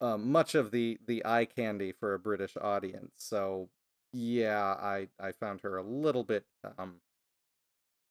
uh, 0.00 0.16
much 0.18 0.54
of 0.54 0.70
the 0.70 0.98
the 1.06 1.24
eye 1.24 1.46
candy 1.46 1.92
for 1.92 2.14
a 2.14 2.18
British 2.18 2.56
audience. 2.60 3.12
So 3.16 3.68
yeah, 4.12 4.74
I 4.80 5.08
I 5.18 5.32
found 5.32 5.60
her 5.62 5.76
a 5.76 5.82
little 5.82 6.24
bit 6.24 6.44
um 6.78 6.96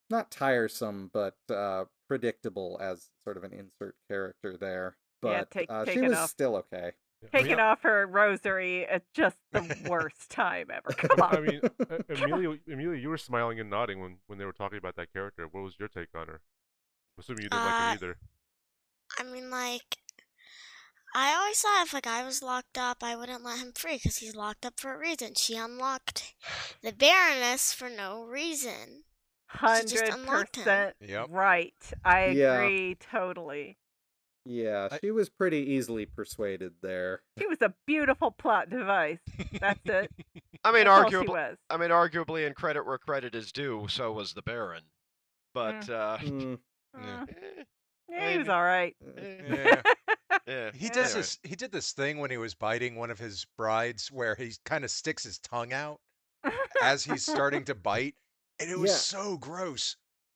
not 0.10 0.32
tiresome, 0.32 1.12
but 1.14 1.36
uh, 1.52 1.86
predictable 2.10 2.78
as 2.82 3.08
sort 3.24 3.38
of 3.38 3.46
an 3.46 3.54
insert 3.54 3.96
character 4.10 4.58
there. 4.58 4.98
But 5.22 5.30
Yeah, 5.32 5.44
take- 5.50 5.72
uh, 5.72 5.86
she 5.86 6.02
was 6.02 6.18
off. 6.18 6.30
still 6.30 6.56
okay. 6.58 6.92
Yeah, 7.22 7.30
Taking 7.40 7.60
off 7.60 7.82
her 7.84 8.08
rosary 8.08 8.86
at 8.88 9.04
just 9.14 9.38
the 9.52 9.78
worst 9.90 10.30
time 10.32 10.68
ever. 10.74 10.90
Come 10.90 11.22
on. 11.22 11.36
I 11.38 11.40
mean, 11.42 11.62
uh, 11.64 11.98
Amelia, 12.24 12.58
Amelia, 12.72 12.98
you 13.00 13.10
were 13.10 13.18
smiling 13.18 13.60
and 13.60 13.70
nodding 13.70 14.00
when, 14.02 14.18
when 14.28 14.40
they 14.40 14.46
were 14.46 14.54
talking 14.54 14.78
about 14.78 14.96
that 14.96 15.12
character. 15.14 15.46
What 15.52 15.64
was 15.64 15.76
your 15.80 15.90
take 15.90 16.10
on 16.16 16.28
her? 16.28 16.36
I'm 17.18 17.22
assuming 17.22 17.44
you 17.44 17.50
didn't 17.50 17.64
like 17.66 17.74
Uh, 17.74 17.78
her 17.88 17.94
either. 17.94 18.18
I 19.20 19.24
mean, 19.24 19.50
like, 19.50 19.98
I 21.14 21.34
always 21.36 21.60
thought 21.60 21.84
if 21.88 21.94
a 21.94 22.00
guy 22.02 22.24
was 22.24 22.42
locked 22.42 22.78
up, 22.78 23.04
I 23.04 23.16
wouldn't 23.18 23.44
let 23.44 23.60
him 23.60 23.74
free 23.76 23.96
because 23.98 24.18
he's 24.18 24.36
locked 24.36 24.66
up 24.66 24.80
for 24.80 24.94
a 24.94 24.98
reason. 24.98 25.34
She 25.36 25.58
unlocked 25.58 26.34
the 26.82 26.94
Baroness 26.94 27.74
for 27.74 27.90
no 27.90 28.24
reason. 28.24 29.04
Just 29.52 29.96
Hundred 30.00 30.10
unlocked 30.14 30.58
him. 30.58 30.64
percent 30.64 30.96
Yep. 31.02 31.28
right. 31.30 31.74
I 32.04 32.28
Yeah. 32.28 32.56
agree 32.62 32.96
totally. 32.96 33.78
Yeah, 34.46 34.88
I- 34.92 35.00
she 35.00 35.12
was 35.12 35.30
pretty 35.30 35.58
easily 35.74 36.06
persuaded 36.06 36.74
there. 36.82 37.22
She 37.38 37.46
was 37.46 37.62
a 37.62 37.74
beautiful 37.86 38.32
plot 38.32 38.70
device. 38.70 39.20
That's 39.60 39.80
it. 39.86 40.12
I 40.64 40.72
mean, 40.72 40.86
That's 40.86 40.90
all 40.90 41.10
she 41.10 41.16
arguably, 41.18 41.28
was. 41.30 41.58
I 41.70 41.78
mean, 41.78 41.90
arguably, 41.90 42.46
and 42.48 42.56
credit 42.56 42.86
where 42.86 42.98
credit 42.98 43.36
is 43.36 43.52
due, 43.52 43.88
so 43.90 44.12
was 44.12 44.34
the 44.34 44.42
Baron. 44.42 44.84
But 45.54 45.90
uh, 45.90 46.18
Mm, 46.20 46.60
Yeah. 46.98 47.26
Uh, 47.26 47.26
eh, 47.30 47.64
yeah, 48.10 48.32
he 48.32 48.38
was 48.40 48.50
all 48.50 48.64
right. 48.64 48.96
Yeah. 49.16 49.82
yeah. 50.48 50.72
He 50.74 50.90
does 50.90 51.12
anyway. 51.12 51.20
this. 51.22 51.40
He 51.44 51.56
did 51.56 51.72
this 51.72 51.92
thing 51.92 52.18
when 52.18 52.32
he 52.32 52.38
was 52.38 52.56
biting 52.56 52.96
one 52.96 53.12
of 53.12 53.20
his 53.20 53.46
brides, 53.58 54.12
where 54.12 54.34
he 54.34 54.54
kind 54.66 54.84
of 54.84 54.90
sticks 54.90 55.24
his 55.24 55.38
tongue 55.38 55.72
out 55.74 56.00
as 56.82 57.04
he's 57.04 57.24
starting 57.24 57.64
to 57.66 57.76
bite, 57.76 58.16
and 58.60 58.70
it 58.70 58.78
was 58.80 58.92
Yeah. 58.92 58.98
so 58.98 59.38
gross. 59.38 59.96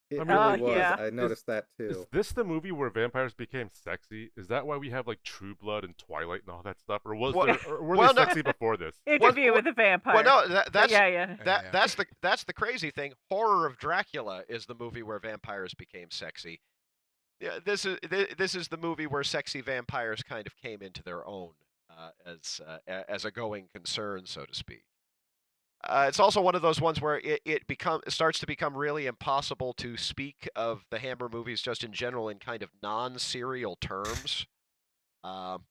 it 0.10 0.20
I 0.20 0.24
really 0.24 0.52
mean, 0.58 0.62
Oh, 0.62 0.64
was. 0.66 0.78
yeah. 0.78 0.96
I 1.00 1.10
noticed 1.10 1.48
that 1.48 1.66
too. 1.76 1.88
Is 1.90 2.06
this 2.12 2.32
the 2.34 2.44
movie 2.44 2.72
where 2.72 2.92
vampires 2.92 3.34
became 3.34 3.70
sexy? 3.74 4.32
Is 4.38 4.48
that 4.50 4.68
why 4.68 4.78
we 4.78 4.92
have 4.92 5.08
like 5.08 5.24
True 5.24 5.56
Blood 5.56 5.84
and 5.84 5.98
Twilight 5.98 6.42
and 6.42 6.50
all 6.52 6.62
that 6.64 6.78
stuff, 6.80 7.02
or 7.06 7.16
was 7.16 7.34
Well- 7.34 7.48
there, 7.48 7.58
or 7.68 7.82
were 7.82 7.96
well, 7.96 8.14
they 8.14 8.22
no- 8.22 8.26
sexy 8.28 8.42
before 8.44 8.78
this? 8.78 8.96
Interview 9.08 9.54
what- 9.54 9.64
with 9.64 9.72
a 9.72 9.76
vampire. 9.76 10.16
Well, 10.24 10.24
no, 10.48 10.54
that, 10.54 10.72
that's 10.72 10.92
yeah, 10.92 11.08
yeah. 11.08 11.36
that 11.46 11.72
that's 11.72 11.96
the 11.96 12.06
that's 12.22 12.44
the 12.44 12.54
crazy 12.54 12.92
thing. 12.92 13.14
Horror 13.32 13.66
of 13.66 13.78
Dracula 13.80 14.44
is 14.48 14.68
the 14.68 14.76
movie 14.76 15.02
where 15.02 15.18
vampires 15.18 15.74
became 15.74 16.12
sexy. 16.12 16.62
Yeah, 17.40 17.58
this 17.66 17.84
is 17.84 17.98
thi- 18.08 18.36
this 18.38 18.54
is 18.54 18.68
the 18.68 18.78
movie 18.78 19.08
where 19.08 19.24
sexy 19.24 19.62
vampires 19.62 20.22
kind 20.22 20.46
of 20.46 20.56
came 20.58 20.84
into 20.84 21.02
their 21.02 21.26
own 21.26 21.54
uh, 21.90 22.12
as 22.26 22.62
uh, 22.66 22.78
as 22.88 23.26
a 23.26 23.32
going 23.32 23.68
concern, 23.74 24.28
so 24.28 24.46
to 24.46 24.54
speak. 24.54 24.84
Uh, 25.84 26.06
it's 26.08 26.20
also 26.20 26.42
one 26.42 26.56
of 26.56 26.62
those 26.62 26.80
ones 26.80 27.02
where 27.02 27.20
it, 27.20 27.42
it 27.44 27.68
become 27.68 28.00
it 28.08 28.12
starts 28.12 28.40
to 28.40 28.48
become 28.48 28.76
really 28.76 29.06
impossible 29.06 29.74
to 29.74 29.98
speak 29.98 30.48
of 30.56 30.86
the 30.90 31.00
Hammer 31.00 31.28
movies 31.30 31.62
just 31.62 31.84
in 31.84 31.92
general 31.92 32.30
in 32.30 32.40
kind 32.40 32.64
of 32.64 32.70
non-serial 32.82 33.78
terms. 33.82 34.46
Um, 35.24 35.64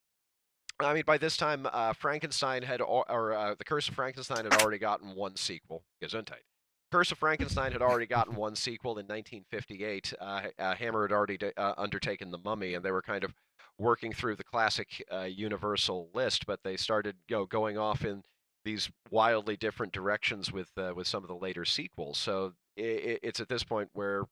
I 0.81 0.95
mean, 0.95 1.05
by 1.07 1.19
this 1.19 1.37
time, 1.37 1.67
uh, 1.71 1.93
Frankenstein 1.93 2.63
had, 2.63 2.81
al- 2.81 3.05
or 3.09 3.33
uh, 3.33 3.55
the 3.55 3.65
Curse 3.65 3.89
of 3.89 3.95
Frankenstein 3.95 4.45
had 4.45 4.61
already 4.63 4.79
gotten 4.79 5.15
one 5.15 5.37
sequel. 5.37 5.85
Gesundheit. 6.03 6.45
Curse 6.91 7.13
of 7.13 7.19
Frankenstein 7.19 7.73
had 7.73 7.83
already 7.83 8.07
gotten 8.07 8.35
one 8.35 8.55
sequel 8.55 8.93
in 8.93 9.07
1958. 9.07 10.15
Uh, 10.21 10.43
uh, 10.59 10.75
Hammer 10.75 11.03
had 11.03 11.13
already 11.13 11.39
d- 11.39 11.53
uh, 11.57 11.75
undertaken 11.79 12.31
The 12.31 12.39
Mummy, 12.39 12.75
and 12.75 12.85
they 12.85 12.91
were 12.91 13.03
kind 13.03 13.25
of 13.25 13.33
working 13.79 14.13
through 14.13 14.37
the 14.37 14.45
classic 14.45 15.03
uh, 15.11 15.23
Universal 15.23 16.11
list, 16.13 16.47
but 16.47 16.61
they 16.65 16.77
started, 16.77 17.17
you 17.29 17.37
know, 17.37 17.47
going 17.47 17.79
off 17.79 18.05
in 18.05 18.23
these 18.65 18.91
wildly 19.11 19.57
different 19.57 19.93
directions 19.93 20.53
with 20.53 20.71
uh, 20.77 20.93
with 20.95 21.07
some 21.07 21.23
of 21.23 21.29
the 21.29 21.35
later 21.37 21.65
sequels. 21.65 22.19
So 22.19 22.55
i 22.79 22.83
i 22.83 23.19
it's 23.23 23.41
at 23.41 23.49
this 23.49 23.65
point 23.65 23.91
where 23.93 24.25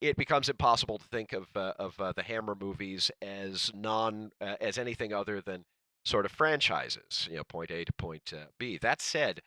it 0.00 0.16
becomes 0.16 0.48
impossible 0.48 0.98
to 0.98 1.04
think 1.04 1.32
of 1.32 1.48
uh, 1.56 1.72
of 1.78 2.00
uh, 2.00 2.12
the 2.12 2.22
Hammer 2.22 2.54
movies 2.54 3.10
as 3.20 3.70
non 3.74 4.30
uh, 4.40 4.56
as 4.60 4.78
anything 4.78 5.12
other 5.12 5.40
than 5.40 5.64
sort 6.04 6.24
of 6.24 6.32
franchises. 6.32 7.28
You 7.30 7.38
know, 7.38 7.44
point 7.44 7.70
A 7.70 7.84
to 7.84 7.92
point 7.92 8.32
uh, 8.32 8.46
B. 8.58 8.78
That 8.78 9.00
said, 9.00 9.42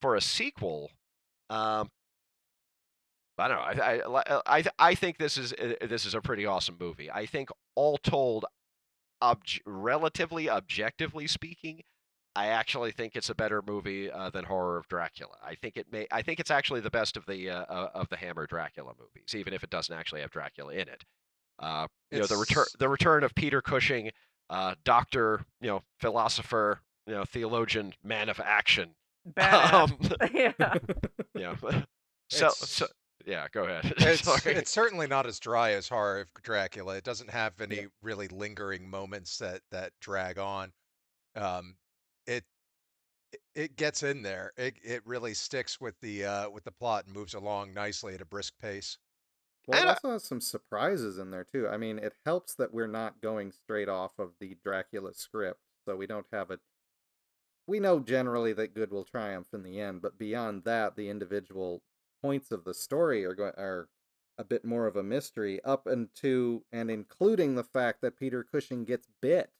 for 0.00 0.14
a 0.14 0.20
sequel, 0.20 0.90
um, 1.48 1.90
I 3.38 3.48
don't 3.48 3.56
know. 3.56 3.62
I 3.62 4.22
I 4.36 4.58
I, 4.58 4.64
I 4.78 4.94
think 4.94 5.18
this 5.18 5.38
is 5.38 5.52
uh, 5.54 5.86
this 5.86 6.04
is 6.04 6.14
a 6.14 6.20
pretty 6.20 6.44
awesome 6.44 6.76
movie. 6.78 7.10
I 7.10 7.26
think 7.26 7.48
all 7.74 7.98
told, 7.98 8.44
relatively 9.66 10.50
objectively 10.50 11.26
speaking, 11.26 11.82
I 12.36 12.46
actually 12.48 12.90
think 12.92 13.14
it's 13.16 13.30
a 13.30 13.34
better 13.34 13.62
movie 13.62 14.10
uh, 14.10 14.30
than 14.30 14.44
Horror 14.44 14.76
of 14.78 14.88
Dracula. 14.88 15.34
I 15.44 15.54
think 15.54 15.76
it 15.76 15.86
may. 15.92 16.06
I 16.10 16.22
think 16.22 16.40
it's 16.40 16.50
actually 16.50 16.80
the 16.80 16.90
best 16.90 17.16
of 17.16 17.26
the 17.26 17.48
uh, 17.50 17.64
uh, 17.68 17.90
of 17.94 18.08
the 18.08 18.16
Hammer 18.16 18.46
Dracula 18.46 18.92
movies, 18.98 19.34
even 19.34 19.52
if 19.54 19.62
it 19.62 19.70
doesn't 19.70 19.94
actually 19.94 20.20
have 20.22 20.30
Dracula 20.30 20.72
in 20.72 20.88
it. 20.88 21.04
Uh, 21.60 21.86
you 22.10 22.18
know, 22.18 22.26
the 22.26 22.36
return 22.36 22.64
the 22.78 22.88
return 22.88 23.22
of 23.22 23.34
Peter 23.34 23.62
Cushing, 23.62 24.10
uh, 24.50 24.74
doctor, 24.84 25.44
you 25.60 25.68
know, 25.68 25.82
philosopher, 26.00 26.80
you 27.06 27.14
know, 27.14 27.24
theologian, 27.24 27.94
man 28.02 28.28
of 28.28 28.40
action. 28.40 28.90
Um, 29.36 29.96
yeah. 30.32 30.52
yeah. 31.34 31.54
So, 32.30 32.48
so 32.48 32.86
yeah. 33.26 33.46
Go 33.52 33.64
ahead. 33.64 33.92
It's 33.98 34.46
it's 34.46 34.70
certainly 34.72 35.06
not 35.06 35.26
as 35.26 35.38
dry 35.38 35.72
as 35.72 35.88
Horror 35.88 36.20
of 36.22 36.42
Dracula. 36.42 36.96
It 36.96 37.04
doesn't 37.04 37.30
have 37.30 37.60
any 37.60 37.76
Yeah. 37.76 37.82
really 38.02 38.26
lingering 38.28 38.88
moments 38.90 39.38
that 39.38 39.60
that 39.70 39.92
drag 40.00 40.38
on. 40.38 40.72
Um, 41.36 41.76
it 42.26 42.44
it- 43.54 43.76
gets 43.76 44.02
in 44.02 44.22
there. 44.22 44.52
It 44.56 44.78
it 44.82 45.06
really 45.06 45.34
sticks 45.34 45.80
with 45.80 45.98
the 46.00 46.24
uh 46.24 46.50
with 46.50 46.64
the 46.64 46.72
plot 46.72 47.06
and 47.06 47.14
moves 47.14 47.34
along 47.34 47.72
nicely 47.74 48.14
at 48.14 48.20
a 48.20 48.24
brisk 48.26 48.58
pace. 48.58 48.98
Well, 49.66 49.78
it 49.80 49.86
And, 49.86 49.88
also 49.88 50.10
has 50.12 50.24
some 50.24 50.40
surprises 50.40 51.18
in 51.18 51.30
there 51.30 51.44
too. 51.44 51.68
I 51.68 51.76
mean, 51.76 51.98
it 51.98 52.16
helps 52.24 52.54
that 52.54 52.72
we're 52.72 52.86
not 52.86 53.20
going 53.20 53.52
straight 53.52 53.88
off 53.90 54.18
of 54.18 54.38
the 54.38 54.54
Dracula 54.54 55.12
script, 55.14 55.60
so 55.86 55.96
we 55.96 56.06
don't 56.06 56.26
have 56.32 56.50
a 56.50 56.60
we 57.66 57.80
know 57.80 58.00
generally 58.00 58.52
that 58.54 58.74
good 58.74 58.90
will 58.90 59.04
triumph 59.04 59.52
in 59.52 59.62
the 59.62 59.80
end, 59.80 60.02
but 60.02 60.18
beyond 60.18 60.64
that, 60.64 60.96
the 60.96 61.08
individual 61.08 61.82
points 62.22 62.50
of 62.50 62.64
the 62.64 62.74
story 62.74 63.24
are 63.24 63.34
going 63.34 63.54
are 63.56 63.88
a 64.38 64.44
bit 64.44 64.64
more 64.64 64.86
of 64.86 64.96
a 64.96 65.02
mystery 65.02 65.62
up 65.62 65.86
into 65.86 66.64
and 66.72 66.90
including 66.90 67.54
the 67.54 67.64
fact 67.64 68.00
that 68.02 68.16
Peter 68.16 68.42
Cushing 68.44 68.84
gets 68.84 69.08
bit, 69.20 69.52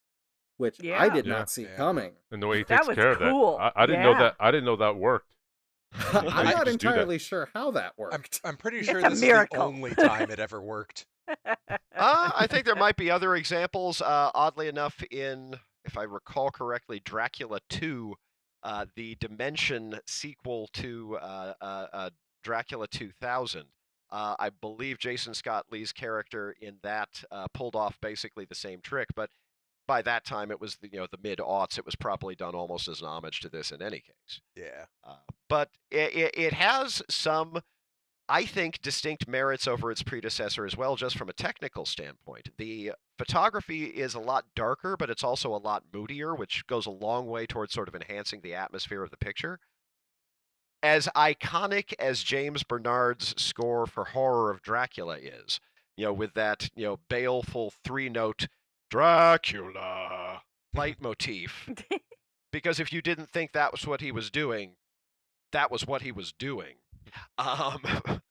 which 0.56 0.78
I 0.84 1.08
did 1.08 1.26
Yeah. 1.26 1.32
not 1.32 1.50
see 1.50 1.62
Yeah. 1.64 1.76
coming. 1.76 2.12
And 2.30 2.42
the 2.42 2.46
way 2.46 2.58
he 2.58 2.64
That 2.64 2.76
takes 2.78 2.88
was 2.88 2.94
care 2.96 3.16
cool. 3.16 3.54
of 3.54 3.58
that, 3.60 3.72
I, 3.76 3.82
I 3.82 3.86
didn't 3.86 4.02
know 4.02 4.14
that. 4.18 4.36
I 4.40 4.50
didn't 4.50 4.64
know 4.64 4.76
that 4.76 4.96
worked. 4.96 5.32
I'm 6.12 6.24
not 6.24 6.34
just 6.34 6.56
do 6.56 6.64
that. 6.64 6.68
entirely 6.68 7.18
sure 7.18 7.48
how 7.54 7.70
that 7.72 7.86
I'm, 7.86 7.92
worked. 7.96 8.40
I'm 8.44 8.56
pretty 8.56 8.82
sure 8.84 8.98
a 8.98 9.02
this 9.02 9.14
is 9.14 9.20
the 9.20 9.56
only 9.58 9.94
time 9.94 10.30
it 10.30 10.38
ever 10.40 10.60
worked. 10.60 11.06
Uh, 11.96 12.30
I 12.36 12.48
think 12.48 12.66
there 12.66 12.74
might 12.74 12.96
be 12.96 13.08
other 13.10 13.36
examples. 13.36 14.02
Uh, 14.02 14.30
oddly 14.34 14.66
enough, 14.66 15.00
in 15.12 15.54
if 15.84 15.96
I 15.96 16.02
recall 16.02 16.50
correctly, 16.50 17.00
Dracula 17.04 17.60
2, 17.70 18.14
uh, 18.64 18.86
the 18.96 19.14
Dimension 19.20 20.00
sequel 20.06 20.68
to 20.74 21.16
uh, 21.22 21.54
uh, 21.60 21.86
uh, 21.92 22.10
Dracula 22.42 22.88
2000. 22.88 23.64
Uh, 24.10 24.34
I 24.38 24.50
believe 24.50 24.98
Jason 24.98 25.34
Scott 25.34 25.66
Lee's 25.70 25.92
character 25.92 26.54
in 26.60 26.78
that 26.82 27.22
uh, 27.30 27.46
pulled 27.54 27.76
off 27.76 27.96
basically 28.02 28.44
the 28.44 28.54
same 28.56 28.80
trick, 28.82 29.08
but 29.14 29.30
by 29.86 30.02
that 30.02 30.24
time 30.24 30.50
it 30.50 30.60
was 30.60 30.76
the 30.76 30.88
you 30.90 30.98
know 30.98 31.06
the 31.10 31.18
mid 31.22 31.38
aughts. 31.38 31.78
It 31.78 31.86
was 31.86 31.96
probably 31.96 32.34
done 32.34 32.54
almost 32.54 32.88
as 32.88 33.00
an 33.00 33.06
homage 33.06 33.40
to 33.40 33.48
this 33.48 33.70
in 33.70 33.82
any 33.82 34.00
case. 34.00 34.40
Yeah. 34.56 34.86
Uh, 35.02 35.16
but 35.48 35.70
it, 35.90 36.14
it, 36.14 36.38
it 36.38 36.52
has 36.54 37.02
some, 37.08 37.60
I 38.28 38.44
think, 38.44 38.80
distinct 38.82 39.28
merits 39.28 39.68
over 39.68 39.90
its 39.90 40.02
predecessor 40.02 40.64
as 40.64 40.76
well, 40.76 40.96
just 40.96 41.16
from 41.18 41.28
a 41.28 41.34
technical 41.34 41.84
standpoint. 41.84 42.48
The 42.56 42.92
photography 43.18 43.84
is 43.84 44.14
a 44.14 44.20
lot 44.20 44.46
darker, 44.56 44.96
but 44.96 45.10
it's 45.10 45.24
also 45.24 45.54
a 45.54 45.58
lot 45.58 45.84
moodier, 45.92 46.34
which 46.34 46.66
goes 46.66 46.86
a 46.86 46.90
long 46.90 47.26
way 47.26 47.46
towards 47.46 47.72
sort 47.72 47.88
of 47.88 47.94
enhancing 47.94 48.40
the 48.42 48.54
atmosphere 48.54 49.02
of 49.02 49.10
the 49.10 49.16
picture. 49.16 49.60
As 50.82 51.08
iconic 51.16 51.94
as 51.98 52.22
James 52.22 52.62
Bernard's 52.62 53.40
score 53.40 53.86
for 53.86 54.06
Horror 54.06 54.50
of 54.50 54.60
Dracula 54.60 55.16
is, 55.16 55.60
you 55.96 56.04
know, 56.04 56.12
with 56.12 56.34
that, 56.34 56.68
you 56.74 56.84
know, 56.84 56.98
baleful 57.08 57.72
three 57.84 58.08
note 58.08 58.48
Dracula 58.94 60.42
leitmotif, 60.72 61.68
because 62.52 62.78
if 62.78 62.92
you 62.92 63.02
didn't 63.02 63.28
think 63.28 63.50
that 63.50 63.72
was 63.72 63.84
what 63.88 64.00
he 64.00 64.12
was 64.12 64.30
doing, 64.30 64.76
that 65.50 65.68
was 65.68 65.84
what 65.84 66.02
he 66.02 66.12
was 66.12 66.32
doing. 66.32 66.76
Um, 67.36 67.82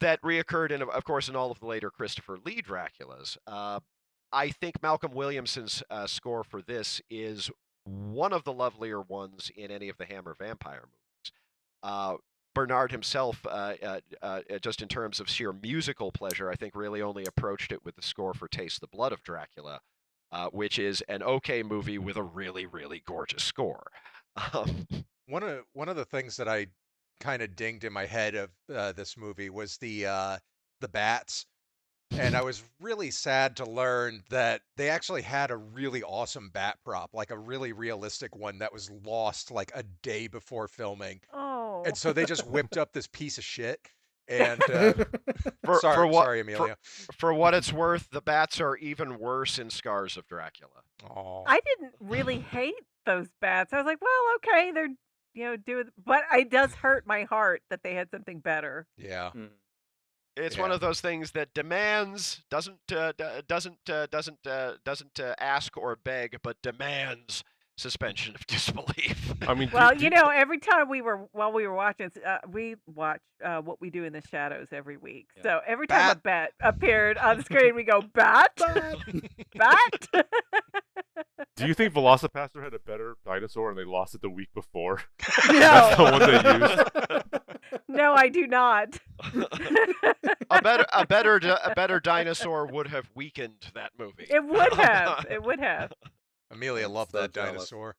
that 0.00 0.22
reoccurred 0.22 0.70
in, 0.70 0.80
of 0.80 1.04
course, 1.04 1.28
in 1.28 1.36
all 1.36 1.50
of 1.50 1.60
the 1.60 1.66
later 1.66 1.90
Christopher 1.90 2.38
Lee 2.42 2.62
Draculas. 2.62 3.36
Uh, 3.46 3.80
I 4.32 4.48
think 4.48 4.82
Malcolm 4.82 5.12
Williamson's 5.12 5.82
uh, 5.90 6.06
score 6.06 6.44
for 6.44 6.62
this 6.62 7.02
is 7.10 7.50
one 7.84 8.32
of 8.32 8.44
the 8.44 8.54
lovelier 8.54 9.02
ones 9.02 9.50
in 9.54 9.70
any 9.70 9.90
of 9.90 9.98
the 9.98 10.06
Hammer 10.06 10.34
vampire 10.38 10.84
movies. 10.86 11.32
Uh, 11.82 12.14
Bernard 12.54 12.90
himself, 12.92 13.44
uh, 13.46 13.74
uh, 13.82 14.00
uh, 14.22 14.40
just 14.60 14.82
in 14.82 14.88
terms 14.88 15.20
of 15.20 15.28
sheer 15.28 15.52
musical 15.52 16.10
pleasure, 16.10 16.50
I 16.50 16.56
think 16.56 16.74
really 16.74 17.02
only 17.02 17.24
approached 17.24 17.72
it 17.72 17.84
with 17.84 17.96
the 17.96 18.02
score 18.02 18.34
for 18.34 18.48
Taste 18.48 18.80
the 18.80 18.88
Blood 18.88 19.12
of 19.12 19.22
Dracula, 19.22 19.80
uh, 20.32 20.48
which 20.48 20.78
is 20.78 21.00
an 21.02 21.22
okay 21.22 21.62
movie 21.62 21.98
with 21.98 22.16
a 22.16 22.22
really, 22.22 22.66
really 22.66 23.02
gorgeous 23.06 23.44
score. 23.44 23.90
Um, 24.54 24.86
One 25.26 25.42
of 25.42 25.64
one 25.72 25.88
of 25.88 25.96
the 25.96 26.04
things 26.04 26.36
that 26.36 26.48
I 26.48 26.68
kind 27.18 27.42
of 27.42 27.54
dinged 27.56 27.84
in 27.84 27.92
my 27.92 28.06
head 28.06 28.34
of 28.36 28.50
uh, 28.72 28.92
this 28.92 29.16
movie 29.16 29.50
was 29.50 29.76
the 29.78 30.06
uh, 30.06 30.38
the 30.80 30.88
bats, 30.88 31.46
and 32.18 32.36
I 32.36 32.42
was 32.44 32.62
really 32.80 33.10
sad 33.10 33.56
to 33.56 33.64
learn 33.64 34.22
that 34.30 34.62
they 34.76 34.88
actually 34.88 35.22
had 35.22 35.50
a 35.50 35.56
really 35.56 36.02
awesome 36.02 36.50
bat 36.52 36.78
prop, 36.84 37.10
like 37.12 37.30
a 37.30 37.38
really 37.38 37.72
realistic 37.72 38.36
one 38.36 38.58
that 38.58 38.72
was 38.72 38.90
lost 39.04 39.50
like 39.50 39.70
a 39.74 39.82
day 40.02 40.26
before 40.26 40.68
filming, 40.68 41.20
oh. 41.32 41.82
and 41.86 41.96
so 41.96 42.12
they 42.12 42.24
just 42.24 42.46
whipped 42.46 42.76
up 42.76 42.92
this 42.92 43.06
piece 43.06 43.38
of 43.38 43.44
shit. 43.44 43.80
And 44.28 44.62
uh, 44.70 44.92
for, 45.64 45.80
sorry, 45.80 45.96
for 45.96 46.06
what, 46.06 46.24
sorry, 46.24 46.40
Amelia. 46.40 46.76
for 47.18 47.34
what 47.34 47.52
it's 47.52 47.72
worth, 47.72 48.08
the 48.10 48.20
bats 48.20 48.60
are 48.60 48.76
even 48.76 49.18
worse 49.18 49.58
in 49.58 49.70
Scars 49.70 50.16
of 50.16 50.26
Dracula. 50.28 50.82
Aw. 51.08 51.42
I 51.46 51.58
didn't 51.66 51.94
really 51.98 52.38
hate 52.38 52.74
those 53.06 53.26
bats. 53.40 53.72
I 53.72 53.78
was 53.78 53.86
like, 53.86 54.00
well, 54.00 54.36
okay, 54.36 54.70
they're 54.72 54.88
you 55.34 55.44
know 55.44 55.56
doing, 55.56 55.86
but 56.04 56.22
it 56.32 56.50
does 56.50 56.74
hurt 56.74 57.06
my 57.06 57.24
heart 57.24 57.62
that 57.70 57.82
they 57.82 57.94
had 57.94 58.10
something 58.10 58.40
better. 58.40 58.86
yeah. 58.96 59.30
Mm. 59.34 59.48
It's 60.40 60.58
one 60.58 60.72
of 60.72 60.80
those 60.80 61.00
things 61.00 61.32
that 61.32 61.54
demands 61.54 62.42
doesn't 62.50 62.92
uh, 62.92 63.12
d- 63.16 63.24
doesn't 63.46 63.88
uh, 63.88 64.06
doesn't 64.10 64.46
uh, 64.46 64.72
doesn't 64.84 65.20
uh, 65.20 65.34
ask 65.38 65.76
or 65.76 65.96
beg, 65.96 66.38
but 66.42 66.56
demands 66.62 67.44
suspension 67.80 68.34
of 68.34 68.46
disbelief. 68.46 69.32
I 69.48 69.54
mean, 69.54 69.70
Well, 69.72 69.94
do- 69.94 70.04
you 70.04 70.10
know, 70.10 70.28
every 70.28 70.58
time 70.58 70.88
we 70.88 71.00
were 71.02 71.26
while 71.32 71.52
we 71.52 71.66
were 71.66 71.74
watching, 71.74 72.10
uh, 72.26 72.38
we 72.50 72.76
watch 72.86 73.20
uh, 73.44 73.60
what 73.60 73.80
we 73.80 73.90
do 73.90 74.04
in 74.04 74.12
the 74.12 74.22
shadows 74.30 74.68
every 74.72 74.96
week. 74.96 75.26
Yeah. 75.36 75.42
So 75.42 75.60
every 75.66 75.86
time 75.86 76.10
a 76.10 76.14
bat 76.16 76.52
appeared 76.60 77.18
on 77.18 77.38
the 77.38 77.42
screen, 77.44 77.74
we 77.74 77.82
go 77.84 78.02
bat, 78.14 78.50
bat. 78.56 78.96
bat. 79.54 80.26
do 81.56 81.66
you 81.66 81.74
think 81.74 81.94
VelociPastor 81.94 82.62
had 82.62 82.74
a 82.74 82.78
better 82.78 83.16
dinosaur 83.24 83.70
and 83.70 83.78
they 83.78 83.84
lost 83.84 84.14
it 84.14 84.22
the 84.22 84.30
week 84.30 84.48
before? 84.54 85.02
no, 85.48 85.58
That's 85.58 85.96
the 85.96 86.02
one 86.02 86.20
they 86.20 86.58
used. 86.66 87.80
no, 87.88 88.12
I 88.14 88.28
do 88.28 88.46
not. 88.46 88.98
a 90.50 90.62
better 90.62 90.84
a 90.92 91.06
better 91.06 91.36
a 91.64 91.74
better 91.74 92.00
dinosaur 92.00 92.66
would 92.66 92.88
have 92.88 93.08
weakened 93.14 93.70
that 93.74 93.92
movie. 93.98 94.26
It 94.28 94.44
would 94.44 94.72
have. 94.74 95.26
It 95.30 95.42
would 95.42 95.60
have. 95.60 95.92
Amelia 96.50 96.86
I'm 96.86 96.92
loved 96.92 97.12
so 97.12 97.20
that 97.20 97.32
jealous. 97.32 97.52
dinosaur. 97.52 97.96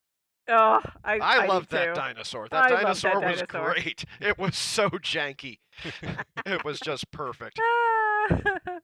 Oh, 0.49 0.79
I, 1.03 1.19
I, 1.19 1.41
do 1.43 1.47
loved 1.53 1.69
that 1.71 1.85
too. 1.87 1.93
dinosaur. 1.93 2.45
I 2.45 2.47
That 2.49 2.57
loved 2.57 2.71
that 2.71 2.81
dinosaur 2.81 3.21
was 3.21 3.41
dinosaur. 3.41 3.73
great. 3.73 4.05
It 4.21 4.37
was 4.37 4.57
so 4.57 4.89
janky. 4.89 5.59
it 6.45 6.63
was 6.65 6.79
just 6.79 7.09
perfect. 7.11 7.59
Ah. 7.61 8.27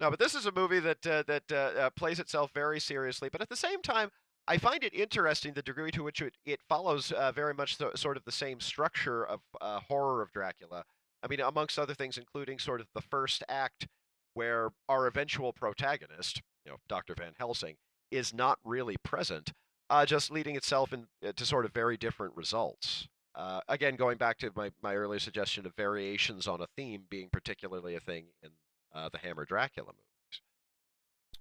No, 0.00 0.10
but 0.10 0.18
this 0.18 0.34
is 0.34 0.44
a 0.44 0.52
movie 0.52 0.80
that 0.80 1.06
uh, 1.06 1.22
that 1.28 1.44
uh, 1.52 1.54
uh, 1.54 1.90
plays 1.90 2.18
itself 2.18 2.50
very 2.52 2.80
seriously, 2.80 3.28
but 3.30 3.40
at 3.40 3.48
the 3.48 3.56
same 3.56 3.80
time, 3.80 4.10
I 4.48 4.58
find 4.58 4.82
it 4.82 4.92
interesting 4.92 5.54
the 5.54 5.62
degree 5.62 5.92
to 5.92 6.02
which 6.02 6.20
it, 6.20 6.34
it 6.44 6.60
follows 6.68 7.12
uh, 7.12 7.30
very 7.32 7.54
much 7.54 7.78
the, 7.78 7.92
sort 7.94 8.16
of 8.16 8.24
the 8.24 8.32
same 8.32 8.60
structure 8.60 9.24
of 9.24 9.40
uh, 9.60 9.78
horror 9.88 10.20
of 10.20 10.32
Dracula. 10.32 10.84
I 11.22 11.28
mean, 11.28 11.40
amongst 11.40 11.78
other 11.78 11.94
things, 11.94 12.18
including 12.18 12.58
sort 12.58 12.80
of 12.80 12.88
the 12.94 13.00
first 13.00 13.44
act 13.48 13.86
where 14.34 14.70
our 14.88 15.06
eventual 15.06 15.52
protagonist, 15.52 16.42
you 16.66 16.72
know, 16.72 16.78
Dr. 16.88 17.14
Van 17.16 17.32
Helsing, 17.38 17.76
is 18.14 18.32
not 18.32 18.58
really 18.64 18.96
present, 19.02 19.52
uh, 19.90 20.06
just 20.06 20.30
leading 20.30 20.56
itself 20.56 20.92
in, 20.92 21.06
uh, 21.26 21.32
to 21.36 21.44
sort 21.44 21.64
of 21.64 21.72
very 21.72 21.96
different 21.96 22.36
results. 22.36 23.08
Uh, 23.34 23.60
again, 23.68 23.96
going 23.96 24.16
back 24.16 24.38
to 24.38 24.50
my, 24.54 24.70
my 24.82 24.94
earlier 24.94 25.18
suggestion 25.18 25.66
of 25.66 25.74
variations 25.74 26.46
on 26.46 26.60
a 26.60 26.66
theme 26.76 27.02
being 27.10 27.28
particularly 27.32 27.96
a 27.96 28.00
thing 28.00 28.26
in 28.42 28.50
uh, 28.94 29.08
the 29.08 29.18
Hammer 29.18 29.44
Dracula 29.44 29.88
movies. 29.88 30.42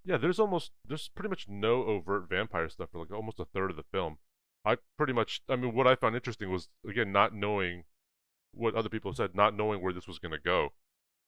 Yeah, 0.03 0.17
there's 0.17 0.39
almost 0.39 0.71
there's 0.86 1.07
pretty 1.09 1.30
much 1.30 1.47
no 1.47 1.84
overt 1.84 2.28
vampire 2.28 2.67
stuff 2.67 2.89
for 2.91 2.99
like 2.99 3.11
almost 3.11 3.39
a 3.39 3.45
third 3.45 3.69
of 3.69 3.78
the 3.78 3.86
film. 3.91 4.17
I 4.65 4.78
pretty 4.97 5.13
much 5.13 5.41
I 5.47 5.55
mean 5.55 5.74
what 5.74 5.88
I 5.88 5.95
found 5.95 6.15
interesting 6.15 6.51
was 6.51 6.67
again 6.88 7.11
not 7.11 7.34
knowing 7.34 7.84
what 8.53 8.76
other 8.76 8.89
people 8.89 9.13
said, 9.13 9.36
not 9.36 9.55
knowing 9.55 9.82
where 9.82 9.93
this 9.93 10.07
was 10.07 10.19
going 10.19 10.34
to 10.34 10.39
go. 10.39 10.69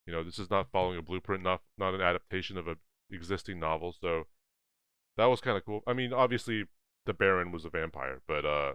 You 0.06 0.14
know, 0.14 0.24
this 0.24 0.40
is 0.40 0.50
not 0.50 0.72
following 0.72 0.98
a 0.98 1.02
blueprint, 1.02 1.44
not 1.44 1.62
not 1.78 1.94
an 1.94 2.02
adaptation 2.02 2.58
of 2.58 2.68
a 2.68 2.76
existing 3.12 3.60
novel, 3.60 3.94
so 3.94 4.26
that 5.18 5.26
was 5.26 5.42
kind 5.42 5.58
of 5.58 5.66
cool. 5.66 5.82
I 5.88 5.94
mean, 5.94 6.14
obviously 6.14 6.66
the 7.06 7.14
Baron 7.14 7.52
was 7.52 7.66
a 7.66 7.70
vampire, 7.70 8.22
but 8.28 8.46
uh 8.46 8.74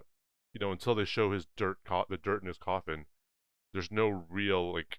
you 0.53 0.59
know, 0.61 0.73
until 0.73 0.95
they 0.95 1.05
show 1.05 1.33
his 1.33 1.47
dirt 1.57 1.79
co- 1.85 2.07
the 2.09 2.17
dirt 2.17 2.43
in 2.43 2.49
his 2.49 2.59
coffin, 2.59 3.07
there's 3.73 3.91
no 3.91 4.25
real 4.29 4.73
like 4.73 4.99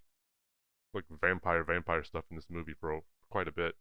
like 0.93 1.05
vampire 1.09 1.63
vampire 1.63 2.03
stuff 2.03 2.25
in 2.29 2.35
this 2.35 2.47
movie 2.49 2.75
for 2.79 3.01
quite 3.29 3.47
a 3.47 3.51
bit. 3.51 3.75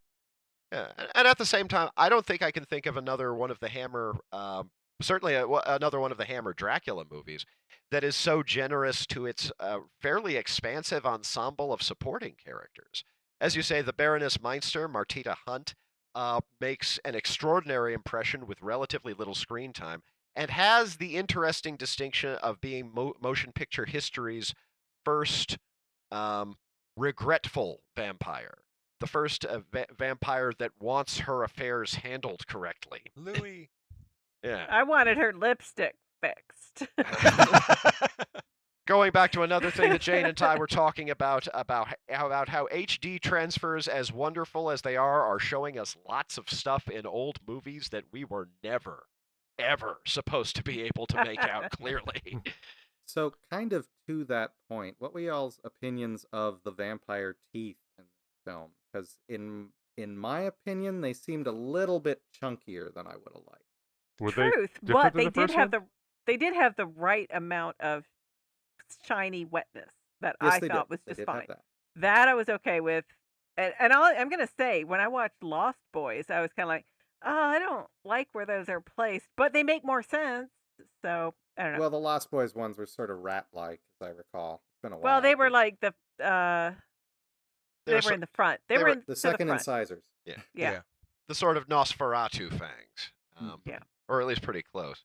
Yeah, 0.71 0.87
and 1.15 1.27
at 1.27 1.37
the 1.37 1.45
same 1.45 1.67
time, 1.67 1.89
I 1.97 2.07
don't 2.07 2.25
think 2.25 2.41
I 2.41 2.51
can 2.51 2.63
think 2.63 2.85
of 2.85 2.95
another 2.95 3.33
one 3.33 3.51
of 3.51 3.59
the 3.59 3.67
Hammer, 3.67 4.15
um, 4.31 4.71
certainly 5.01 5.33
a, 5.33 5.45
another 5.45 5.99
one 5.99 6.13
of 6.13 6.17
the 6.17 6.25
Hammer 6.25 6.53
Dracula 6.53 7.03
movies 7.09 7.45
that 7.91 8.05
is 8.05 8.15
so 8.15 8.41
generous 8.41 9.05
to 9.07 9.25
its 9.25 9.51
uh, 9.59 9.79
fairly 10.01 10.37
expansive 10.37 11.05
ensemble 11.05 11.73
of 11.73 11.81
supporting 11.81 12.35
characters. 12.41 13.03
As 13.41 13.55
you 13.55 13.61
say, 13.61 13.81
the 13.81 13.91
Baroness 13.91 14.41
Meinster, 14.41 14.87
Martita 14.87 15.35
Hunt, 15.45 15.75
uh, 16.15 16.41
makes 16.59 16.99
an 17.05 17.15
extraordinary 17.15 17.93
impression 17.93 18.47
with 18.47 18.61
relatively 18.61 19.13
little 19.13 19.35
screen 19.35 19.73
time 19.73 20.03
and 20.35 20.49
has 20.51 20.95
the 20.97 21.15
interesting 21.17 21.75
distinction 21.75 22.35
of 22.35 22.61
being 22.61 22.91
mo- 22.93 23.15
motion 23.21 23.51
picture 23.51 23.85
history's 23.85 24.53
first 25.03 25.57
um, 26.11 26.57
regretful 26.95 27.81
vampire 27.95 28.59
the 29.01 29.07
first 29.07 29.43
uh, 29.43 29.59
va- 29.71 29.87
vampire 29.97 30.53
that 30.59 30.71
wants 30.79 31.19
her 31.19 31.43
affairs 31.43 31.95
handled 31.95 32.47
correctly. 32.47 33.01
Louis. 33.17 33.69
Yeah. 34.43 34.65
I 34.71 34.81
wanted 34.81 35.17
her 35.17 35.33
lipstick 35.33 35.97
fixed. 36.19 36.87
Going 38.91 39.13
back 39.13 39.31
to 39.31 39.43
another 39.43 39.71
thing 39.71 39.89
that 39.91 40.01
Jane 40.01 40.25
and 40.25 40.35
Ty 40.35 40.57
were 40.57 40.67
talking 40.67 41.09
about 41.09 41.47
about 41.53 41.93
about 42.09 42.49
how 42.49 42.67
HD 42.73 43.21
transfers, 43.21 43.87
as 43.87 44.11
wonderful 44.11 44.69
as 44.69 44.81
they 44.81 44.97
are, 44.97 45.23
are 45.23 45.39
showing 45.39 45.79
us 45.79 45.95
lots 46.09 46.37
of 46.37 46.49
stuff 46.49 46.89
in 46.89 47.05
old 47.05 47.39
movies 47.47 47.87
that 47.93 48.03
we 48.11 48.25
were 48.25 48.49
never, 48.61 49.05
ever 49.57 49.99
supposed 50.05 50.57
to 50.57 50.63
be 50.63 50.81
able 50.81 51.07
to 51.07 51.23
make 51.23 51.39
out 51.39 51.71
clearly. 51.79 52.41
So, 53.05 53.33
kind 53.49 53.71
of 53.71 53.87
to 54.09 54.25
that 54.25 54.51
point, 54.69 54.97
what 54.99 55.13
were 55.13 55.21
y'all's 55.21 55.61
opinions 55.63 56.25
of 56.33 56.59
the 56.65 56.71
vampire 56.71 57.37
teeth 57.53 57.77
in 57.97 58.03
the 58.03 58.51
film? 58.51 58.71
Because 58.91 59.19
in 59.29 59.69
in 59.95 60.17
my 60.17 60.41
opinion, 60.41 60.99
they 60.99 61.13
seemed 61.13 61.47
a 61.47 61.53
little 61.53 62.01
bit 62.01 62.23
chunkier 62.43 62.93
than 62.93 63.07
I 63.07 63.13
would 63.13 63.33
have 63.33 63.43
liked. 63.49 63.63
Were 64.19 64.31
Truth, 64.31 64.71
different 64.83 65.13
but 65.13 65.13
they 65.13 65.25
the 65.25 65.31
did 65.31 65.51
have 65.51 65.71
one? 65.71 65.83
the 65.83 65.87
they 66.27 66.35
did 66.35 66.53
have 66.55 66.75
the 66.75 66.87
right 66.87 67.29
amount 67.33 67.77
of 67.79 68.03
shiny 69.07 69.45
wetness 69.45 69.91
that 70.21 70.35
Yes, 70.41 70.53
I 70.53 70.59
thought 70.67 70.89
did. 70.89 70.99
was 71.07 71.15
just 71.17 71.25
fine. 71.25 71.45
that. 71.47 71.61
That 71.97 72.27
I 72.29 72.33
was 72.35 72.47
okay 72.49 72.79
with, 72.79 73.05
and 73.57 73.73
and 73.79 73.91
I'll, 73.91 74.13
I'm 74.17 74.29
gonna 74.29 74.47
say 74.57 74.83
when 74.83 74.99
I 74.99 75.07
watched 75.07 75.41
Lost 75.43 75.79
Boys, 75.91 76.25
I 76.29 76.41
was 76.41 76.51
kind 76.53 76.65
of 76.65 76.69
like, 76.69 76.85
oh, 77.25 77.29
I 77.31 77.59
don't 77.59 77.87
like 78.05 78.29
where 78.33 78.45
those 78.45 78.69
are 78.69 78.81
placed, 78.81 79.27
but 79.35 79.51
they 79.53 79.63
make 79.63 79.83
more 79.83 80.01
sense. 80.03 80.49
So 81.03 81.33
I 81.57 81.63
don't 81.63 81.73
know. 81.73 81.79
Well, 81.79 81.89
the 81.89 81.99
Lost 81.99 82.31
Boys 82.31 82.55
ones 82.55 82.77
were 82.77 82.85
sort 82.85 83.09
of 83.11 83.19
rat-like, 83.19 83.81
as 84.01 84.07
I 84.07 84.11
recall. 84.11 84.61
It's 84.73 84.81
been 84.81 84.93
a 84.93 84.95
while. 84.95 85.03
Well, 85.03 85.21
they 85.21 85.35
were 85.35 85.49
like 85.49 85.79
the 85.81 85.87
uh, 86.23 86.71
they 87.85 87.91
They're 87.91 87.95
were 87.97 88.01
so- 88.01 88.13
in 88.13 88.19
the 88.21 88.27
front. 88.27 88.61
They, 88.69 88.77
they 88.77 88.83
were 88.83 88.89
were 88.89 88.95
in 88.95 89.03
the 89.07 89.15
second 89.15 89.47
the 89.47 89.53
incisors. 89.53 90.03
Yeah. 90.25 90.35
Yeah. 90.53 90.79
the 91.27 91.35
sort 91.35 91.57
of 91.57 91.67
Nosferatu 91.67 92.49
fangs, 92.49 93.11
Mm. 93.41 93.53
um, 93.53 93.61
Yeah. 93.65 93.79
or 94.07 94.21
at 94.21 94.27
least 94.27 94.41
pretty 94.43 94.61
close. 94.63 95.03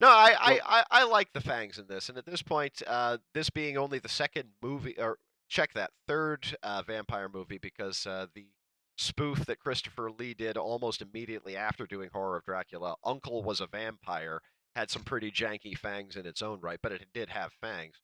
No, 0.00 0.08
I, 0.08 0.34
I, 0.38 0.60
I, 0.66 0.84
I 0.90 1.04
like 1.04 1.32
the 1.32 1.40
fangs 1.40 1.78
in 1.78 1.86
this, 1.86 2.08
and 2.08 2.18
at 2.18 2.26
this 2.26 2.42
point, 2.42 2.82
uh, 2.86 3.16
this 3.32 3.48
being 3.48 3.78
only 3.78 3.98
the 3.98 4.08
second 4.10 4.50
movie, 4.62 4.94
or 4.98 5.18
check 5.48 5.72
that 5.74 5.90
third 6.06 6.46
uh, 6.62 6.82
vampire 6.86 7.30
movie, 7.32 7.58
because 7.58 8.06
uh, 8.06 8.26
the 8.34 8.46
spoof 8.98 9.46
that 9.46 9.58
Christopher 9.58 10.10
Lee 10.10 10.34
did 10.34 10.56
almost 10.58 11.00
immediately 11.00 11.56
after 11.56 11.86
doing 11.86 12.10
Horror 12.12 12.36
of 12.36 12.44
Dracula, 12.44 12.96
Uncle 13.04 13.42
was 13.42 13.60
a 13.60 13.66
vampire, 13.66 14.40
had 14.74 14.90
some 14.90 15.02
pretty 15.02 15.30
janky 15.30 15.76
fangs 15.76 16.16
in 16.16 16.26
its 16.26 16.42
own 16.42 16.60
right, 16.60 16.78
but 16.82 16.92
it 16.92 17.06
did 17.14 17.30
have 17.30 17.52
fangs. 17.62 17.94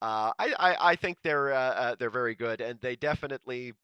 Uh, 0.00 0.32
I, 0.38 0.54
I, 0.58 0.76
I 0.92 0.96
think 0.96 1.18
they're 1.22 1.52
uh, 1.52 1.58
uh, 1.58 1.94
they're 1.98 2.10
very 2.10 2.34
good, 2.34 2.60
and 2.62 2.80
they 2.80 2.96
definitely 2.96 3.74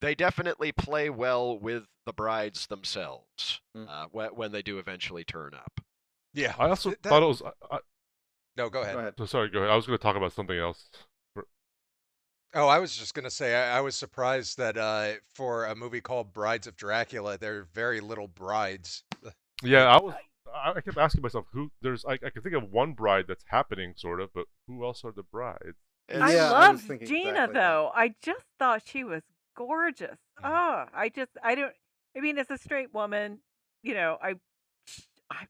they 0.00 0.14
definitely 0.14 0.72
play 0.72 1.08
well 1.10 1.58
with 1.58 1.84
the 2.04 2.12
brides 2.12 2.66
themselves 2.66 3.60
Mm. 3.76 3.86
uh, 3.88 4.06
when, 4.10 4.30
when 4.30 4.52
they 4.52 4.62
do 4.62 4.78
eventually 4.78 5.22
turn 5.22 5.54
up. 5.54 5.80
Yeah. 6.34 6.54
I 6.58 6.68
also 6.68 6.90
that- 6.90 7.02
thought 7.02 7.22
it 7.22 7.26
was. 7.26 7.42
I, 7.42 7.76
I, 7.76 7.78
No, 8.56 8.68
go 8.70 8.82
ahead. 8.82 8.94
Go 8.94 9.00
ahead. 9.00 9.14
so 9.18 9.26
sorry, 9.26 9.48
go 9.50 9.58
ahead. 9.60 9.70
I 9.70 9.76
was 9.76 9.86
going 9.86 9.98
to 9.98 10.02
talk 10.02 10.16
about 10.16 10.32
something 10.32 10.58
else. 10.58 10.88
Oh, 12.52 12.66
I 12.66 12.80
was 12.80 12.96
just 12.96 13.14
gonna 13.14 13.30
say 13.30 13.54
I, 13.54 13.78
I 13.78 13.80
was 13.80 13.94
surprised 13.94 14.58
that 14.58 14.76
uh, 14.76 15.12
for 15.36 15.66
a 15.66 15.76
movie 15.76 16.00
called 16.00 16.32
Brides 16.32 16.66
of 16.66 16.74
Dracula, 16.76 17.38
there 17.38 17.58
are 17.58 17.68
very 17.72 18.00
little 18.00 18.26
brides. 18.26 19.04
Yeah, 19.62 19.84
I 19.86 20.00
was. 20.00 20.14
I, 20.52 20.72
I 20.74 20.80
kept 20.80 20.98
asking 20.98 21.22
myself 21.22 21.46
who. 21.52 21.70
There's. 21.80 22.04
I, 22.04 22.14
I 22.14 22.30
can 22.30 22.42
think 22.42 22.56
of 22.56 22.64
one 22.72 22.94
bride 22.94 23.26
that's 23.28 23.44
happening, 23.46 23.92
sort 23.96 24.20
of, 24.20 24.30
but 24.34 24.46
who 24.66 24.84
else 24.84 25.04
are 25.04 25.12
the 25.12 25.22
brides? 25.22 25.76
And 26.08 26.24
I 26.24 26.32
Yeah, 26.32 26.50
I 26.50 26.58
was 26.72 26.78
loved 26.80 26.88
thinking 26.88 27.06
Gina 27.06 27.28
exactly 27.30 27.54
that. 27.54 27.60
though. 27.60 27.92
I 27.94 28.14
just 28.20 28.44
thought 28.58 28.82
she 28.84 29.04
was 29.04 29.22
gorgeous. 29.56 30.18
Mhm. 30.42 30.44
Oh, 30.50 30.86
I 30.92 31.08
just 31.08 31.30
I 31.44 31.54
don't. 31.54 31.72
I 32.16 32.20
mean, 32.20 32.36
as 32.36 32.50
a 32.50 32.58
straight 32.58 32.92
woman, 32.92 33.38
you 33.84 33.94
know, 33.94 34.18
I 34.20 34.34
I 35.30 35.46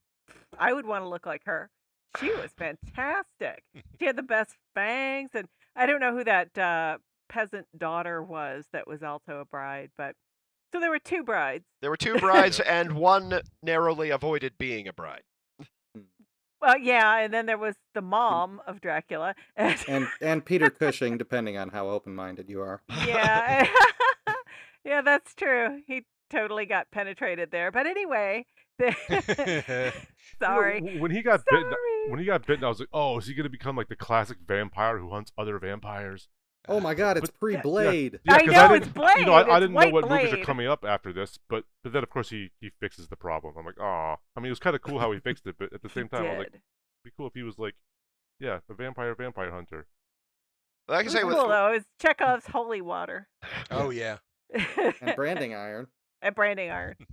I 0.58 0.72
would 0.72 0.86
want 0.86 1.04
to 1.04 1.08
look 1.08 1.26
like 1.26 1.42
her. 1.46 1.70
She 2.18 2.30
was 2.30 2.50
fantastic. 2.56 3.62
She 3.98 4.06
had 4.06 4.16
the 4.16 4.22
best 4.22 4.56
bangs, 4.74 5.30
and 5.34 5.46
I 5.76 5.86
don't 5.86 6.00
know 6.00 6.12
who 6.16 6.24
that 6.24 6.56
uh, 6.58 6.98
peasant 7.28 7.66
daughter 7.78 8.22
was 8.22 8.64
that 8.72 8.86
was 8.88 9.02
also 9.02 9.38
a 9.40 9.44
bride, 9.44 9.90
but 9.96 10.16
so 10.72 10.80
there 10.80 10.90
were 10.90 10.98
two 10.98 11.22
brides. 11.22 11.64
There 11.80 11.90
were 11.90 11.96
two 11.96 12.16
brides, 12.18 12.58
and 12.66 12.92
one 12.94 13.40
narrowly 13.62 14.10
avoided 14.10 14.54
being 14.58 14.88
a 14.88 14.92
bride. 14.92 15.22
Well, 16.60 16.78
yeah, 16.78 17.16
and 17.18 17.32
then 17.32 17.46
there 17.46 17.56
was 17.56 17.76
the 17.94 18.02
mom 18.02 18.60
of 18.66 18.80
Dracula, 18.82 19.34
and, 19.56 19.78
And 19.88 20.08
and 20.20 20.44
Peter 20.44 20.68
Cushing, 20.68 21.16
depending 21.16 21.56
on 21.56 21.70
how 21.70 21.88
open-minded 21.88 22.50
you 22.50 22.60
are. 22.60 22.82
yeah, 23.06 23.66
yeah, 24.84 25.00
that's 25.00 25.34
true. 25.34 25.80
He 25.86 26.04
totally 26.28 26.66
got 26.66 26.90
penetrated 26.90 27.50
there. 27.50 27.70
But 27.72 27.86
anyway, 27.86 28.44
the- 28.80 29.92
You 30.40 30.46
know, 30.46 30.46
sorry, 30.46 30.98
when 30.98 31.10
he 31.10 31.22
got 31.22 31.42
bitten, 31.50 31.72
when 32.08 32.18
he 32.18 32.24
got 32.24 32.46
bitten, 32.46 32.64
I 32.64 32.68
was 32.68 32.80
like, 32.80 32.88
oh, 32.92 33.18
is 33.18 33.26
he 33.26 33.34
going 33.34 33.44
to 33.44 33.50
become 33.50 33.76
like 33.76 33.88
the 33.88 33.96
classic 33.96 34.38
vampire 34.46 34.98
who 34.98 35.10
hunts 35.10 35.32
other 35.36 35.58
vampires? 35.58 36.28
Oh 36.68 36.78
my 36.80 36.94
God, 36.94 37.16
it's 37.16 37.30
But- 37.30 37.40
pre-Blade. 37.40 38.20
I 38.28 38.38
'cause 38.38 38.46
know, 38.48 38.68
didn't, 38.68 38.96
it's 38.96 39.18
You 39.18 39.26
know, 39.26 39.32
I, 39.32 39.56
I 39.56 39.60
didn't 39.60 39.72
know 39.74 39.78
White 39.80 39.92
what 39.92 40.08
movies 40.08 40.32
are 40.32 40.44
coming 40.44 40.66
up 40.66 40.84
after 40.84 41.12
this, 41.12 41.38
but 41.48 41.64
but 41.82 41.92
then 41.92 42.02
of 42.02 42.10
course 42.10 42.30
he 42.30 42.50
he 42.60 42.70
fixes 42.80 43.08
the 43.08 43.16
problem. 43.16 43.54
I'm 43.58 43.64
like, 43.66 43.80
oh, 43.80 44.16
I 44.36 44.40
mean, 44.40 44.46
it 44.46 44.50
was 44.50 44.58
kind 44.58 44.76
of 44.76 44.82
cool 44.82 44.98
how 44.98 45.10
he 45.12 45.20
fixed 45.20 45.46
it, 45.46 45.56
but 45.58 45.72
at 45.72 45.82
the 45.82 45.88
same 45.88 46.08
time, 46.08 46.24
I 46.24 46.28
was 46.30 46.38
like, 46.38 46.46
it'd 46.48 46.60
be 47.04 47.10
cool 47.16 47.26
if 47.26 47.34
he 47.34 47.42
was 47.42 47.58
like, 47.58 47.74
yeah, 48.38 48.58
a 48.68 48.74
vampire 48.74 49.14
vampire 49.14 49.50
hunter. 49.50 49.86
Like 50.88 51.04
I 51.04 51.08
It 51.08 51.10
say, 51.12 51.24
was 51.24 51.34
with, 51.34 51.42
cool 51.42 51.48
though. 51.48 51.72
It's 51.72 51.86
Chekhov's 52.00 52.46
holy 52.46 52.80
water 52.82 53.28
oh 53.70 53.90
yeah. 53.90 54.18
and 55.00 55.14
branding 55.16 55.54
iron. 55.54 55.86
and 56.22 56.34
branding 56.34 56.70
iron. 56.70 56.96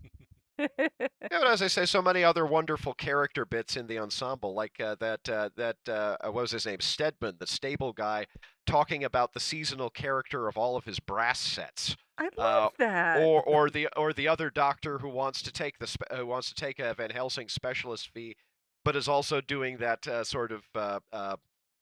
yeah, 0.60 0.88
but 1.30 1.48
as 1.48 1.62
I 1.62 1.68
say, 1.68 1.86
so 1.86 2.02
many 2.02 2.24
other 2.24 2.46
wonderful 2.46 2.94
character 2.94 3.46
bits 3.46 3.78
in 3.78 3.88
the 3.88 4.00
ensemble, 4.00 4.54
like 4.54 4.80
uh, 4.80 4.96
that 5.00 5.30
uh, 5.30 5.50
that 5.56 5.78
uh, 5.88 6.18
what 6.24 6.42
was 6.42 6.52
his 6.52 6.66
name, 6.66 6.80
Stedman, 6.80 7.38
the 7.40 7.48
stable 7.48 7.94
guy, 7.94 8.26
talking 8.66 9.04
about 9.04 9.34
the 9.34 9.40
seasonal 9.40 9.90
character 9.90 10.48
of 10.48 10.58
all 10.58 10.76
of 10.76 10.86
his 10.86 11.00
brass 11.00 11.40
sets. 11.40 11.96
I 12.18 12.30
love 12.36 12.74
that. 12.80 13.22
or 13.22 13.44
or 13.44 13.70
the 13.70 13.88
or 13.96 14.14
the 14.14 14.28
other 14.28 14.50
doctor 14.50 15.00
who 15.00 15.10
wants 15.10 15.42
to 15.44 15.52
take 15.52 15.78
the 15.80 15.88
spe- 15.88 16.12
who 16.12 16.26
wants 16.26 16.50
to 16.50 16.56
take 16.56 16.80
a 16.80 16.94
Van 16.94 17.12
Helsing 17.12 17.50
specialist 17.50 18.10
fee, 18.14 18.36
but 18.84 18.96
is 18.96 19.08
also 19.08 19.42
doing 19.42 19.78
that 19.78 20.08
uh, 20.08 20.24
sort 20.24 20.52
of 20.52 20.64
uh, 20.74 21.00
uh, 21.12 21.36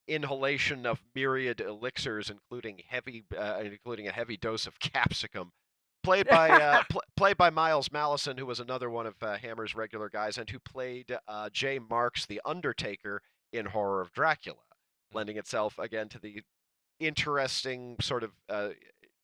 inhalation 0.07 0.86
of 0.86 1.01
myriad 1.13 1.61
elixirs, 1.61 2.30
including 2.30 2.82
heavy 2.88 3.23
uh, 3.38 3.61
including 3.63 4.07
a 4.07 4.11
heavy 4.11 4.38
dose 4.38 4.67
of 4.67 4.80
capsicum. 4.80 5.51
Played 6.06 6.28
by 6.30 6.49
uh, 6.62 6.84
pl- 6.89 7.01
played 7.18 7.38
by 7.38 7.49
Miles 7.49 7.89
Malleson, 7.89 8.38
who 8.38 8.45
was 8.45 8.60
another 8.60 8.89
one 8.89 9.08
of 9.08 9.16
uh, 9.22 9.38
Hammer's 9.38 9.76
regular 9.76 10.10
guys, 10.10 10.38
and 10.38 10.49
who 10.49 10.60
played 10.60 11.18
uh, 11.28 11.49
Jay 11.49 11.80
Marks, 11.80 12.26
the 12.26 12.41
Undertaker, 12.45 13.22
in 13.51 13.66
Horror 13.66 14.01
of 14.01 14.12
Dracula, 14.12 14.60
lending 15.14 15.38
itself 15.38 15.80
again 15.80 16.10
to 16.10 16.20
the 16.20 16.41
interesting 16.99 17.97
sort 18.01 18.24
of 18.24 18.32
uh, 18.49 18.70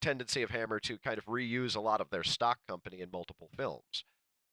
tendency 0.01 0.41
of 0.41 0.49
Hammer 0.49 0.79
to 0.79 0.97
kind 0.97 1.17
of 1.17 1.25
reuse 1.25 1.75
a 1.75 1.79
lot 1.79 2.01
of 2.01 2.09
their 2.09 2.23
stock 2.23 2.59
company 2.67 3.01
in 3.01 3.09
multiple 3.11 3.49
films. 3.55 4.03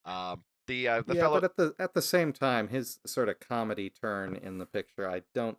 Um, 0.05 0.45
the 0.66 0.87
uh, 0.87 1.03
the 1.07 1.14
yeah, 1.14 1.22
fellow 1.22 1.41
but 1.41 1.45
at 1.45 1.57
the 1.57 1.74
at 1.79 1.95
the 1.95 2.03
same 2.03 2.33
time, 2.33 2.68
his 2.68 3.01
sort 3.07 3.29
of 3.29 3.41
comedy 3.41 3.91
turn 3.91 4.37
in 4.37 4.59
the 4.59 4.66
picture, 4.66 5.09
I 5.09 5.22
don't 5.35 5.59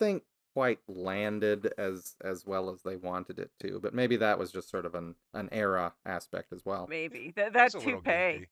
think 0.00 0.24
quite 0.54 0.78
landed 0.88 1.72
as 1.76 2.14
as 2.22 2.46
well 2.46 2.70
as 2.70 2.82
they 2.82 2.96
wanted 2.96 3.38
it 3.38 3.50
to. 3.60 3.80
But 3.80 3.94
maybe 3.94 4.16
that 4.16 4.38
was 4.38 4.52
just 4.52 4.70
sort 4.70 4.86
of 4.86 4.94
an 4.94 5.16
an 5.34 5.48
era 5.52 5.92
aspect 6.06 6.52
as 6.52 6.64
well. 6.64 6.86
Maybe 6.88 7.32
that 7.36 7.52
that 7.52 7.66
It's 7.66 7.74
a 7.74 7.80
toupee, 7.80 8.46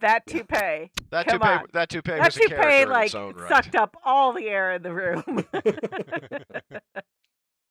that 0.00 0.26
toupee, 0.26 0.90
that 1.10 1.26
come 1.26 1.38
toupee 1.40 1.48
on. 1.48 1.66
that 1.72 1.88
toupee 1.88 2.10
that 2.12 2.24
was 2.24 2.36
a 2.36 2.40
character 2.40 2.56
toupee 2.56 2.82
in 2.82 2.88
like 2.90 3.06
its 3.06 3.14
own 3.14 3.34
right. 3.34 3.48
sucked 3.48 3.76
up 3.76 3.96
all 4.04 4.32
the 4.32 4.48
air 4.48 4.72
in 4.74 4.82
the 4.82 4.92
room. 4.92 5.44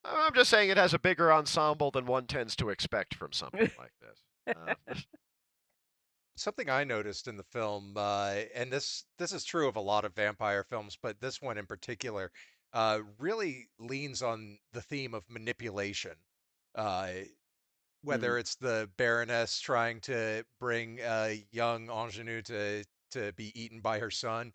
I'm 0.06 0.34
just 0.34 0.50
saying 0.50 0.70
it 0.70 0.78
has 0.78 0.94
a 0.94 1.00
bigger 1.00 1.34
ensemble 1.34 1.92
than 1.92 2.06
one 2.06 2.28
tends 2.28 2.56
to 2.58 2.70
expect 2.70 3.16
from 3.16 3.32
something 3.32 3.72
like 3.78 3.94
this. 4.02 4.56
Uh, 4.56 4.94
Something 6.38 6.70
I 6.70 6.84
noticed 6.84 7.30
in 7.30 7.38
the 7.38 7.46
film, 7.46 7.94
uh, 7.96 8.36
and 8.54 8.70
this 8.70 9.06
this 9.18 9.32
is 9.32 9.46
true 9.46 9.70
of 9.70 9.78
a 9.78 9.82
lot 9.82 10.04
of 10.04 10.14
vampire 10.14 10.66
films, 10.66 10.98
but 11.02 11.22
this 11.22 11.42
one 11.42 11.58
in 11.58 11.66
particular, 11.66 12.30
uh, 12.76 13.00
really 13.18 13.70
leans 13.80 14.22
on 14.22 14.60
the 14.74 14.82
theme 14.82 15.16
of 15.16 15.24
manipulation. 15.30 16.12
Uh, 16.76 17.08
whether 18.04 18.38
it's 18.38 18.56
the 18.56 18.88
Baroness 18.98 19.60
trying 19.60 20.00
to 20.02 20.46
bring 20.60 21.00
a 21.00 21.44
young 21.52 21.90
ingenue 21.90 22.44
to 22.44 22.84
to 23.12 23.34
be 23.34 23.52
eaten 23.60 23.80
by 23.80 23.98
her 23.98 24.12
son, 24.12 24.54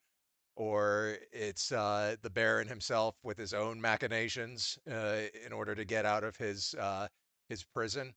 or 0.54 1.16
it's 1.32 1.72
uh, 1.72 2.16
the 2.22 2.30
Baron 2.30 2.68
himself 2.68 3.16
with 3.24 3.38
his 3.38 3.54
own 3.54 3.80
machinations 3.80 4.78
uh, 4.88 5.22
in 5.44 5.52
order 5.52 5.74
to 5.74 5.84
get 5.84 6.04
out 6.04 6.22
of 6.22 6.36
his 6.36 6.74
uh, 6.74 7.08
his 7.48 7.64
prison. 7.64 8.14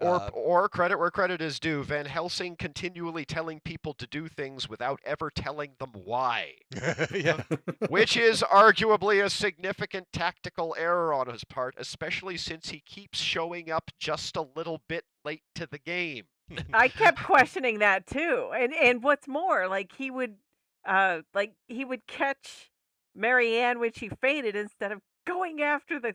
Or 0.00 0.14
Uh, 0.16 0.28
or 0.28 0.68
credit 0.68 0.98
where 0.98 1.10
credit 1.10 1.40
is 1.40 1.60
due, 1.60 1.82
Van 1.84 2.06
Helsing 2.06 2.56
continually 2.56 3.24
telling 3.24 3.60
people 3.60 3.94
to 3.94 4.06
do 4.06 4.28
things 4.28 4.68
without 4.68 5.00
ever 5.04 5.30
telling 5.30 5.72
them 5.78 5.92
why. 5.92 6.54
yeah. 7.14 7.42
which 7.88 8.16
is 8.16 8.42
arguably 8.42 9.24
a 9.24 9.30
significant 9.30 10.08
tactical 10.12 10.74
error 10.78 11.12
on 11.14 11.28
his 11.28 11.44
part, 11.44 11.74
especially 11.78 12.36
since 12.36 12.70
he 12.70 12.80
keeps 12.80 13.18
showing 13.18 13.70
up 13.70 13.90
just 13.98 14.36
a 14.36 14.46
little 14.56 14.80
bit 14.88 15.04
late 15.24 15.42
to 15.54 15.66
the 15.66 15.78
game. 15.78 16.24
I 16.72 16.88
kept 16.88 17.22
questioning 17.22 17.78
that 17.78 18.06
too. 18.06 18.50
And 18.56 18.74
and 18.74 19.02
what's 19.02 19.28
more, 19.28 19.68
like 19.68 19.92
he 19.96 20.10
would 20.10 20.36
uh 20.86 21.20
like 21.34 21.54
he 21.66 21.84
would 21.84 22.06
catch 22.06 22.70
Marianne 23.14 23.78
when 23.78 23.92
she 23.92 24.08
fainted 24.08 24.56
instead 24.56 24.92
of 24.92 25.00
going 25.26 25.62
after 25.62 25.98
the 25.98 26.14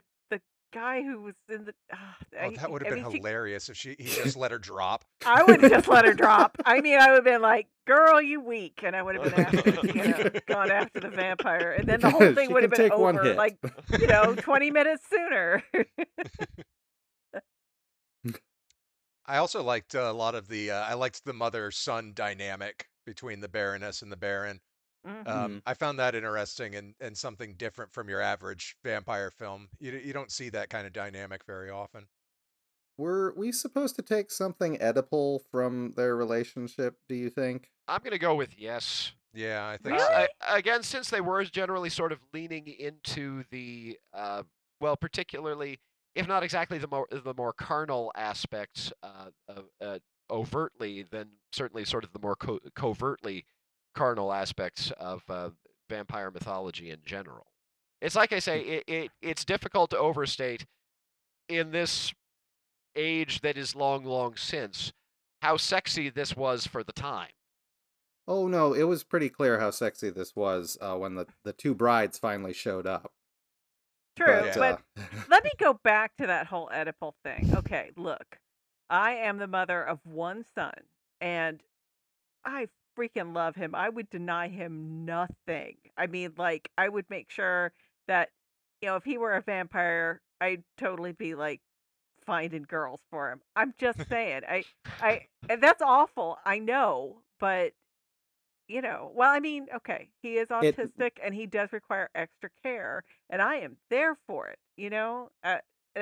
guy 0.72 1.02
who 1.02 1.20
was 1.22 1.34
in 1.48 1.64
the. 1.66 1.74
Uh, 1.92 1.96
Oh, 2.42 2.50
that 2.52 2.70
would 2.70 2.86
have 2.86 2.94
been 2.94 3.04
hilarious 3.04 3.68
if 3.68 3.76
she 3.76 3.96
he 3.98 4.04
just 4.04 4.36
let 4.36 4.50
her 4.50 4.58
drop. 4.58 5.04
I 5.26 5.42
would 5.42 5.62
have 5.62 5.70
just 5.70 5.88
let 5.88 6.06
her 6.06 6.14
drop. 6.14 6.56
I 6.64 6.80
mean, 6.82 6.98
I 6.98 7.08
would 7.08 7.16
have 7.16 7.24
been 7.24 7.42
like, 7.42 7.66
"Girl, 7.86 8.22
you 8.22 8.40
weak," 8.40 8.80
and 8.82 8.94
I 8.96 9.02
would 9.02 9.16
have 9.16 9.24
been 9.24 9.34
after, 9.34 9.86
you 9.86 10.04
know, 10.04 10.30
gone 10.46 10.70
after 10.70 11.00
the 11.00 11.10
vampire, 11.10 11.72
and 11.72 11.88
then 11.88 12.00
the 12.00 12.10
whole 12.10 12.32
thing 12.32 12.52
would 12.52 12.62
have 12.62 12.70
been 12.72 12.92
over, 12.92 13.34
like 13.34 13.58
you 13.98 14.06
know, 14.06 14.34
twenty 14.38 14.70
minutes 14.70 15.02
sooner. 15.10 15.62
I 19.26 19.36
also 19.36 19.62
liked 19.62 19.94
uh, 19.94 20.00
a 20.00 20.12
lot 20.12 20.34
of 20.34 20.48
the. 20.48 20.70
Uh, 20.70 20.82
I 20.82 20.94
liked 20.94 21.24
the 21.24 21.32
mother 21.32 21.70
son 21.70 22.12
dynamic 22.14 22.88
between 23.04 23.40
the 23.40 23.48
Baroness 23.48 24.02
and 24.02 24.10
the 24.10 24.16
Baron. 24.16 24.60
Mhm. 25.04 25.26
Um, 25.26 25.62
I 25.66 25.74
found 25.74 25.98
that 25.98 26.14
interesting 26.14 26.74
and, 26.74 26.94
and 27.00 27.16
something 27.16 27.54
different 27.56 27.92
from 27.92 28.08
your 28.08 28.20
average 28.20 28.76
vampire 28.82 29.30
film. 29.30 29.68
You 29.78 29.92
you 29.92 30.12
don't 30.12 30.32
see 30.32 30.48
that 30.50 30.70
kind 30.70 30.86
of 30.86 30.92
dynamic 30.92 31.44
very 31.44 31.70
often. 31.70 32.08
Were 32.96 33.32
we 33.34 33.50
supposed 33.52 33.96
to 33.96 34.02
take 34.02 34.30
something 34.30 34.76
Oedipal 34.78 35.40
from 35.50 35.92
their 35.92 36.14
relationship, 36.16 37.00
do 37.08 37.14
you 37.14 37.30
think? 37.30 37.72
I'm 37.88 38.00
going 38.02 38.12
to 38.12 38.18
go 38.18 38.34
with 38.34 38.58
yes. 38.58 39.12
Yeah, 39.32 39.68
I 39.68 39.76
think 39.76 40.00
Uh, 40.00 40.00
so. 40.00 40.28
I, 40.42 40.58
again, 40.58 40.82
since 40.82 41.10
they 41.10 41.20
were 41.20 41.44
generally 41.44 41.90
sort 41.90 42.12
of 42.12 42.20
leaning 42.32 42.68
into 42.68 43.44
the, 43.50 43.98
uh, 44.12 44.44
well, 44.80 44.96
particularly, 44.96 45.80
if 46.14 46.28
not 46.28 46.42
exactly 46.42 46.78
the 46.78 46.88
more 46.88 47.08
the 47.10 47.34
more 47.34 47.52
carnal 47.52 48.12
aspects 48.16 48.92
uh, 49.02 49.30
of, 49.48 49.70
uh, 49.80 49.98
overtly, 50.30 51.02
then 51.04 51.32
certainly 51.52 51.84
sort 51.84 52.04
of 52.04 52.12
the 52.12 52.18
more 52.20 52.36
co- 52.36 52.60
covertly 52.76 53.46
carnal 53.94 54.32
aspects 54.32 54.90
of 54.98 55.22
uh, 55.28 55.50
vampire 55.88 56.30
mythology 56.30 56.90
in 56.90 56.98
general. 57.04 57.46
It's 58.00 58.16
like 58.16 58.32
I 58.32 58.38
say, 58.38 58.60
it, 58.60 58.84
it 58.86 59.10
it's 59.20 59.44
difficult 59.44 59.90
to 59.90 59.98
overstate 59.98 60.66
in 61.48 61.70
this 61.70 62.14
age 62.96 63.40
that 63.42 63.56
is 63.56 63.76
long, 63.76 64.04
long 64.04 64.36
since 64.36 64.92
how 65.42 65.56
sexy 65.56 66.08
this 66.08 66.36
was 66.36 66.66
for 66.66 66.82
the 66.82 66.92
time. 66.92 67.30
Oh 68.26 68.46
no, 68.46 68.72
it 68.72 68.84
was 68.84 69.02
pretty 69.02 69.28
clear 69.28 69.58
how 69.58 69.70
sexy 69.70 70.10
this 70.10 70.36
was 70.36 70.78
uh, 70.80 70.94
when 70.96 71.14
the, 71.14 71.26
the 71.44 71.52
two 71.52 71.74
brides 71.74 72.18
finally 72.18 72.52
showed 72.52 72.86
up. 72.86 73.12
True, 74.16 74.50
But, 74.54 74.82
but 74.96 75.02
uh, 75.02 75.06
let 75.30 75.44
me 75.44 75.50
go 75.58 75.78
back 75.82 76.16
to 76.18 76.26
that 76.26 76.46
whole 76.46 76.70
Oedipal 76.72 77.14
thing. 77.24 77.52
Okay, 77.54 77.90
look, 77.96 78.38
I 78.88 79.12
am 79.12 79.38
the 79.38 79.46
mother 79.46 79.82
of 79.82 79.98
one 80.04 80.44
son, 80.54 80.74
and 81.20 81.60
I 82.44 82.68
freaking 83.00 83.34
love 83.34 83.56
him. 83.56 83.74
I 83.74 83.88
would 83.88 84.10
deny 84.10 84.48
him 84.48 85.04
nothing. 85.04 85.76
I 85.96 86.06
mean, 86.06 86.32
like, 86.36 86.70
I 86.76 86.88
would 86.88 87.08
make 87.08 87.30
sure 87.30 87.72
that, 88.08 88.30
you 88.80 88.88
know, 88.88 88.96
if 88.96 89.04
he 89.04 89.18
were 89.18 89.34
a 89.34 89.42
vampire, 89.42 90.20
I'd 90.40 90.64
totally 90.76 91.12
be 91.12 91.34
like 91.34 91.60
finding 92.26 92.62
girls 92.62 93.00
for 93.10 93.30
him. 93.30 93.40
I'm 93.56 93.74
just 93.78 93.98
saying. 94.08 94.42
I, 94.48 94.64
I, 95.00 95.26
and 95.48 95.62
that's 95.62 95.82
awful. 95.82 96.38
I 96.44 96.58
know, 96.58 97.22
but. 97.38 97.72
You 98.68 98.82
know, 98.82 99.10
well, 99.16 99.32
I 99.32 99.40
mean, 99.40 99.66
okay, 99.74 100.10
he 100.22 100.36
is 100.36 100.46
It- 100.48 100.76
autistic 100.76 101.14
and 101.20 101.34
he 101.34 101.46
does 101.46 101.72
require 101.72 102.08
extra 102.14 102.50
care, 102.62 103.02
and 103.28 103.42
I 103.42 103.56
am 103.56 103.78
there 103.90 104.16
for 104.28 104.46
it. 104.46 104.60
You 104.76 104.90
know, 104.90 105.30
uh, 105.42 105.56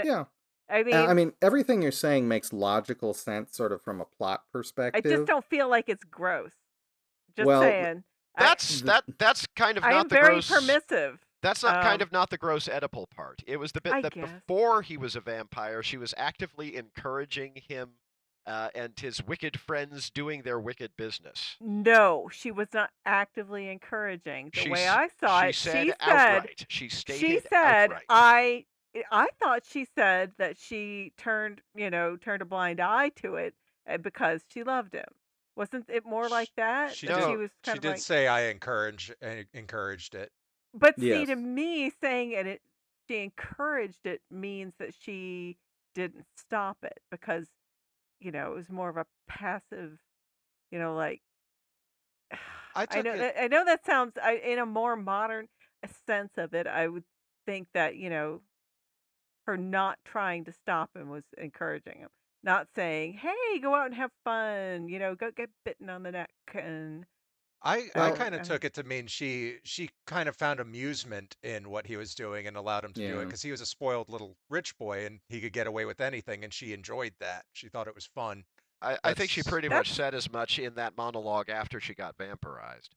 yeah, 0.05 0.25
I 0.69 0.83
mean, 0.83 0.95
I 0.95 1.15
mean 1.15 1.33
everything 1.41 1.81
you're 1.81 1.91
saying 1.93 2.29
makes 2.29 2.53
logical 2.53 3.15
sense, 3.15 3.57
sort 3.57 3.73
of 3.73 3.81
from 3.81 4.03
a 4.03 4.05
plot 4.05 4.43
perspective. 4.53 5.11
I 5.11 5.17
just 5.17 5.27
don't 5.27 5.47
feel 5.47 5.69
like 5.69 5.89
it's 5.89 6.05
gross. 6.05 6.53
Just 7.39 7.47
Well, 7.47 7.61
saying. 7.63 8.05
That's 8.37 8.69
th- 8.69 8.85
that. 8.85 9.05
That's 9.19 9.47
kind 9.57 9.79
of 9.79 9.85
I, 9.85 9.91
not 9.91 10.09
the 10.09 10.17
very 10.17 10.35
gross. 10.35 10.49
permissive. 10.51 11.21
That's 11.43 11.63
not 11.63 11.83
kind 11.83 12.03
Um, 12.03 12.07
of 12.07 12.13
not 12.13 12.31
the 12.31 12.39
gross 12.39 12.69
Oedipal 12.69 13.11
part. 13.11 13.43
It 13.47 13.59
was 13.59 13.73
the 13.73 13.81
bit 13.81 13.93
I 13.93 14.01
that 14.03 14.13
guess. 14.13 14.29
before 14.29 14.83
he 14.83 14.97
was 14.97 15.15
a 15.17 15.21
vampire, 15.21 15.83
she 15.83 15.97
was 15.97 16.13
actively 16.17 16.77
encouraging 16.77 17.63
him 17.69 17.93
uh, 18.47 18.71
and 18.75 18.99
his 18.99 19.23
wicked 19.23 19.59
friends 19.59 20.11
doing 20.11 20.43
their 20.43 20.59
wicked 20.59 20.93
business. 20.97 21.57
No, 21.61 22.29
she 22.33 22.51
was 22.51 22.69
not 22.73 22.91
actively 23.07 23.69
encouraging. 23.69 24.51
The 24.55 24.61
She 24.63 24.71
way 24.71 24.89
I 24.89 25.09
saw 25.21 25.43
she 25.43 25.49
it, 25.51 25.55
said 25.55 25.87
she 25.87 25.93
said 26.01 26.01
outright. 26.01 26.67
She 26.69 26.89
stated 26.89 27.21
she 27.21 27.41
said 27.49 27.91
outright. 27.91 28.05
I 28.09 28.65
I 29.13 29.29
thought 29.39 29.63
she 29.69 29.87
said 29.95 30.33
that 30.39 30.57
she 30.59 31.13
turned, 31.19 31.61
you 31.75 31.91
know, 31.91 32.17
turned 32.17 32.43
a 32.43 32.47
blind 32.47 32.81
eye 32.81 33.11
to 33.23 33.37
it 33.37 33.55
uh, 33.89 33.99
because 33.99 34.43
she 34.49 34.65
loved 34.65 34.95
him. 34.95 35.05
Wasn't 35.59 35.91
it 35.91 36.07
more 36.07 36.29
like 36.29 36.51
that? 36.57 36.95
She 36.95 37.09
that 37.09 37.17
did- 37.21 37.29
she 37.31 37.37
was 37.37 37.51
She 37.65 37.71
of 37.73 37.81
did 37.81 37.89
like 37.91 37.99
say 37.99 38.29
I 38.29 38.43
encourage 38.45 39.13
en- 39.21 39.47
encouraged 39.53 40.15
it. 40.15 40.31
But 40.73 40.99
see, 41.01 41.09
Yes. 41.09 41.29
to 41.29 41.37
me, 41.37 41.91
saying 42.01 42.33
it, 42.33 42.47
it, 42.47 42.63
she 43.09 43.19
encouraged 43.25 44.07
it 44.07 44.23
means 44.31 44.73
that 44.79 44.95
she 45.01 45.59
didn't 45.97 46.27
stop 46.37 46.79
it 46.85 47.01
because, 47.11 47.49
you 48.21 48.31
know, 48.31 48.53
it 48.53 48.55
was 48.55 48.71
more 48.71 48.89
of 48.89 48.97
a 48.97 49.07
passive, 49.27 49.99
you 50.71 50.79
know, 50.79 50.95
like. 50.95 51.21
I 52.77 52.87
I 52.91 53.03
know 53.03 53.15
it- 53.15 53.19
that. 53.19 53.43
I 53.43 53.49
know 53.49 53.65
that 53.65 53.85
sounds. 53.85 54.13
I, 54.23 54.35
in 54.37 54.61
a 54.61 54.67
more 54.67 54.95
modern 54.95 55.49
sense 56.07 56.33
of 56.37 56.55
it, 56.55 56.69
I 56.69 56.87
would 56.87 57.05
think 57.47 57.67
that 57.75 57.97
you 57.97 58.11
know, 58.11 58.43
her 59.47 59.57
not 59.57 59.99
trying 60.05 60.45
to 60.45 60.53
stop 60.53 60.91
him 60.95 61.09
was 61.09 61.25
encouraging 61.37 61.99
him, 61.99 62.11
not 62.43 62.69
saying, 62.75 63.15
"Hey, 63.15 63.59
go 63.61 63.75
out 63.75 63.87
and 63.87 63.95
have 63.95 64.11
fun," 64.25 64.89
you 64.89 64.99
know, 64.99 65.15
go 65.15 65.31
get 65.31 65.51
bitten 65.65 65.91
on 65.91 66.03
the 66.03 66.13
neck 66.13 66.31
and. 66.55 67.05
I, 67.61 67.89
I 67.97 68.13
kind 68.13 68.37
of 68.37 68.43
Um, 68.43 68.47
took 68.47 68.65
it 68.65 68.75
to 68.75 68.85
mean 68.85 69.09
she 69.09 69.57
she 69.65 69.91
kind 70.07 70.29
of 70.29 70.37
found 70.37 70.61
amusement 70.61 71.37
in 71.43 71.69
what 71.71 71.89
he 71.89 71.97
was 71.97 72.15
doing 72.15 72.47
and 72.47 72.57
allowed 72.57 72.85
him 72.85 72.93
to 72.93 73.01
do 73.01 73.07
it 73.07 73.19
Yeah. 73.19 73.25
because 73.25 73.43
he 73.43 73.51
was 73.51 73.61
a 73.61 73.67
spoiled 73.67 74.09
little 74.09 74.37
rich 74.49 74.79
boy 74.79 75.07
and 75.07 75.19
he 75.29 75.41
could 75.41 75.53
get 75.53 75.67
away 75.67 75.85
with 75.85 76.01
anything 76.01 76.45
and 76.45 76.55
she 76.55 76.73
enjoyed 76.73 77.15
that. 77.19 77.47
She 77.55 77.69
thought 77.69 77.89
it 77.89 77.97
was 77.97 78.07
fun. 78.07 78.45
I, 78.81 78.97
I 79.03 79.13
think 79.13 79.31
she 79.31 79.41
that's- 79.41 79.51
pretty 79.53 79.69
much 79.69 79.91
said 79.91 80.15
as 80.15 80.31
much 80.31 80.61
in 80.61 80.75
that 80.77 80.97
monologue 80.97 81.49
after 81.51 81.81
she 81.81 81.95
got 81.95 82.17
vampirized. 82.17 82.91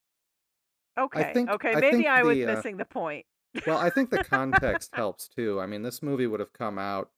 Okay, 0.99 1.33
think- 1.33 1.49
okay, 1.49 1.71
I 1.71 1.79
maybe 1.79 1.97
think 1.97 2.07
I 2.07 2.21
was 2.21 2.35
the, 2.37 2.45
uh, 2.45 2.55
missing 2.55 2.77
the 2.77 2.85
point. 2.85 3.25
well, 3.65 3.79
I 3.79 3.89
think 3.89 4.11
the 4.11 4.23
context 4.23 4.91
helps 4.93 5.27
too. 5.27 5.59
I 5.59 5.65
mean, 5.65 5.81
this 5.81 6.03
movie 6.03 6.27
would 6.27 6.39
have 6.39 6.53
come 6.53 6.77
out 6.77 7.09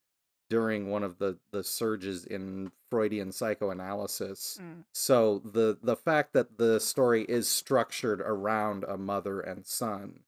during 0.53 0.87
one 0.87 1.01
of 1.01 1.17
the 1.17 1.35
the 1.51 1.63
surges 1.63 2.25
in 2.25 2.71
Freudian 2.91 3.31
psychoanalysis. 3.31 4.59
Mm. 4.61 4.83
So 4.93 5.39
the 5.39 5.79
the 5.81 5.95
fact 5.95 6.33
that 6.33 6.59
the 6.59 6.79
story 6.79 7.23
is 7.23 7.49
structured 7.49 8.21
around 8.21 8.83
a 8.83 8.95
mother 8.95 9.39
and 9.39 9.65
son, 9.65 10.19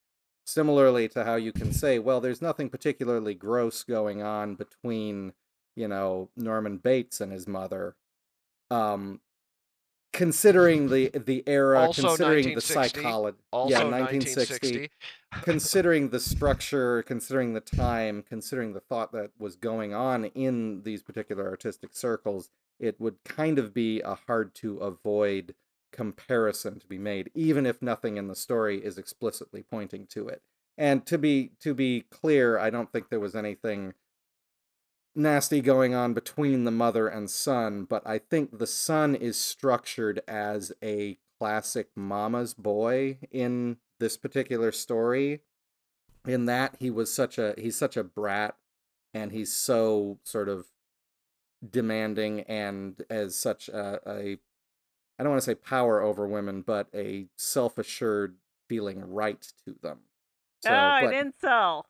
similarly 0.44 1.08
to 1.10 1.24
how 1.26 1.36
you 1.36 1.54
can 1.54 1.72
say, 1.72 2.00
well, 2.00 2.22
there's 2.22 2.42
nothing 2.42 2.72
particularly 2.72 3.36
gross 3.36 3.84
going 3.84 4.24
on 4.24 4.56
between, 4.56 5.34
you 5.76 5.88
know, 5.88 6.32
Norman 6.36 6.78
Bates 6.78 7.22
and 7.22 7.32
his 7.32 7.48
mother. 7.48 7.96
Um 8.72 9.22
considering 10.16 10.88
the 10.88 11.10
the 11.10 11.44
era, 11.46 11.82
Also 11.82 12.08
considering 12.08 12.56
the 12.56 12.62
psychology. 12.62 13.38
Also, 13.52 13.72
yeah, 13.72 13.84
1960. 13.84 14.90
considering 15.42 16.10
the 16.10 16.20
structure, 16.22 17.04
considering 17.04 17.54
the 17.54 17.60
time, 17.60 18.24
considering 18.28 18.74
the 18.74 18.80
thought 18.80 19.12
that 19.12 19.32
was 19.38 19.58
going 19.58 19.94
on 19.94 20.26
in 20.26 20.84
these 20.84 21.04
particular 21.04 21.48
artistic 21.50 21.94
circles, 21.94 22.50
it 22.80 23.00
would 23.00 23.22
kind 23.26 23.60
of 23.60 23.74
be 23.74 24.00
a 24.02 24.16
hard 24.16 24.56
to 24.56 24.78
avoid 24.78 25.54
comparison 25.92 26.80
to 26.80 26.88
be 26.88 26.98
made, 26.98 27.30
even 27.34 27.66
if 27.66 27.82
nothing 27.82 28.16
in 28.16 28.28
the 28.28 28.36
story 28.36 28.84
is 28.84 28.98
explicitly 28.98 29.64
pointing 29.70 30.08
to 30.08 30.30
it. 30.30 30.42
And 30.78 31.06
to 31.08 31.18
be 31.18 31.52
to 31.60 31.74
be 31.74 32.06
clear, 32.10 32.58
I 32.58 32.70
don't 32.70 32.90
think 32.90 33.10
there 33.10 33.20
was 33.20 33.36
anything 33.36 33.94
nasty 35.16 35.62
going 35.62 35.94
on 35.96 36.14
between 36.14 36.64
the 36.64 36.72
mother 36.72 37.08
and 37.08 37.30
son, 37.30 37.86
but 37.86 38.06
I 38.06 38.20
think 38.20 38.58
the 38.58 38.68
son 38.68 39.16
is 39.16 39.38
structured 39.38 40.22
as 40.28 40.72
a 40.84 41.18
classic 41.40 41.90
mama's 41.96 42.54
boy 42.54 43.20
in 43.32 43.78
this 44.00 44.18
particular 44.18 44.72
story. 44.72 45.42
In 46.28 46.46
that 46.46 46.78
he 46.80 46.90
was 46.90 47.14
such 47.14 47.38
a 47.38 47.54
he's 47.58 47.76
such 47.76 47.96
a 47.96 48.04
brat 48.04 48.56
and 49.14 49.32
he's 49.32 49.54
so 49.54 50.18
sort 50.24 50.50
of 50.50 50.66
demanding 51.68 52.42
and 52.42 53.04
as 53.10 53.36
such 53.38 53.70
a, 53.70 54.00
a 54.08 54.38
I 55.18 55.24
don't 55.24 55.30
want 55.30 55.42
to 55.42 55.46
say 55.46 55.56
power 55.56 56.02
over 56.02 56.28
women, 56.28 56.62
but 56.62 56.88
a 56.94 57.28
self-assured 57.38 58.36
feeling 58.68 59.02
right 59.02 59.42
to 59.66 59.76
them. 59.82 60.00
So, 60.64 60.72
oh, 60.72 61.00
but 61.02 61.14
an 61.14 61.32
incel. 61.32 61.84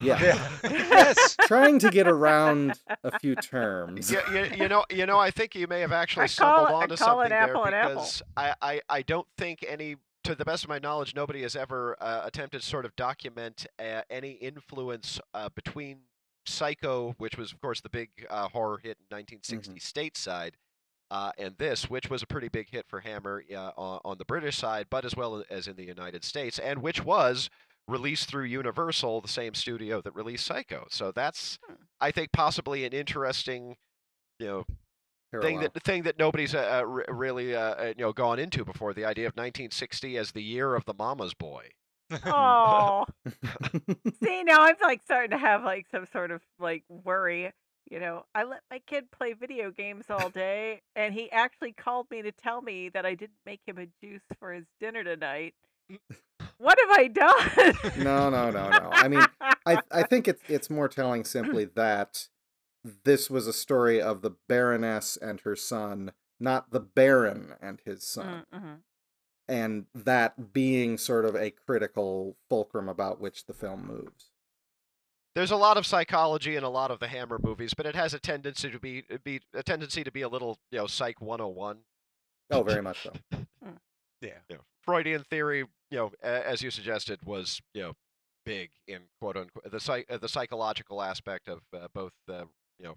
Yeah, 0.00 0.48
yes. 0.64 1.36
trying 1.46 1.78
to 1.80 1.90
get 1.90 2.06
around 2.08 2.74
a 3.04 3.18
few 3.18 3.34
terms. 3.36 4.10
you, 4.10 4.20
you, 4.32 4.44
you 4.56 4.68
know, 4.68 4.84
you 4.90 5.06
know, 5.06 5.18
I 5.18 5.30
think 5.30 5.54
you 5.54 5.66
may 5.66 5.80
have 5.80 5.92
actually 5.92 6.24
I 6.24 6.28
call 6.28 6.66
stumbled 6.66 6.68
it- 6.68 6.72
I 6.72 6.82
onto 6.82 6.96
call 6.96 7.20
it 7.20 7.24
something 7.30 7.32
apple 7.32 7.64
and 7.64 7.72
there 7.72 7.80
apple. 7.82 7.94
because 7.94 8.22
I, 8.36 8.54
I, 8.62 8.80
I 8.88 9.02
don't 9.02 9.26
think 9.36 9.64
any, 9.68 9.96
to 10.24 10.34
the 10.34 10.44
best 10.44 10.64
of 10.64 10.68
my 10.68 10.78
knowledge, 10.78 11.14
nobody 11.14 11.42
has 11.42 11.56
ever 11.56 11.96
uh, 12.00 12.22
attempted 12.24 12.60
to 12.60 12.66
sort 12.66 12.84
of 12.84 12.94
document 12.96 13.66
uh, 13.78 14.02
any 14.10 14.32
influence 14.32 15.20
uh, 15.34 15.48
between 15.54 16.00
Psycho, 16.46 17.14
which 17.18 17.36
was 17.36 17.52
of 17.52 17.60
course 17.60 17.80
the 17.80 17.88
big 17.90 18.08
uh, 18.30 18.48
horror 18.48 18.78
hit 18.82 18.96
in 19.10 19.16
1960 19.16 19.78
stateside, 19.80 20.52
uh, 21.10 21.32
and 21.38 21.56
this, 21.58 21.90
which 21.90 22.08
was 22.08 22.22
a 22.22 22.26
pretty 22.26 22.48
big 22.48 22.70
hit 22.70 22.86
for 22.88 23.00
Hammer 23.00 23.44
uh, 23.54 23.70
on, 23.76 24.00
on 24.04 24.18
the 24.18 24.24
British 24.24 24.56
side, 24.56 24.86
but 24.90 25.04
as 25.04 25.14
well 25.14 25.44
as 25.50 25.66
in 25.66 25.76
the 25.76 25.84
United 25.84 26.24
States, 26.24 26.58
and 26.58 26.80
which 26.82 27.04
was 27.04 27.50
released 27.90 28.28
through 28.28 28.44
Universal, 28.44 29.20
the 29.20 29.28
same 29.28 29.54
studio 29.54 30.00
that 30.02 30.14
released 30.14 30.46
Psycho. 30.46 30.86
So 30.90 31.12
that's, 31.12 31.58
Hmm. 31.66 31.74
I 32.00 32.10
think, 32.10 32.32
possibly 32.32 32.84
an 32.84 32.92
interesting, 32.92 33.76
you 34.38 34.46
know, 34.46 34.64
thing 35.40 35.60
that 35.60 35.82
thing 35.84 36.02
that 36.04 36.18
nobody's 36.18 36.54
uh, 36.54 36.80
uh, 36.80 36.86
re- 36.86 37.04
really 37.08 37.54
uh, 37.54 37.60
uh, 37.60 37.92
you 37.96 38.04
know 38.04 38.12
gone 38.12 38.38
into 38.38 38.64
before. 38.64 38.92
The 38.92 39.04
idea 39.04 39.26
of 39.26 39.34
1960 39.34 40.16
as 40.16 40.32
the 40.32 40.42
year 40.42 40.74
of 40.74 40.84
the 40.86 40.94
mama's 40.94 41.34
boy. 41.34 41.68
Oh, 42.26 43.04
see 44.22 44.42
now 44.42 44.62
I'm 44.62 44.74
like 44.82 45.02
starting 45.02 45.30
to 45.30 45.38
have 45.38 45.62
like 45.62 45.86
some 45.90 46.06
sort 46.06 46.30
of 46.30 46.42
like 46.58 46.82
worry. 46.88 47.52
You 47.90 47.98
know, 47.98 48.24
I 48.34 48.44
let 48.44 48.60
my 48.70 48.80
kid 48.86 49.10
play 49.10 49.32
video 49.32 49.70
games 49.70 50.06
all 50.10 50.30
day, 50.34 50.80
and 50.96 51.14
he 51.14 51.30
actually 51.30 51.72
called 51.72 52.06
me 52.10 52.22
to 52.22 52.32
tell 52.32 52.62
me 52.62 52.88
that 52.90 53.04
I 53.06 53.14
didn't 53.14 53.38
make 53.46 53.60
him 53.66 53.78
a 53.78 53.86
juice 54.04 54.22
for 54.38 54.52
his 54.52 54.64
dinner 54.80 55.04
tonight. 55.04 55.54
What 56.60 56.78
have 56.78 56.98
I 56.98 57.08
done? 57.08 57.94
no, 58.04 58.28
no, 58.28 58.50
no, 58.50 58.68
no. 58.68 58.90
I 58.92 59.08
mean, 59.08 59.24
I 59.66 59.80
I 59.90 60.02
think 60.02 60.28
it's 60.28 60.42
it's 60.48 60.68
more 60.68 60.88
telling 60.88 61.24
simply 61.36 61.64
that 61.74 62.28
this 63.04 63.30
was 63.30 63.46
a 63.46 63.52
story 63.52 64.00
of 64.00 64.20
the 64.20 64.32
Baroness 64.48 65.16
and 65.16 65.40
her 65.40 65.56
son, 65.56 66.12
not 66.38 66.70
the 66.70 66.80
Baron 66.80 67.54
and 67.62 67.80
his 67.86 68.02
son, 68.04 68.44
Mm, 68.52 68.60
mhm. 68.60 68.76
and 69.48 69.86
that 69.94 70.52
being 70.52 70.98
sort 70.98 71.24
of 71.24 71.34
a 71.34 71.50
critical 71.50 72.36
fulcrum 72.48 72.88
about 72.90 73.20
which 73.20 73.46
the 73.46 73.54
film 73.54 73.86
moves. 73.86 74.30
There's 75.34 75.50
a 75.52 75.56
lot 75.56 75.76
of 75.78 75.86
psychology 75.86 76.56
in 76.56 76.62
a 76.64 76.68
lot 76.70 76.90
of 76.90 76.98
the 76.98 77.08
Hammer 77.08 77.38
movies, 77.42 77.72
but 77.72 77.86
it 77.86 77.94
has 77.94 78.12
a 78.12 78.18
tendency 78.18 78.70
to 78.70 78.78
be 78.78 79.04
be 79.24 79.40
a 79.54 79.62
tendency 79.62 80.04
to 80.04 80.10
be 80.12 80.20
a 80.22 80.28
little 80.28 80.58
you 80.70 80.78
know 80.78 80.86
Psych 80.86 81.20
101. 81.22 81.78
Oh, 82.50 82.62
very 82.62 82.82
much 82.82 83.02
so. 83.04 83.12
Yeah. 84.20 84.38
You 84.50 84.56
know, 84.56 84.60
Freudian 84.82 85.24
theory, 85.24 85.64
you 85.90 85.98
know, 85.98 86.12
as 86.22 86.62
you 86.62 86.70
suggested, 86.70 87.20
was 87.24 87.60
you 87.74 87.82
know 87.82 87.92
big 88.44 88.70
in 88.88 89.02
quote 89.20 89.36
unquote 89.36 89.70
the 89.70 89.80
psych 89.80 90.06
uh, 90.10 90.16
the 90.16 90.28
psychological 90.28 91.02
aspect 91.02 91.48
of 91.48 91.60
uh, 91.74 91.88
both 91.94 92.12
uh, 92.28 92.44
you 92.78 92.86
know 92.86 92.94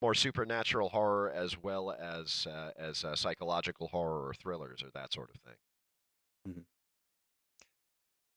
more 0.00 0.14
supernatural 0.14 0.90
horror 0.90 1.30
as 1.34 1.56
well 1.62 1.90
as 1.92 2.46
uh, 2.50 2.70
as 2.78 3.04
uh, 3.04 3.16
psychological 3.16 3.88
horror 3.88 4.28
or 4.28 4.34
thrillers 4.34 4.82
or 4.82 4.90
that 4.94 5.12
sort 5.12 5.30
of 5.34 5.40
thing. 5.40 6.64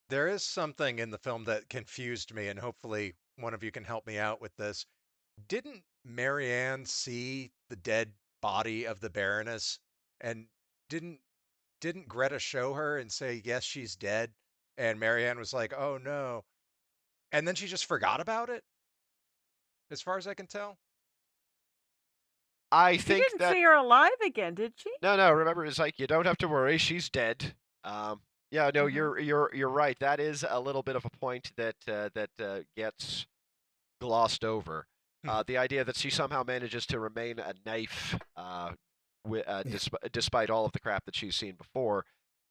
There 0.09 0.27
is 0.27 0.43
something 0.43 0.99
in 0.99 1.11
the 1.11 1.17
film 1.17 1.43
that 1.45 1.67
confused 1.67 2.33
me, 2.33 2.47
and 2.47 2.57
hopefully 2.57 3.13
one 3.35 3.53
of 3.53 3.63
you 3.63 3.71
can 3.71 3.83
help 3.83 4.07
me 4.07 4.17
out 4.17 4.39
with 4.39 4.55
this. 4.55 4.85
Didn't 5.49 5.83
Marianne 6.05 6.85
see 6.85 7.51
the 7.69 7.75
dead 7.75 8.13
body 8.41 8.87
of 8.87 9.01
the 9.01 9.09
Baroness, 9.09 9.79
and 10.21 10.47
didn't 10.89 11.19
didn't 11.81 12.07
Greta 12.07 12.39
show 12.39 12.73
her 12.73 12.97
and 12.97 13.11
say 13.11 13.41
yes, 13.43 13.63
she's 13.63 13.95
dead? 13.95 14.31
And 14.77 14.99
Marianne 14.99 15.39
was 15.39 15.53
like, 15.53 15.73
"Oh 15.73 15.97
no," 15.97 16.43
and 17.31 17.47
then 17.47 17.55
she 17.55 17.67
just 17.67 17.85
forgot 17.85 18.19
about 18.21 18.49
it. 18.49 18.63
As 19.91 20.01
far 20.01 20.17
as 20.17 20.27
I 20.27 20.33
can 20.33 20.47
tell. 20.47 20.77
I 22.71 22.91
You 22.91 22.99
think 22.99 23.23
didn't 23.23 23.39
that 23.39 23.53
see 23.53 23.63
her 23.63 23.73
alive 23.73 24.11
again, 24.25 24.53
did 24.53 24.73
she? 24.75 24.91
No, 25.01 25.15
no. 25.15 25.31
Remember, 25.31 25.65
it's 25.65 25.79
like 25.79 25.99
you 25.99 26.07
don't 26.07 26.25
have 26.25 26.37
to 26.39 26.47
worry. 26.47 26.77
She's 26.77 27.09
dead. 27.09 27.55
Um, 27.85 28.21
yeah, 28.51 28.69
no, 28.73 28.85
Mhm. 28.85 28.93
you're 28.93 29.19
you're 29.19 29.51
you're 29.55 29.69
right. 29.69 29.97
That 29.99 30.19
is 30.19 30.43
a 30.47 30.59
little 30.59 30.83
bit 30.83 30.95
of 30.97 31.05
a 31.05 31.09
point 31.09 31.53
that 31.55 31.75
uh, 31.87 32.09
that 32.13 32.29
uh, 32.39 32.59
gets 32.75 33.25
glossed 34.01 34.43
over. 34.43 34.85
Uh, 35.27 35.43
the 35.47 35.57
idea 35.57 35.83
that 35.83 35.95
she 35.97 36.09
somehow 36.09 36.43
manages 36.43 36.85
to 36.85 36.99
remain 36.99 37.39
a 37.39 37.53
knife, 37.65 38.17
uh, 39.35 39.39
uh, 39.47 39.63
Yeah. 39.65 39.71
desp- 39.73 40.11
despite 40.11 40.49
all 40.49 40.65
of 40.65 40.71
the 40.71 40.79
crap 40.79 41.05
that 41.05 41.15
she's 41.15 41.35
seen 41.35 41.55
before, 41.55 42.05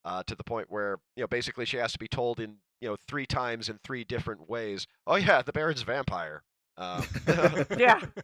uh, 0.05 0.22
to 0.24 0.35
the 0.35 0.45
point 0.45 0.70
where 0.70 0.99
you 1.16 1.22
know 1.22 1.27
basically 1.29 1.64
she 1.64 1.77
has 1.79 1.93
to 1.93 1.99
be 1.99 2.09
told 2.09 2.41
in 2.41 2.57
you 2.81 2.89
know 2.89 2.97
three 3.09 3.27
times 3.27 3.68
in 3.68 3.79
three 3.85 4.05
different 4.05 4.49
ways. 4.49 4.87
Oh 5.07 5.16
yeah, 5.16 5.43
the 5.43 5.53
Baron's 5.53 5.83
a 5.83 5.85
vampire. 5.85 6.43
Um, 6.77 7.05
Yeah. 7.79 8.01
And 8.03 8.14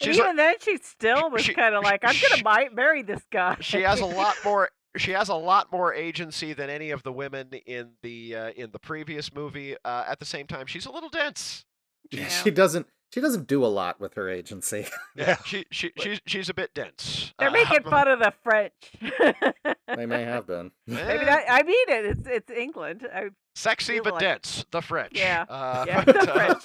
She's 0.00 0.16
like- 0.18 0.24
even 0.26 0.36
then, 0.36 0.54
she 0.60 0.76
still 0.78 1.30
was 1.30 1.48
kind 1.48 1.74
of 1.74 1.82
like, 1.82 2.04
"I'm 2.04 2.14
she- 2.14 2.28
gonna 2.42 2.60
mi- 2.60 2.68
marry 2.74 3.02
this 3.02 3.22
guy." 3.32 3.56
she 3.60 3.82
has 3.82 4.00
a 4.00 4.06
lot 4.06 4.36
more 4.44 4.70
she 4.96 5.12
has 5.12 5.28
a 5.30 5.34
lot 5.34 5.72
more 5.72 5.94
agency 5.94 6.52
than 6.52 6.68
any 6.70 6.90
of 6.90 7.02
the 7.02 7.10
women 7.12 7.48
in 7.66 7.92
the 8.02 8.36
uh, 8.36 8.50
in 8.50 8.70
the 8.72 8.78
previous 8.78 9.32
movie 9.34 9.74
uh, 9.84 10.04
at 10.06 10.18
the 10.18 10.24
same 10.26 10.46
time 10.46 10.66
she's 10.66 10.84
a 10.86 10.90
little 10.92 11.08
dense 11.08 11.64
Yeah. 12.10 12.28
She 12.28 12.50
doesn't 12.50 12.86
she 13.12 13.20
doesn't 13.20 13.46
do 13.46 13.64
a 13.64 13.66
lot 13.68 14.00
with 14.00 14.14
her 14.14 14.28
agency. 14.28 14.86
Yeah. 15.14 15.36
she, 15.44 15.66
she 15.70 15.92
she's 15.98 16.20
she's 16.26 16.48
a 16.48 16.54
bit 16.54 16.72
dense 16.74 17.34
They're 17.38 17.48
Uh, 17.48 17.52
making 17.52 17.82
fun 17.82 18.08
of 18.08 18.18
the 18.18 18.32
French. 18.42 18.72
they 19.96 20.06
may 20.06 20.24
have 20.24 20.46
been. 20.46 20.70
Maybe 20.86 21.02
eh, 21.02 21.24
that, 21.24 21.44
I 21.50 21.62
mean 21.62 21.88
it. 21.88 22.04
It's 22.06 22.26
it's 22.26 22.50
England. 22.50 23.06
I, 23.14 23.28
sexy 23.54 24.00
but 24.00 24.14
like- 24.14 24.20
dense 24.20 24.64
the 24.70 24.80
french 24.80 25.12
Yeah, 25.14 25.44
uh, 25.48 25.84
yeah, 25.86 26.04
but, 26.04 26.14
the 26.14 26.30
uh, 26.30 26.34
French. 26.34 26.64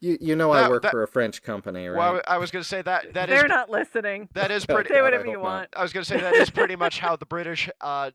You 0.00 0.18
you 0.20 0.34
know 0.34 0.50
I 0.50 0.68
work 0.68 0.82
that- 0.82 0.90
for 0.90 1.02
a 1.02 1.08
French 1.08 1.42
company, 1.42 1.86
right? 1.86 1.96
well 2.14 2.22
I 2.26 2.38
was 2.38 2.50
gonna 2.50 2.64
say 2.64 2.82
that 2.82 3.12
that 3.14 3.28
is 3.28 3.38
They're 3.38 3.48
not 3.48 3.68
listening. 3.70 4.28
that 4.34 4.50
is 4.50 4.64
pretty 4.66 4.88
Say 4.92 5.02
whatever 5.02 5.24
hope 5.24 5.30
you 5.32 5.38
not. 5.38 5.42
want. 5.44 5.68
I 5.76 5.82
was 5.82 5.92
gonna 5.92 6.04
say 6.06 6.18
that 6.18 6.34
is 6.34 6.50
pretty 6.50 6.74
much 6.76 6.98
how 6.98 7.14
the 7.16 7.26
British 7.26 7.68
uh, 7.80 8.10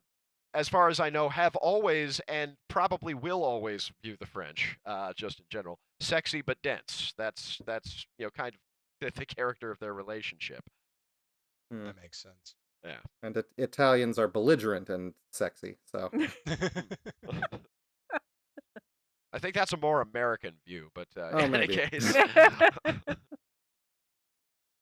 as 0.53 0.69
far 0.69 0.87
as 0.89 0.99
I 0.99 1.09
know 1.09 1.29
have 1.29 1.55
always 1.55 2.19
and 2.27 2.55
probably 2.69 3.13
will 3.13 3.43
always 3.43 3.91
view 4.03 4.15
the 4.19 4.25
French 4.25 4.77
uh, 4.85 5.13
just 5.15 5.39
in 5.39 5.45
general 5.49 5.79
sexy 5.99 6.41
but 6.41 6.61
dense 6.61 7.13
that's 7.17 7.59
that's 7.65 8.05
you 8.17 8.25
know 8.25 8.29
kind 8.31 8.53
of 8.53 8.59
the, 9.01 9.19
the 9.19 9.25
character 9.25 9.71
of 9.71 9.79
their 9.79 9.93
relationship 9.93 10.61
Hmm. 11.71 11.85
That 11.85 11.95
makes 12.01 12.21
sense. 12.21 12.55
Yeah, 12.83 12.97
and 13.23 13.37
it, 13.37 13.45
Italians 13.57 14.19
are 14.19 14.27
belligerent 14.27 14.89
and 14.89 15.13
sexy. 15.31 15.77
So 15.91 16.11
I 19.31 19.39
think 19.39 19.55
that's 19.55 19.73
a 19.73 19.77
more 19.77 20.01
American 20.01 20.53
view, 20.67 20.89
but 20.93 21.07
uh, 21.17 21.29
Oh, 21.33 21.39
in 21.45 21.51
maybe. 21.51 21.81
any 21.81 21.89
case, 21.89 22.13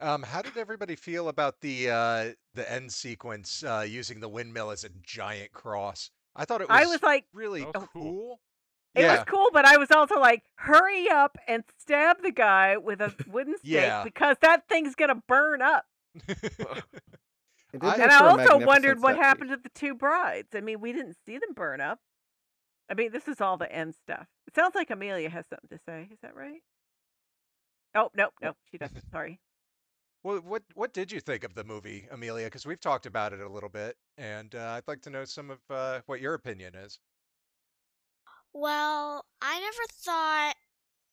Um, 0.01 0.23
how 0.23 0.41
did 0.41 0.57
everybody 0.57 0.95
feel 0.95 1.29
about 1.29 1.61
the 1.61 1.89
uh, 1.89 2.25
the 2.55 2.69
end 2.71 2.91
sequence 2.91 3.63
uh, 3.63 3.85
using 3.87 4.19
the 4.19 4.27
windmill 4.29 4.71
as 4.71 4.83
a 4.83 4.89
giant 5.03 5.51
cross? 5.53 6.09
I 6.35 6.45
thought 6.45 6.61
it 6.61 6.69
was, 6.69 6.77
I 6.81 6.85
was 6.85 7.03
like, 7.03 7.25
really 7.33 7.61
That 7.61 7.75
was 7.75 7.87
cool. 7.93 8.01
cool. 8.03 8.39
it 8.95 9.01
yeah, 9.01 9.15
was 9.17 9.25
cool, 9.27 9.49
but 9.53 9.65
I 9.65 9.77
was 9.77 9.91
also 9.91 10.19
like, 10.19 10.43
hurry 10.55 11.09
up 11.09 11.37
and 11.47 11.63
stab 11.77 12.21
the 12.23 12.31
guy 12.31 12.77
with 12.77 13.01
a 13.01 13.13
wooden 13.27 13.57
stake 13.59 13.69
Yeah. 13.71 14.03
because 14.03 14.37
that 14.41 14.67
thing's 14.69 14.95
gonna 14.95 15.21
burn 15.27 15.61
up. 15.61 15.85
It 17.73 17.79
did 17.79 17.89
I- 17.89 17.95
And 18.03 18.11
for 18.11 18.23
also 18.51 18.65
wondered 18.65 19.01
what 19.01 19.15
set 19.15 19.23
happened 19.23 19.49
to 19.51 19.57
the 19.57 19.69
two 19.69 19.95
brides. 19.95 20.49
I 20.53 20.59
mean, 20.59 20.81
we 20.81 20.91
didn't 20.91 21.15
see 21.25 21.37
them 21.37 21.53
burn 21.55 21.79
up. 21.79 21.99
I 22.89 22.95
mean, 22.95 23.13
this 23.13 23.29
is 23.29 23.39
all 23.39 23.55
the 23.55 23.71
end 23.71 23.95
stuff. 23.95 24.27
It 24.45 24.55
sounds 24.55 24.75
like 24.75 24.89
Amelia 24.89 25.29
has 25.29 25.45
something 25.49 25.69
to 25.77 25.79
say. 25.85 26.09
Is 26.11 26.17
that 26.21 26.35
right? 26.35 26.61
Oh, 27.95 28.09
nope, 28.13 28.33
nope, 28.41 28.57
she 28.69 28.77
doesn't. 28.77 29.03
Sorry. 29.11 29.39
Well, 30.23 30.39
what 30.41 30.63
what 30.73 30.93
did 30.93 31.11
you 31.11 31.19
think 31.21 31.43
of 31.43 31.53
the 31.55 31.63
movie, 31.63 32.07
Amelia? 32.11 32.45
Because 32.47 32.65
we've 32.65 32.79
talked 32.79 33.05
about 33.05 33.33
it 33.33 33.39
a 33.41 33.47
little 33.49 33.69
bit, 33.69 33.97
and 34.17 34.53
uh, 34.55 34.75
I'd 34.77 34.87
like 34.87 35.01
to 35.03 35.09
know 35.09 35.25
some 35.25 35.49
of 35.51 35.59
uh, 35.69 36.01
what 36.07 36.21
your 36.21 36.33
opinion 36.33 36.75
is. 36.75 36.99
Well, 38.53 39.25
I 39.41 39.59
never 39.59 39.83
thought 39.91 40.55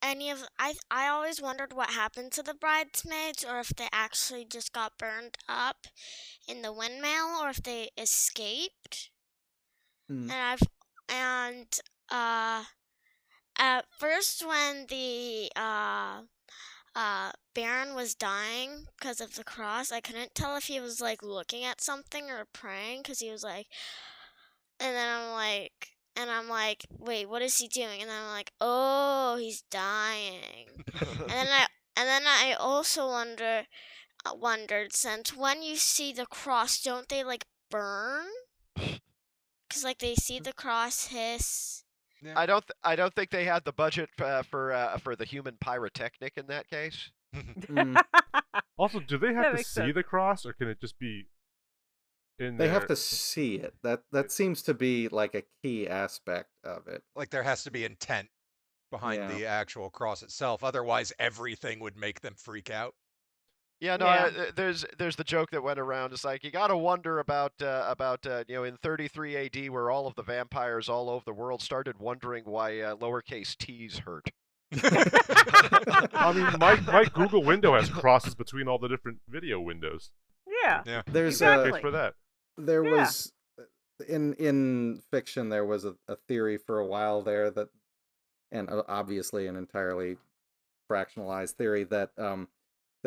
any 0.02 0.30
of 0.30 0.44
I 0.58 0.74
I 0.90 1.08
always 1.08 1.40
wondered 1.40 1.72
what 1.72 1.90
happened 1.90 2.32
to 2.32 2.42
the 2.42 2.54
bridesmaids 2.54 3.44
or 3.44 3.60
if 3.60 3.68
they 3.70 3.88
actually 3.92 4.44
just 4.44 4.72
got 4.72 4.98
burned 4.98 5.36
up 5.48 5.86
in 6.48 6.62
the 6.62 6.72
windmill 6.72 7.40
or 7.40 7.50
if 7.50 7.62
they 7.62 7.90
escaped. 7.96 9.10
Hmm. 10.08 10.28
And 10.28 10.40
I've 10.40 10.62
and 11.08 11.80
uh 12.10 12.64
at 13.58 13.86
first 13.92 14.44
when 14.46 14.86
the 14.88 15.50
uh 15.56 16.22
uh 16.98 17.30
Baron 17.54 17.94
was 17.94 18.16
dying 18.16 18.86
because 18.98 19.20
of 19.20 19.36
the 19.36 19.44
cross, 19.44 19.92
I 19.92 20.00
couldn't 20.00 20.34
tell 20.34 20.56
if 20.56 20.64
he 20.64 20.80
was 20.80 21.00
like 21.00 21.22
looking 21.22 21.64
at 21.64 21.80
something 21.80 22.28
or 22.28 22.44
praying 22.52 23.02
because 23.02 23.20
he 23.20 23.30
was 23.30 23.44
like 23.44 23.68
and 24.80 24.96
then 24.96 25.08
I'm 25.08 25.32
like 25.32 25.90
and 26.16 26.28
I'm 26.28 26.48
like, 26.48 26.84
wait, 26.90 27.28
what 27.28 27.42
is 27.42 27.58
he 27.58 27.68
doing? 27.68 28.00
And 28.00 28.10
then 28.10 28.20
I'm 28.20 28.32
like, 28.32 28.50
oh, 28.60 29.36
he's 29.38 29.62
dying. 29.70 30.66
and 31.00 31.30
then 31.30 31.46
I 31.48 31.66
and 31.96 32.08
then 32.08 32.22
I 32.26 32.56
also 32.58 33.06
wonder 33.06 33.66
uh, 34.26 34.34
wondered 34.34 34.92
since 34.92 35.36
when 35.36 35.62
you 35.62 35.76
see 35.76 36.12
the 36.12 36.26
cross, 36.26 36.82
don't 36.82 37.08
they 37.08 37.22
like 37.22 37.44
burn? 37.70 38.26
Cuz 39.70 39.84
like 39.84 39.98
they 39.98 40.16
see 40.16 40.40
the 40.40 40.52
cross 40.52 41.06
hiss. 41.06 41.84
I 42.34 42.46
don't 42.46 42.62
th- 42.66 42.76
I 42.82 42.96
don't 42.96 43.14
think 43.14 43.30
they 43.30 43.44
had 43.44 43.64
the 43.64 43.72
budget 43.72 44.08
uh, 44.20 44.42
for 44.42 44.72
uh, 44.72 44.98
for 44.98 45.14
the 45.16 45.24
human 45.24 45.56
pyrotechnic 45.60 46.34
in 46.36 46.46
that 46.48 46.68
case. 46.68 47.10
Mm. 47.68 48.00
Also, 48.78 49.00
do 49.00 49.18
they 49.18 49.28
That 49.34 49.44
have 49.44 49.56
to 49.58 49.64
see 49.64 49.64
sense. 49.64 49.94
the 49.94 50.02
cross, 50.02 50.46
or 50.46 50.52
can 50.54 50.68
it 50.68 50.80
just 50.80 50.98
be 50.98 51.26
in 52.38 52.56
They 52.56 52.68
have 52.68 52.86
to 52.86 52.96
see 52.96 53.56
it. 53.56 53.74
That 53.82 54.00
that 54.12 54.30
seems 54.32 54.62
to 54.62 54.74
be 54.74 55.08
like 55.08 55.34
a 55.34 55.42
key 55.62 55.86
aspect 55.88 56.50
of 56.64 56.86
it. 56.88 57.02
like 57.16 57.30
there 57.30 57.42
has 57.42 57.64
to 57.64 57.70
be 57.70 57.84
intent 57.84 58.28
behind 58.90 59.20
Yeah. 59.20 59.28
the 59.36 59.46
actual 59.46 59.90
cross 59.90 60.22
itself. 60.22 60.64
Otherwise, 60.64 61.12
everything 61.18 61.80
would 61.80 61.96
make 61.96 62.20
them 62.20 62.34
freak 62.36 62.70
out. 62.70 62.94
Yeah, 63.80 63.96
no, 63.96 64.06
Yeah. 64.06 64.30
I, 64.36 64.50
there's 64.56 64.84
there's 64.98 65.16
the 65.16 65.24
joke 65.24 65.50
that 65.52 65.62
went 65.62 65.78
around. 65.78 66.12
It's 66.12 66.24
like 66.24 66.42
you 66.42 66.50
got 66.50 66.68
to 66.68 66.76
wonder 66.76 67.20
about 67.20 67.52
uh, 67.62 67.84
about 67.88 68.26
uh, 68.26 68.44
you 68.48 68.56
know 68.56 68.64
in 68.64 68.76
33 68.78 69.36
A.D. 69.36 69.70
where 69.70 69.90
all 69.90 70.06
of 70.06 70.14
the 70.16 70.22
vampires 70.22 70.88
all 70.88 71.08
over 71.08 71.22
the 71.24 71.32
world 71.32 71.62
started 71.62 71.98
wondering 71.98 72.44
why 72.44 72.80
uh, 72.80 72.96
lowercase 72.96 73.56
t's 73.56 73.98
hurt. 74.00 74.28
I 74.74 76.32
mean, 76.34 76.46
my, 76.58 76.78
my 76.80 77.04
Google 77.14 77.42
window 77.42 77.74
has 77.74 77.88
crosses 77.88 78.34
between 78.34 78.68
all 78.68 78.78
the 78.78 78.88
different 78.88 79.18
video 79.28 79.60
windows. 79.60 80.10
Yeah. 80.64 80.82
Yeah. 80.84 81.02
There's 81.06 81.34
Exactly. 81.34 81.68
a 81.68 81.72
Thanks 81.72 81.80
for 81.82 81.90
that. 81.92 82.14
there 82.56 82.84
Yeah. 82.84 82.90
was 83.00 83.32
in 84.08 84.34
in 84.34 85.02
fiction 85.10 85.48
there 85.48 85.64
was 85.64 85.84
a, 85.84 85.94
a 86.06 86.14
theory 86.28 86.56
for 86.56 86.78
a 86.78 86.86
while 86.86 87.20
there 87.22 87.50
that 87.50 87.68
and 88.52 88.68
obviously 88.86 89.46
an 89.48 89.56
entirely 89.56 90.16
fractionalized 90.88 91.52
theory 91.54 91.82
that 91.84 92.10
um 92.16 92.46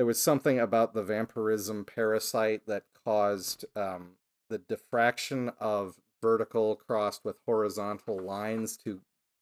there 0.02 0.06
was 0.08 0.20
something 0.20 0.58
about 0.60 0.96
the 0.96 1.04
vampirism 1.04 1.86
parasite 1.86 2.66
that 2.66 2.82
caused 3.06 3.66
um 3.76 4.14
the 4.50 4.58
diffraction 4.58 5.52
of 5.60 5.94
vertical 6.24 6.76
crossed 6.76 7.24
with 7.24 7.36
horizontal 7.46 8.18
lines 8.18 8.76
to 8.78 9.02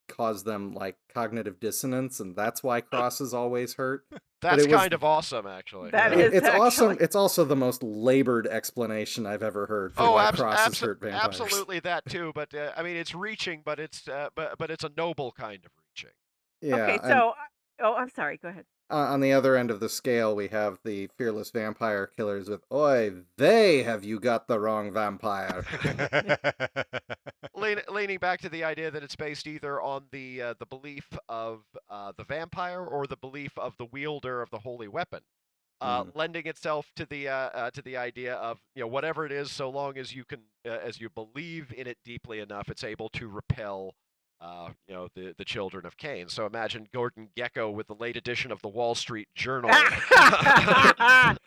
cause 0.10 0.44
them 0.44 0.74
like 0.74 0.98
cognitive 1.14 1.62
dissonance 1.62 2.20
and 2.20 2.36
that's 2.36 2.62
why 2.62 2.82
crosses 2.82 3.34
always 3.34 3.76
hurt 3.76 4.04
That's 4.42 4.64
it 4.66 4.70
was- 4.70 4.76
kind 4.82 4.92
of 4.94 5.02
awesome, 5.06 5.48
actually. 5.48 5.92
That 5.92 6.12
yeah. 6.12 6.26
is 6.26 6.34
it's 6.34 6.50
awesome 6.50 6.98
it's 7.00 7.16
also 7.16 7.46
the 7.46 7.56
most 7.56 7.82
labored 7.82 8.46
explanation 8.46 9.26
i've 9.26 9.44
ever 9.44 9.66
heard 9.66 9.94
for 9.96 10.02
Oh, 10.04 10.12
why 10.16 10.28
abs- 10.28 10.42
crosses 10.42 10.76
abso- 10.76 10.88
hurt 10.88 11.00
vampires 11.00 11.40
absolutely 11.40 11.80
that 11.82 12.04
too. 12.06 12.34
But 12.36 12.54
uh, 12.54 12.74
I 12.76 12.84
mean, 12.84 12.98
it's 12.98 13.16
reaching, 13.16 13.62
but 13.64 13.80
it's 13.80 14.10
uh, 14.10 14.28
but 14.36 14.58
but 14.58 14.70
it's 14.70 14.84
a 14.84 14.92
noble 14.98 15.32
kind 15.32 15.64
of 15.66 15.72
reaching. 15.88 16.16
yeah 16.62 16.76
okay, 16.84 16.94
and- 17.02 17.04
so 17.04 17.34
oh, 17.82 17.96
I'm 17.96 18.10
sorry. 18.10 18.38
Go 18.44 18.50
ahead. 18.50 18.66
Uh, 18.90 18.96
on 18.96 19.20
the 19.22 19.34
other 19.34 19.56
end 19.56 19.72
of 19.72 19.80
the 19.80 19.90
scale, 19.90 20.36
we 20.36 20.48
have 20.50 20.80
the 20.84 21.08
fearless 21.18 21.52
vampire 21.52 22.08
killers 22.08 22.50
with, 22.50 22.64
"Oi, 22.72 23.12
they 23.38 23.84
have 23.84 24.04
you 24.04 24.20
got 24.20 24.48
the 24.48 24.60
wrong 24.60 24.92
vampire." 24.92 25.66
Lean, 27.56 27.80
leaning 27.90 28.18
back 28.20 28.42
to 28.42 28.50
the 28.50 28.64
idea 28.64 28.92
that 28.92 29.04
it's 29.04 29.16
based 29.16 29.48
either 29.48 29.82
on 29.82 30.06
the 30.12 30.42
uh, 30.42 30.54
the 30.60 30.66
belief 30.66 31.08
of 31.28 31.64
uh, 31.90 32.12
the 32.18 32.24
vampire 32.24 32.84
or 32.86 33.08
the 33.08 33.18
belief 33.18 33.58
of 33.58 33.76
the 33.78 33.86
wielder 33.86 34.42
of 34.42 34.50
the 34.50 34.60
holy 34.60 34.88
weapon, 34.88 35.22
uh, 35.82 36.04
Mm. 36.04 36.12
lending 36.16 36.46
itself 36.48 36.92
to 36.96 37.06
the 37.06 37.28
uh, 37.28 37.34
uh, 37.34 37.72
to 37.72 37.82
the 37.82 37.98
idea 37.98 38.36
of 38.36 38.60
you 38.76 38.82
know 38.82 38.88
whatever 38.88 39.26
it 39.26 39.32
is, 39.32 39.52
so 39.52 39.70
long 39.70 39.98
as 39.98 40.14
you 40.16 40.26
can 40.26 40.42
uh, 40.66 40.70
as 40.70 41.00
you 41.00 41.10
believe 41.10 41.74
in 41.76 41.88
it 41.88 41.98
deeply 42.06 42.40
enough, 42.40 42.70
it's 42.70 42.84
able 42.84 43.10
to 43.10 43.28
repel. 43.28 43.96
Uh, 44.42 44.70
you 44.88 44.94
know 44.94 45.10
the 45.16 45.34
the 45.38 45.44
children 45.44 45.86
of 45.86 45.98
Cain. 45.98 46.30
So 46.30 46.46
imagine 46.46 46.88
Gordon 46.94 47.28
Gekko 47.36 47.74
with 47.74 47.88
the 47.88 47.96
late 47.96 48.16
edition 48.16 48.52
of 48.52 48.62
the 48.62 48.70
Wall 48.70 48.96
Street 48.96 49.28
Journal. 49.36 49.70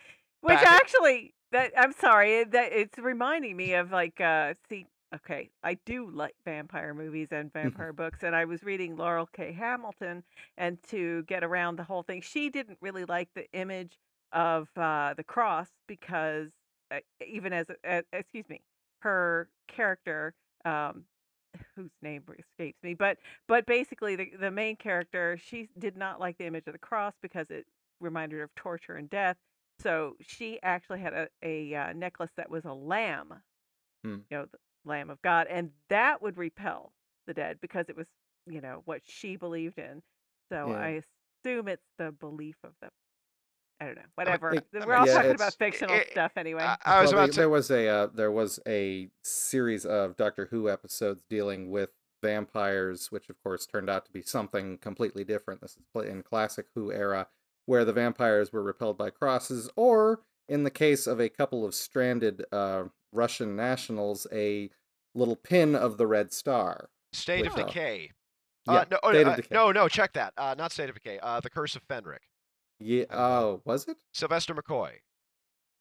Which 0.41 0.59
actually, 0.59 1.33
that 1.51 1.71
I'm 1.77 1.93
sorry, 1.93 2.43
that 2.43 2.71
it's 2.71 2.97
reminding 2.99 3.55
me 3.55 3.73
of 3.73 3.91
like, 3.91 4.19
uh, 4.21 4.53
see, 4.69 4.85
okay, 5.15 5.49
I 5.63 5.75
do 5.85 6.09
like 6.11 6.35
vampire 6.45 6.93
movies 6.93 7.29
and 7.31 7.51
vampire 7.51 7.93
books, 7.93 8.19
and 8.23 8.35
I 8.35 8.45
was 8.45 8.63
reading 8.63 8.95
Laurell 8.95 9.27
K. 9.31 9.53
Hamilton, 9.53 10.23
and 10.57 10.77
to 10.89 11.23
get 11.23 11.43
around 11.43 11.77
the 11.77 11.83
whole 11.83 12.03
thing, 12.03 12.21
she 12.21 12.49
didn't 12.49 12.77
really 12.81 13.05
like 13.05 13.29
the 13.33 13.49
image 13.53 13.97
of 14.33 14.67
uh, 14.75 15.13
the 15.15 15.23
cross 15.23 15.69
because 15.87 16.49
uh, 16.91 16.99
even 17.25 17.53
as, 17.53 17.67
a, 17.69 17.99
a- 17.99 18.03
excuse 18.19 18.47
me, 18.49 18.61
her 18.99 19.47
character. 19.67 20.33
Um, 20.65 21.05
whose 21.75 21.91
name 22.01 22.23
escapes 22.39 22.81
me 22.83 22.93
but 22.93 23.17
but 23.47 23.65
basically 23.65 24.15
the 24.15 24.31
the 24.39 24.51
main 24.51 24.75
character 24.75 25.37
she 25.43 25.69
did 25.79 25.95
not 25.97 26.19
like 26.19 26.37
the 26.37 26.45
image 26.45 26.65
of 26.67 26.73
the 26.73 26.79
cross 26.79 27.13
because 27.21 27.49
it 27.49 27.65
reminded 27.99 28.37
her 28.37 28.43
of 28.43 28.55
torture 28.55 28.95
and 28.95 29.09
death 29.09 29.37
so 29.81 30.15
she 30.21 30.59
actually 30.63 30.99
had 30.99 31.13
a, 31.13 31.27
a 31.43 31.75
uh, 31.75 31.93
necklace 31.93 32.31
that 32.37 32.49
was 32.49 32.63
a 32.65 32.73
lamb, 32.73 33.33
Hmm. 34.03 34.19
you 34.29 34.37
know, 34.37 34.45
the 34.51 34.57
Lamb 34.85 35.09
of 35.09 35.21
God, 35.21 35.47
and 35.49 35.71
that 35.89 36.21
would 36.21 36.37
repel 36.37 36.93
the 37.27 37.33
dead 37.33 37.57
because 37.61 37.85
it 37.89 37.95
was, 37.97 38.07
you 38.47 38.61
know, 38.61 38.81
what 38.85 39.01
she 39.05 39.35
believed 39.35 39.77
in. 39.77 40.01
So 40.51 40.69
Yeah. 40.69 40.77
I 40.77 41.01
assume 41.45 41.67
it's 41.67 41.83
the 41.97 42.11
belief 42.11 42.55
of 42.63 42.71
the. 42.81 42.89
I 43.83 43.87
don't 43.87 43.95
know. 43.95 44.01
Whatever. 44.15 44.53
it- 44.55 44.65
We're 44.85 44.93
all 44.95 45.05
yeah, 45.05 45.13
talking 45.15 45.31
about 45.31 45.53
fictional 45.55 45.95
it- 45.95 46.11
stuff 46.11 46.31
anyway. 46.37 46.63
I, 46.63 46.77
I 46.85 47.01
was 47.01 47.11
Well, 47.11 47.19
about 47.23 47.25
the- 47.27 47.33
to. 47.33 47.39
there 47.41 47.49
was 47.49 47.69
a 47.71 47.87
uh, 47.89 48.07
there 48.13 48.31
was 48.31 48.59
a 48.65 49.09
series 49.23 49.85
of 49.85 50.15
Doctor 50.15 50.47
Who 50.51 50.69
episodes 50.69 51.23
dealing 51.29 51.69
with 51.69 51.89
vampires, 52.21 53.11
which 53.11 53.29
of 53.29 53.35
course 53.43 53.65
turned 53.65 53.89
out 53.89 54.05
to 54.05 54.11
be 54.11 54.21
something 54.21 54.77
completely 54.77 55.23
different. 55.25 55.59
This 55.61 55.71
is 55.71 55.83
pla- 55.91 56.03
in 56.03 56.23
classic 56.23 56.67
Who 56.75 56.91
era, 56.91 57.27
where 57.65 57.83
the 57.83 57.93
vampires 57.93 58.53
were 58.53 58.63
repelled 58.63 58.97
by 58.97 59.09
crosses, 59.09 59.69
or 59.75 60.21
in 60.47 60.63
the 60.63 60.71
case 60.71 61.05
of 61.07 61.19
a 61.19 61.27
couple 61.29 61.65
of 61.65 61.75
stranded 61.75 62.45
uh, 62.51 62.85
Russian 63.11 63.55
nationals, 63.55 64.25
a 64.31 64.69
little 65.13 65.35
pin 65.35 65.75
of 65.75 65.97
the 65.97 66.07
red 66.07 66.31
star. 66.31 66.89
State 67.11 67.45
of 67.45 67.53
with, 67.55 67.63
uh, 67.63 67.67
Decay. 67.67 68.11
Yeah, 68.67 68.73
uh, 68.73 68.85
no, 68.91 68.99
oh, 69.03 69.11
State 69.11 69.21
of 69.27 69.33
uh, 69.33 69.35
Decay. 69.35 69.47
no, 69.55 69.71
no, 69.73 69.87
check 69.89 70.13
that. 70.13 70.33
Uh, 70.37 70.55
not 70.57 70.71
State 70.71 70.89
of 70.89 70.95
Decay. 70.95 71.19
Uh, 71.21 71.39
the 71.41 71.49
Curse 71.49 71.75
of 71.75 71.85
Fenric. 71.87 72.19
Yeah. 72.83 73.05
Oh, 73.09 73.61
was 73.65 73.87
it? 73.87 73.97
Sylvester 74.13 74.53
McCoy. 74.53 74.91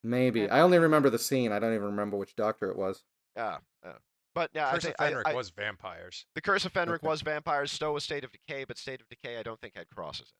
Maybe. 0.05 0.41
Yeah. 0.43 0.55
I 0.55 0.61
only 0.61 0.79
remember 0.79 1.11
the 1.11 1.19
scene. 1.19 1.53
I 1.53 1.59
don't 1.59 1.75
even 1.75 1.87
remember 1.87 2.17
which 2.17 2.35
doctor 2.37 2.71
it 2.71 2.77
was. 2.77 3.03
Yeah. 3.37 3.59
yeah. 3.85 3.93
But 4.35 4.51
yeah, 4.55 4.69
I 4.69 4.73
Curse 4.73 4.83
think 4.85 4.97
of 4.99 5.11
Fenric 5.11 5.23
I- 5.27 5.35
was 5.35 5.51
vampires. 5.51 6.27
the 6.35 6.41
Curse 6.41 6.65
of 6.65 6.73
Fenric 6.73 6.95
Okay. 6.97 7.07
was 7.07 7.23
vampires. 7.23 7.71
So 7.73 7.93
was 7.93 8.05
State 8.05 8.25
of 8.25 8.33
Decay, 8.33 8.65
but 8.65 8.79
State 8.79 9.01
of 9.01 9.09
Decay 9.09 9.39
I 9.39 9.43
don't 9.43 9.61
think 9.61 9.77
had 9.77 9.89
crosses 9.91 10.33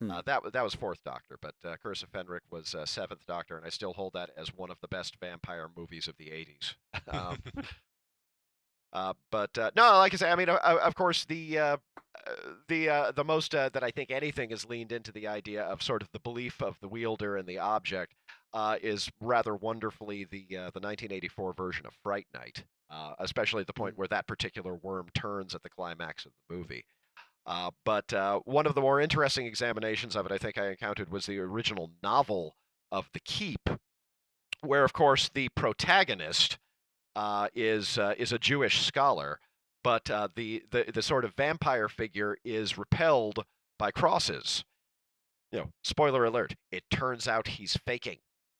in 0.00 0.08
it. 0.08 0.10
Hmm. 0.12 0.18
Uh, 0.18 0.22
that 0.26 0.42
was 0.42 0.52
that 0.52 0.64
was 0.64 0.74
Fourth 0.74 1.02
Doctor, 1.04 1.38
but 1.40 1.54
uh, 1.64 1.76
Curse 1.82 2.02
of 2.02 2.10
Fenric 2.10 2.40
was 2.50 2.74
uh, 2.74 2.84
Seventh 2.84 3.24
Doctor, 3.26 3.56
and 3.56 3.64
I 3.64 3.70
still 3.70 3.92
hold 3.92 4.12
that 4.14 4.30
as 4.36 4.54
one 4.54 4.70
of 4.70 4.78
the 4.80 4.88
best 4.88 5.16
vampire 5.20 5.68
movies 5.76 6.08
of 6.08 6.16
the 6.18 6.26
'80s. 6.26 6.74
um, 7.08 7.38
uh, 8.92 9.14
but 9.30 9.56
uh, 9.56 9.70
no, 9.76 9.98
like 9.98 10.14
I 10.14 10.16
say, 10.16 10.30
I 10.30 10.36
mean, 10.36 10.48
of 10.48 10.94
course, 10.94 11.24
the 11.24 11.58
uh, 11.58 11.76
uh, 12.26 12.30
the 12.68 12.88
uh, 12.88 13.12
the 13.12 13.24
most 13.24 13.54
uh, 13.54 13.70
that 13.70 13.82
I 13.82 13.90
think 13.90 14.10
anything 14.10 14.50
has 14.50 14.68
leaned 14.68 14.92
into 14.92 15.12
the 15.12 15.26
idea 15.26 15.62
of 15.62 15.82
sort 15.82 16.02
of 16.02 16.10
the 16.12 16.20
belief 16.20 16.62
of 16.62 16.78
the 16.80 16.88
wielder 16.88 17.36
and 17.36 17.48
the 17.48 17.58
object 17.58 18.14
uh, 18.54 18.76
is 18.82 19.10
rather 19.20 19.54
wonderfully 19.54 20.24
the 20.24 20.44
uh, 20.50 20.70
the 20.72 20.80
1984 20.80 21.54
version 21.54 21.86
of 21.86 21.94
Fright 22.02 22.26
Night, 22.34 22.64
uh, 22.90 23.14
especially 23.18 23.62
at 23.62 23.66
the 23.66 23.72
point 23.72 23.96
where 23.96 24.08
that 24.08 24.26
particular 24.26 24.74
worm 24.74 25.08
turns 25.14 25.54
at 25.54 25.62
the 25.62 25.70
climax 25.70 26.26
of 26.26 26.32
the 26.48 26.54
movie. 26.54 26.84
Uh, 27.44 27.70
but 27.84 28.12
uh, 28.12 28.38
one 28.44 28.66
of 28.66 28.74
the 28.74 28.80
more 28.80 29.00
interesting 29.00 29.46
examinations 29.46 30.14
of 30.14 30.26
it, 30.26 30.32
I 30.32 30.38
think 30.38 30.58
I 30.58 30.68
encountered, 30.68 31.10
was 31.10 31.26
the 31.26 31.38
original 31.38 31.90
novel 32.02 32.56
of 32.92 33.08
The 33.14 33.20
Keep, 33.20 33.68
where, 34.60 34.84
of 34.84 34.92
course, 34.92 35.28
the 35.28 35.48
protagonist 35.48 36.58
uh, 37.16 37.48
is 37.54 37.98
uh, 37.98 38.14
is 38.18 38.32
a 38.32 38.38
Jewish 38.38 38.82
scholar, 38.84 39.40
but 39.84 40.10
uh, 40.10 40.28
the, 40.34 40.62
the 40.70 40.84
the 40.92 41.02
sort 41.02 41.24
of 41.24 41.34
vampire 41.34 41.88
figure 41.88 42.36
is 42.44 42.78
repelled 42.78 43.44
by 43.78 43.90
crosses. 43.90 44.64
You 45.50 45.58
know, 45.60 45.70
spoiler 45.82 46.24
alert: 46.24 46.54
it 46.70 46.84
turns 46.90 47.28
out 47.28 47.48
he's 47.48 47.76
faking 47.86 48.18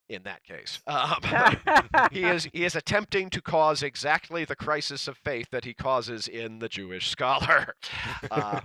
in 0.09 0.23
that 0.25 0.45
case. 0.45 0.81
Um, 0.93 1.21
he 2.13 2.25
is 2.25 2.49
he 2.53 2.65
is 2.65 2.77
attempting 2.77 3.31
to 3.31 3.41
cause 3.41 3.83
exactly 3.83 4.45
the 4.45 4.57
crisis 4.57 5.09
of 5.09 5.17
faith 5.17 5.49
that 5.51 5.65
he 5.65 5.75
causes 5.75 6.29
in 6.29 6.59
the 6.59 6.69
Jewish 6.69 7.09
scholar. 7.09 7.75
Uh, 8.31 8.61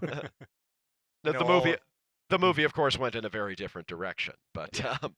the, 1.24 1.34
the 1.34 1.46
movie, 1.46 1.74
of- 1.74 1.80
the 2.30 2.40
movie, 2.40 2.64
of 2.64 2.74
course, 2.74 2.98
went 2.98 3.16
in 3.16 3.26
a 3.26 3.30
very 3.30 3.56
different 3.56 3.88
direction. 3.88 4.36
But 4.54 5.04
um, 5.04 5.16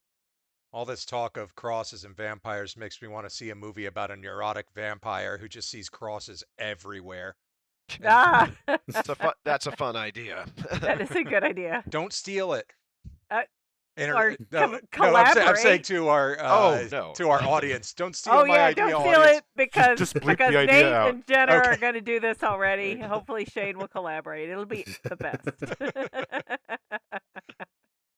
All 0.71 0.85
this 0.85 1.03
talk 1.03 1.35
of 1.35 1.55
crosses 1.55 2.03
and 2.03 2.15
vampires 2.15 2.77
makes 2.77 3.01
me 3.01 3.07
want 3.07 3.27
to 3.27 3.33
see 3.35 3.49
a 3.49 3.55
movie 3.55 3.87
about 3.87 4.11
a 4.11 4.15
neurotic 4.15 4.67
vampire 4.75 5.37
who 5.39 5.47
just 5.47 5.69
sees 5.69 5.89
crosses 5.89 6.43
everywhere. 6.59 7.35
ah, 8.05 8.51
that's 8.87 9.09
a 9.09 9.15
fun, 9.15 9.33
that's 9.43 9.65
a 9.65 9.71
fun 9.71 9.95
idea. 9.95 10.45
that 10.81 11.01
is 11.01 11.09
a 11.11 11.23
good 11.23 11.43
idea. 11.43 11.83
Don't 11.89 12.13
steal 12.13 12.53
it. 12.53 12.65
Uh, 13.31 13.41
Inter- 13.97 14.15
or 14.15 14.35
no, 14.51 14.79
com- 14.91 15.11
no, 15.11 15.15
I'm, 15.17 15.33
sa- 15.33 15.41
I'm 15.41 15.55
saying 15.57 15.81
to 15.83 16.07
our 16.07 16.37
Oh, 16.39 16.69
uh, 16.75 16.87
no. 16.89 17.13
to 17.17 17.29
our 17.29 17.41
audience, 17.43 17.91
don't 17.93 18.15
steal 18.15 18.33
oh 18.33 18.45
my 18.45 18.55
yeah, 18.55 18.65
idea. 18.67 18.89
don't 18.91 19.01
steal 19.01 19.19
audience. 19.19 19.37
it 19.39 19.43
because 19.57 19.97
just 19.99 20.13
bleep 20.13 20.21
the 20.37 20.47
because 20.47 20.67
Nate 20.67 20.85
out. 20.85 21.09
and 21.09 21.27
Jenna 21.27 21.55
Okay. 21.55 21.69
are 21.71 21.75
going 21.77 21.95
to 21.95 22.01
do 22.01 22.21
this 22.21 22.41
already. 22.41 22.97
Hopefully 22.97 23.43
Shane 23.43 23.77
will 23.77 23.89
collaborate. 23.89 24.47
It'll 24.49 24.65
be 24.65 24.85
the 25.03 25.17
best. 25.17 25.49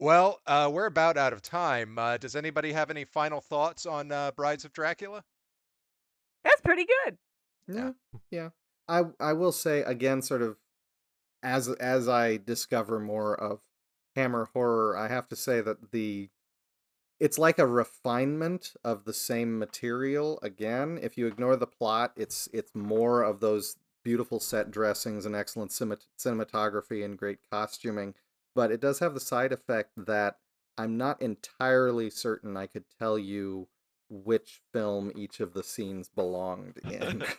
Well, 0.02 0.42
uh, 0.48 0.68
we're 0.74 0.88
about 0.88 1.16
out 1.16 1.32
of 1.32 1.44
time. 1.44 2.00
Uh, 2.00 2.18
does 2.18 2.36
anybody 2.36 2.74
have 2.74 2.90
any 2.90 3.06
final 3.06 3.40
thoughts 3.40 3.86
on 3.86 4.12
uh, 4.12 4.32
Brides 4.32 4.66
of 4.66 4.74
Dracula? 4.74 5.24
That's 6.44 6.60
pretty 6.62 6.88
good. 7.06 7.20
Yeah, 7.68 7.92
yeah. 8.32 8.50
I 8.88 9.04
I 9.20 9.34
will 9.34 9.52
say 9.52 9.82
again, 9.82 10.24
sort 10.24 10.42
of, 10.42 10.58
as 11.44 11.70
as 11.70 12.10
I 12.10 12.38
discover 12.38 13.00
more 13.00 13.40
of 13.40 13.60
Hammer 14.16 14.50
horror, 14.54 14.98
I 14.98 15.08
have 15.08 15.28
to 15.28 15.36
say 15.36 15.62
that 15.62 15.92
the 15.92 16.30
it's 17.20 17.38
like 17.38 17.60
a 17.60 17.68
refinement 17.68 18.74
of 18.84 19.06
the 19.06 19.14
same 19.14 19.60
material. 19.60 20.40
Again, 20.42 20.98
if 21.00 21.16
you 21.16 21.28
ignore 21.28 21.56
the 21.56 21.68
plot, 21.68 22.14
it's 22.16 22.50
it's 22.52 22.74
more 22.74 23.22
of 23.22 23.40
those 23.40 23.76
beautiful 24.04 24.40
set 24.40 24.72
dressings 24.72 25.28
and 25.28 25.36
excellent 25.36 25.70
cinemat- 25.70 26.08
cinematography 26.18 27.06
and 27.06 27.20
great 27.20 27.38
costuming. 27.52 28.16
But 28.56 28.72
it 28.72 28.82
does 28.82 29.00
have 29.00 29.14
the 29.14 29.20
side 29.20 29.52
effect 29.54 29.92
that 29.98 30.38
I'm 30.78 30.98
not 30.98 31.22
entirely 31.22 32.10
certain 32.10 32.58
I 32.58 32.68
could 32.68 32.86
tell 33.00 33.18
you 33.18 33.68
which 34.10 34.60
film 34.74 35.10
each 35.16 35.40
of 35.40 35.54
the 35.54 35.64
scenes 35.64 36.10
belonged 36.10 36.78
in. 36.90 37.24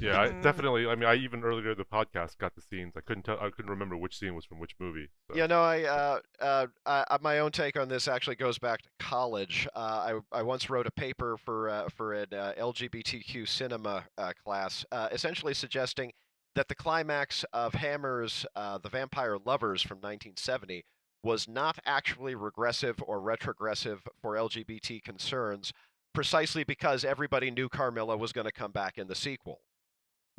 Yeah, 0.00 0.18
I 0.20 0.28
Mm. 0.28 0.42
definitely. 0.42 0.86
I 0.86 0.94
mean, 0.94 1.08
I 1.08 1.14
even 1.16 1.44
earlier 1.44 1.72
in 1.72 1.78
the 1.78 1.84
podcast 1.84 2.38
got 2.38 2.54
the 2.54 2.62
scenes. 2.62 2.94
I 2.96 3.00
couldn't 3.02 3.24
tell. 3.24 3.38
I 3.38 3.50
couldn't 3.50 3.70
remember 3.70 3.96
which 3.96 4.18
scene 4.18 4.34
was 4.34 4.46
from 4.46 4.58
which 4.58 4.74
movie. 4.80 5.08
So. 5.28 5.36
You 5.36 5.46
know, 5.46 5.62
I, 5.62 5.82
uh, 5.84 6.20
uh, 6.40 6.66
I, 6.86 7.04
I- 7.10 7.18
my 7.20 7.38
own 7.40 7.52
take 7.52 7.78
on 7.78 7.88
this 7.88 8.08
actually 8.08 8.36
goes 8.36 8.58
back 8.58 8.80
to 8.82 8.88
college. 8.98 9.68
Uh, 9.76 10.20
I, 10.32 10.38
I 10.38 10.42
once 10.42 10.70
wrote 10.70 10.86
a 10.86 10.90
paper 10.90 11.36
for 11.36 11.68
uh, 11.68 11.88
for 11.90 12.14
an 12.14 12.28
uh, 12.32 12.54
LGBTQ 12.58 13.46
cinema 13.46 14.04
uh, 14.16 14.32
class, 14.42 14.84
uh, 14.92 15.08
essentially 15.12 15.52
suggesting 15.52 16.12
that 16.54 16.68
the 16.68 16.74
climax 16.74 17.44
of 17.52 17.74
Hammer's 17.74 18.46
uh, 18.54 18.78
The 18.78 18.88
Vampire 18.88 19.36
Lovers 19.44 19.82
from 19.82 19.98
1970 19.98 20.84
was 21.22 21.48
not 21.48 21.78
actually 21.84 22.34
regressive 22.34 22.96
or 23.02 23.20
retrogressive 23.20 24.06
for 24.20 24.34
LGBT 24.34 25.02
concerns, 25.02 25.72
precisely 26.14 26.64
because 26.64 27.04
everybody 27.04 27.50
knew 27.50 27.68
Carmilla 27.68 28.16
was 28.16 28.32
going 28.32 28.46
to 28.46 28.52
come 28.52 28.72
back 28.72 28.98
in 28.98 29.06
the 29.06 29.14
sequel. 29.14 29.60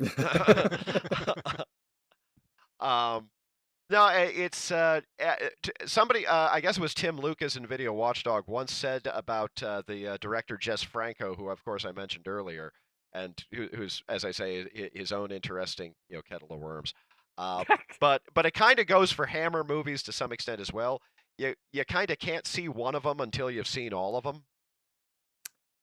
um, 2.80 3.30
no, 3.92 4.08
it's 4.08 4.70
uh, 4.70 5.02
uh, 5.22 5.34
somebody. 5.84 6.26
Uh, 6.26 6.48
I 6.50 6.62
guess 6.62 6.78
it 6.78 6.80
was 6.80 6.94
Tim 6.94 7.20
Lucas 7.20 7.56
in 7.56 7.66
Video 7.66 7.92
Watchdog 7.92 8.44
once 8.46 8.72
said 8.72 9.06
about 9.12 9.62
uh, 9.62 9.82
the 9.86 10.12
uh, 10.12 10.16
director 10.18 10.56
Jess 10.56 10.82
Franco, 10.82 11.34
who 11.34 11.50
of 11.50 11.62
course 11.62 11.84
I 11.84 11.92
mentioned 11.92 12.26
earlier, 12.26 12.72
and 13.14 13.44
who, 13.52 13.68
who's, 13.74 14.02
as 14.08 14.24
I 14.24 14.30
say, 14.30 14.90
his 14.94 15.12
own 15.12 15.30
interesting, 15.30 15.94
you 16.08 16.16
know, 16.16 16.22
kettle 16.22 16.48
of 16.50 16.60
worms. 16.60 16.94
Uh, 17.38 17.64
but 18.00 18.22
but 18.34 18.46
it 18.46 18.54
kind 18.54 18.78
of 18.78 18.86
goes 18.86 19.10
for 19.10 19.26
Hammer 19.26 19.64
movies 19.64 20.02
to 20.04 20.12
some 20.12 20.32
extent 20.32 20.60
as 20.60 20.72
well. 20.72 21.00
You 21.38 21.54
you 21.72 21.84
kind 21.84 22.10
of 22.10 22.18
can't 22.18 22.46
see 22.46 22.68
one 22.68 22.94
of 22.94 23.04
them 23.04 23.20
until 23.20 23.50
you've 23.50 23.66
seen 23.66 23.92
all 23.92 24.16
of 24.16 24.24
them. 24.24 24.44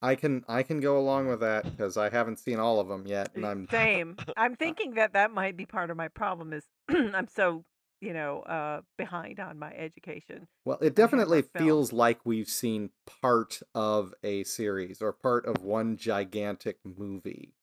I 0.01 0.15
can 0.15 0.43
I 0.47 0.63
can 0.63 0.79
go 0.79 0.97
along 0.97 1.27
with 1.27 1.41
that 1.41 1.63
because 1.65 1.97
I 1.97 2.09
haven't 2.09 2.39
seen 2.39 2.59
all 2.59 2.79
of 2.79 2.87
them 2.87 3.05
yet, 3.05 3.31
and 3.35 3.45
I'm 3.45 3.67
Same. 3.69 4.15
I'm 4.37 4.55
thinking 4.55 4.93
that 4.95 5.13
that 5.13 5.31
might 5.31 5.57
be 5.57 5.65
part 5.65 5.89
of 5.89 5.97
my 5.97 6.07
problem 6.07 6.53
is 6.53 6.63
I'm 6.89 7.27
so, 7.27 7.65
you 8.01 8.13
know, 8.13 8.41
uh, 8.41 8.81
behind 8.97 9.39
on 9.39 9.59
my 9.59 9.71
education. 9.73 10.47
Well, 10.65 10.77
it 10.81 10.95
definitely 10.95 11.41
feels 11.57 11.91
like 11.91 12.19
we've 12.25 12.47
seen 12.49 12.91
part 13.21 13.59
of 13.75 14.13
a 14.23 14.43
series 14.43 15.01
or 15.01 15.11
part 15.13 15.45
of 15.45 15.63
one 15.63 15.97
gigantic 15.97 16.77
movie. 16.83 17.53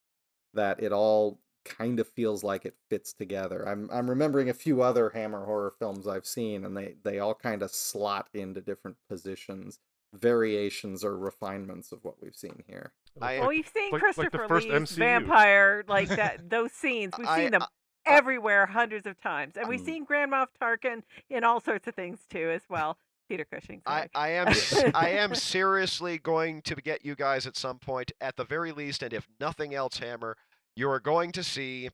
That 0.55 0.83
it 0.83 0.93
all 0.93 1.41
kind 1.65 1.99
of 2.01 2.09
feels 2.09 2.43
like 2.45 2.65
it 2.65 2.77
fits 2.89 3.13
together. 3.13 3.67
I'm 3.69 3.91
I'm 3.93 4.09
remembering 4.09 4.49
a 4.49 4.55
few 4.55 4.83
other 4.83 5.11
Hammer 5.11 5.45
horror 5.45 5.75
films 5.79 6.07
I've 6.07 6.27
seen, 6.27 6.65
and 6.65 6.77
they 6.77 6.95
they 7.03 7.19
all 7.19 7.35
kind 7.35 7.63
of 7.63 7.71
slot 7.71 8.29
into 8.33 8.61
different 8.61 8.97
positions, 9.11 9.79
variations 10.15 11.05
or 11.05 11.17
refinements 11.19 11.93
of 11.93 11.99
what 12.05 12.23
we've 12.23 12.35
seen 12.37 12.63
here. 12.67 12.93
I- 13.21 13.41
Well, 13.41 13.53
you've 13.53 13.69
seen 13.69 13.91
like- 13.93 14.03
like 14.03 14.15
the 14.17 14.39
Christopher 14.39 14.49
first 14.49 14.67
Lee's 14.69 14.75
MCU. 14.93 14.97
vampire, 14.99 15.85
like 15.89 16.09
that. 16.17 16.49
Those 16.51 16.73
scenes, 16.73 17.13
we've 17.19 17.27
I- 17.29 17.39
seen 17.43 17.51
them 17.53 17.63
I- 17.63 17.67
everywhere, 18.07 18.67
hundreds 18.67 19.07
of 19.07 19.21
times, 19.21 19.57
and 19.57 19.69
we've 19.69 19.81
Mm. 19.81 19.85
seen 19.87 20.05
Grand 20.05 20.33
Moff 20.33 20.49
Tarkin 20.61 21.03
in 21.29 21.45
all 21.45 21.61
sorts 21.61 21.87
of 21.89 21.95
things 21.95 22.21
too, 22.31 22.51
as 22.51 22.63
well. 22.69 22.99
Peter 23.29 23.45
Cushing. 23.45 23.83
I, 23.87 23.99
Sorry. 23.99 24.09
I 24.15 24.29
am 24.31 24.47
I 24.95 25.11
am 25.11 25.35
seriously 25.35 26.17
going 26.19 26.63
to 26.63 26.77
get 26.77 27.05
you 27.05 27.15
guys 27.17 27.47
at 27.47 27.57
some 27.57 27.79
point, 27.81 28.13
at 28.21 28.37
the 28.37 28.45
very 28.45 28.71
least, 28.73 29.03
and 29.03 29.13
if 29.13 29.27
nothing 29.41 29.75
else, 29.75 29.99
Hammer, 29.99 30.37
you 30.77 30.89
are 30.89 31.01
going 31.01 31.33
to 31.33 31.43
see 31.43 31.91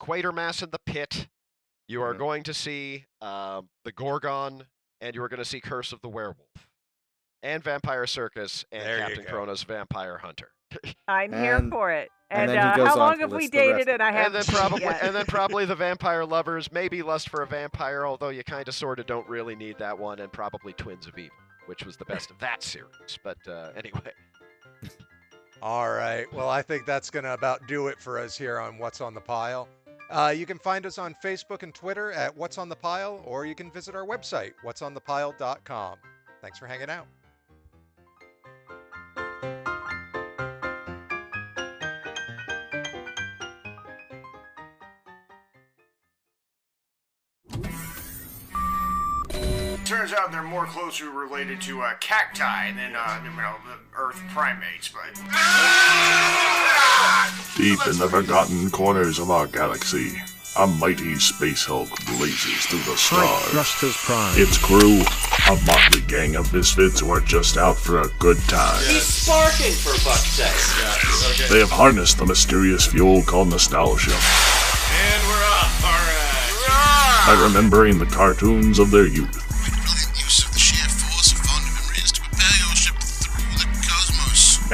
Quatermass 0.00 0.62
in 0.62 0.70
the 0.70 0.78
Pit. 0.84 1.28
You 1.88 2.02
are 2.02 2.14
Mhm. 2.14 2.18
going 2.18 2.42
to 2.44 2.54
see 2.54 3.06
um, 3.22 3.70
the 3.84 3.92
Gorgon, 3.92 4.66
and 5.00 5.14
you 5.14 5.22
are 5.22 5.28
going 5.28 5.38
to 5.38 5.44
see 5.44 5.60
Curse 5.60 5.92
of 5.92 6.00
the 6.02 6.08
Werewolf, 6.08 6.68
and 7.42 7.62
Vampire 7.64 8.06
Circus, 8.06 8.64
and 8.70 8.82
There 8.82 8.98
Captain 8.98 9.24
go. 9.24 9.30
Kronos 9.30 9.62
Vampire 9.62 10.18
Hunter, 10.18 10.52
I'm 11.08 11.32
here 11.32 11.56
And- 11.56 11.70
for 11.70 11.90
it. 11.92 12.10
and 12.30 12.42
And, 12.42 12.50
then 12.50 12.56
he 12.58 12.72
uh, 12.72 12.76
goes 12.76 12.86
how 12.88 12.92
on 12.94 12.98
long 12.98 13.14
to 13.14 13.20
have 13.20 13.30
we 13.32 13.38
list 13.38 13.52
the 13.52 13.58
rest 13.58 13.68
dated? 13.72 13.88
of 13.88 13.94
And 13.94 14.02
I 14.02 14.08
and 14.08 14.16
haven't 14.16 14.46
then 14.46 14.54
probably 14.56 14.82
yet. 14.82 15.02
and 15.02 15.14
then 15.14 15.26
probably 15.28 15.64
the 15.64 15.74
Vampire 15.76 16.24
Lovers, 16.24 16.70
maybe 16.72 17.02
Lust 17.02 17.28
for 17.28 17.42
a 17.42 17.46
Vampire, 17.46 18.04
although 18.06 18.30
you 18.30 18.42
kind 18.44 18.66
of 18.68 18.74
sort 18.74 18.98
of 18.98 19.06
don't 19.06 19.28
really 19.28 19.54
need 19.56 19.78
that 19.78 19.98
one, 19.98 20.18
and 20.20 20.32
probably 20.32 20.72
Twins 20.72 21.06
of 21.06 21.16
Evil, 21.18 21.36
which 21.66 21.84
was 21.84 21.96
the 21.96 22.04
best 22.04 22.30
of 22.30 22.38
that 22.40 22.62
series. 22.62 23.18
But 23.22 23.38
uh, 23.48 23.70
anyway. 23.76 24.00
All 25.62 25.88
right. 25.90 26.30
Well, 26.32 26.48
I 26.50 26.62
think 26.62 26.84
that's 26.84 27.10
going 27.10 27.24
to 27.24 27.32
about 27.32 27.66
do 27.66 27.88
it 27.88 27.98
for 27.98 28.18
us 28.18 28.36
here 28.36 28.58
on 28.60 28.76
What's 28.78 29.00
on 29.00 29.14
the 29.14 29.20
Pile. 29.20 29.68
Uh, 30.10 30.32
you 30.36 30.46
can 30.46 30.58
find 30.58 30.84
us 30.86 30.98
on 30.98 31.14
Facebook 31.24 31.62
and 31.62 31.74
Twitter 31.74 32.12
at 32.12 32.36
What's 32.36 32.58
on 32.58 32.68
the 32.68 32.76
Pile, 32.76 33.20
or 33.24 33.46
you 33.46 33.54
can 33.54 33.70
visit 33.72 33.94
our 33.94 34.04
website, 34.06 34.52
what'sonthepile.com. 34.64 35.96
Thanks 36.42 36.58
for 36.58 36.66
hanging 36.66 36.90
out. 36.90 37.06
Turns 49.86 50.12
out 50.12 50.32
they're 50.32 50.42
more 50.42 50.66
closely 50.66 51.06
related 51.06 51.60
to 51.60 51.80
uh, 51.80 51.94
cacti 52.00 52.72
than, 52.72 52.96
uh, 52.96 53.20
you 53.22 53.30
know, 53.30 53.54
the 53.64 53.78
Earth 53.96 54.20
primates, 54.34 54.88
but. 54.88 55.14
Deep 57.56 57.78
in 57.86 57.96
the 57.96 58.08
forgotten 58.10 58.68
corners 58.70 59.20
of 59.20 59.30
our 59.30 59.46
galaxy, 59.46 60.20
a 60.58 60.66
mighty 60.66 61.14
space 61.14 61.64
hulk 61.64 61.88
blazes 62.04 62.66
through 62.66 62.80
the 62.80 62.96
stars. 62.96 63.44
Thrusters 63.52 63.96
Prime. 64.04 64.34
Its 64.36 64.58
crew, 64.58 65.02
a 65.48 65.56
motley 65.64 66.00
gang 66.08 66.34
of 66.34 66.52
misfits 66.52 66.98
who 66.98 67.08
are 67.10 67.20
just 67.20 67.56
out 67.56 67.76
for 67.76 68.00
a 68.00 68.08
good 68.18 68.38
time. 68.48 68.82
He's 68.88 69.04
sparking 69.04 69.70
for 69.70 69.94
fuck's 70.00 70.32
sake. 70.32 71.48
They 71.48 71.60
have 71.60 71.70
harnessed 71.70 72.18
the 72.18 72.26
mysterious 72.26 72.84
fuel 72.86 73.22
called 73.22 73.50
nostalgia 73.50 74.10
And 74.10 75.22
we're 75.28 75.46
off, 75.46 75.84
alright. 75.84 77.38
by 77.38 77.40
remembering 77.46 78.00
the 78.00 78.06
cartoons 78.06 78.80
of 78.80 78.90
their 78.90 79.06
youth. 79.06 79.45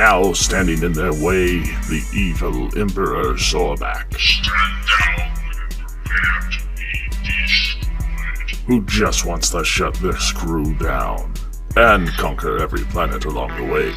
Now 0.03 0.33
standing 0.33 0.83
in 0.83 0.93
their 0.93 1.13
way, 1.13 1.61
the 1.87 2.05
evil 2.13 2.77
Emperor 2.77 3.35
Zorback. 3.35 4.13
Stand 4.19 4.51
down 4.91 5.31
and 5.31 5.79
prepare 5.79 6.41
to 6.51 6.59
be 6.75 7.09
destroyed. 7.23 8.51
Who 8.67 8.85
just 8.87 9.25
wants 9.25 9.51
to 9.51 9.63
shut 9.63 9.95
this 9.95 10.33
crew 10.33 10.75
down 10.75 11.33
and 11.77 12.09
conquer 12.15 12.59
every 12.61 12.83
planet 12.87 13.27
along 13.27 13.55
the 13.57 13.73
way. 13.73 13.93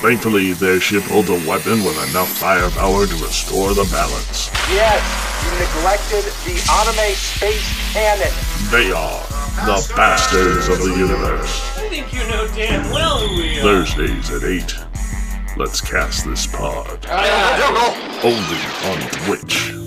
Thankfully, 0.00 0.52
their 0.52 0.78
ship 0.78 1.02
holds 1.02 1.30
a 1.30 1.48
weapon 1.48 1.82
with 1.82 1.98
enough 2.08 2.28
firepower 2.28 3.04
to 3.04 3.14
restore 3.14 3.74
the 3.74 3.88
balance. 3.90 4.48
Yes, 4.70 5.02
you 5.42 5.50
neglected 5.58 6.22
the 6.46 6.54
anime 6.70 7.16
space 7.16 7.92
Cannon. 7.94 8.32
They 8.70 8.92
are 8.92 9.39
the 9.56 9.92
Bastards 9.96 10.68
of 10.68 10.78
the 10.78 10.96
Universe. 10.96 11.78
I 11.78 11.88
think 11.88 12.12
you 12.12 12.20
know 12.28 12.46
damn 12.54 12.90
well 12.90 13.26
who 13.26 13.36
we 13.36 13.58
are. 13.58 13.62
Thursdays 13.62 14.30
at 14.30 14.44
8. 14.44 14.74
Let's 15.56 15.80
cast 15.80 16.24
this 16.26 16.46
pod. 16.46 17.06
I 17.06 17.58
don't 17.58 17.74
know. 17.74 17.92
Only 18.22 18.60
on 18.88 19.10
Twitch. 19.26 19.79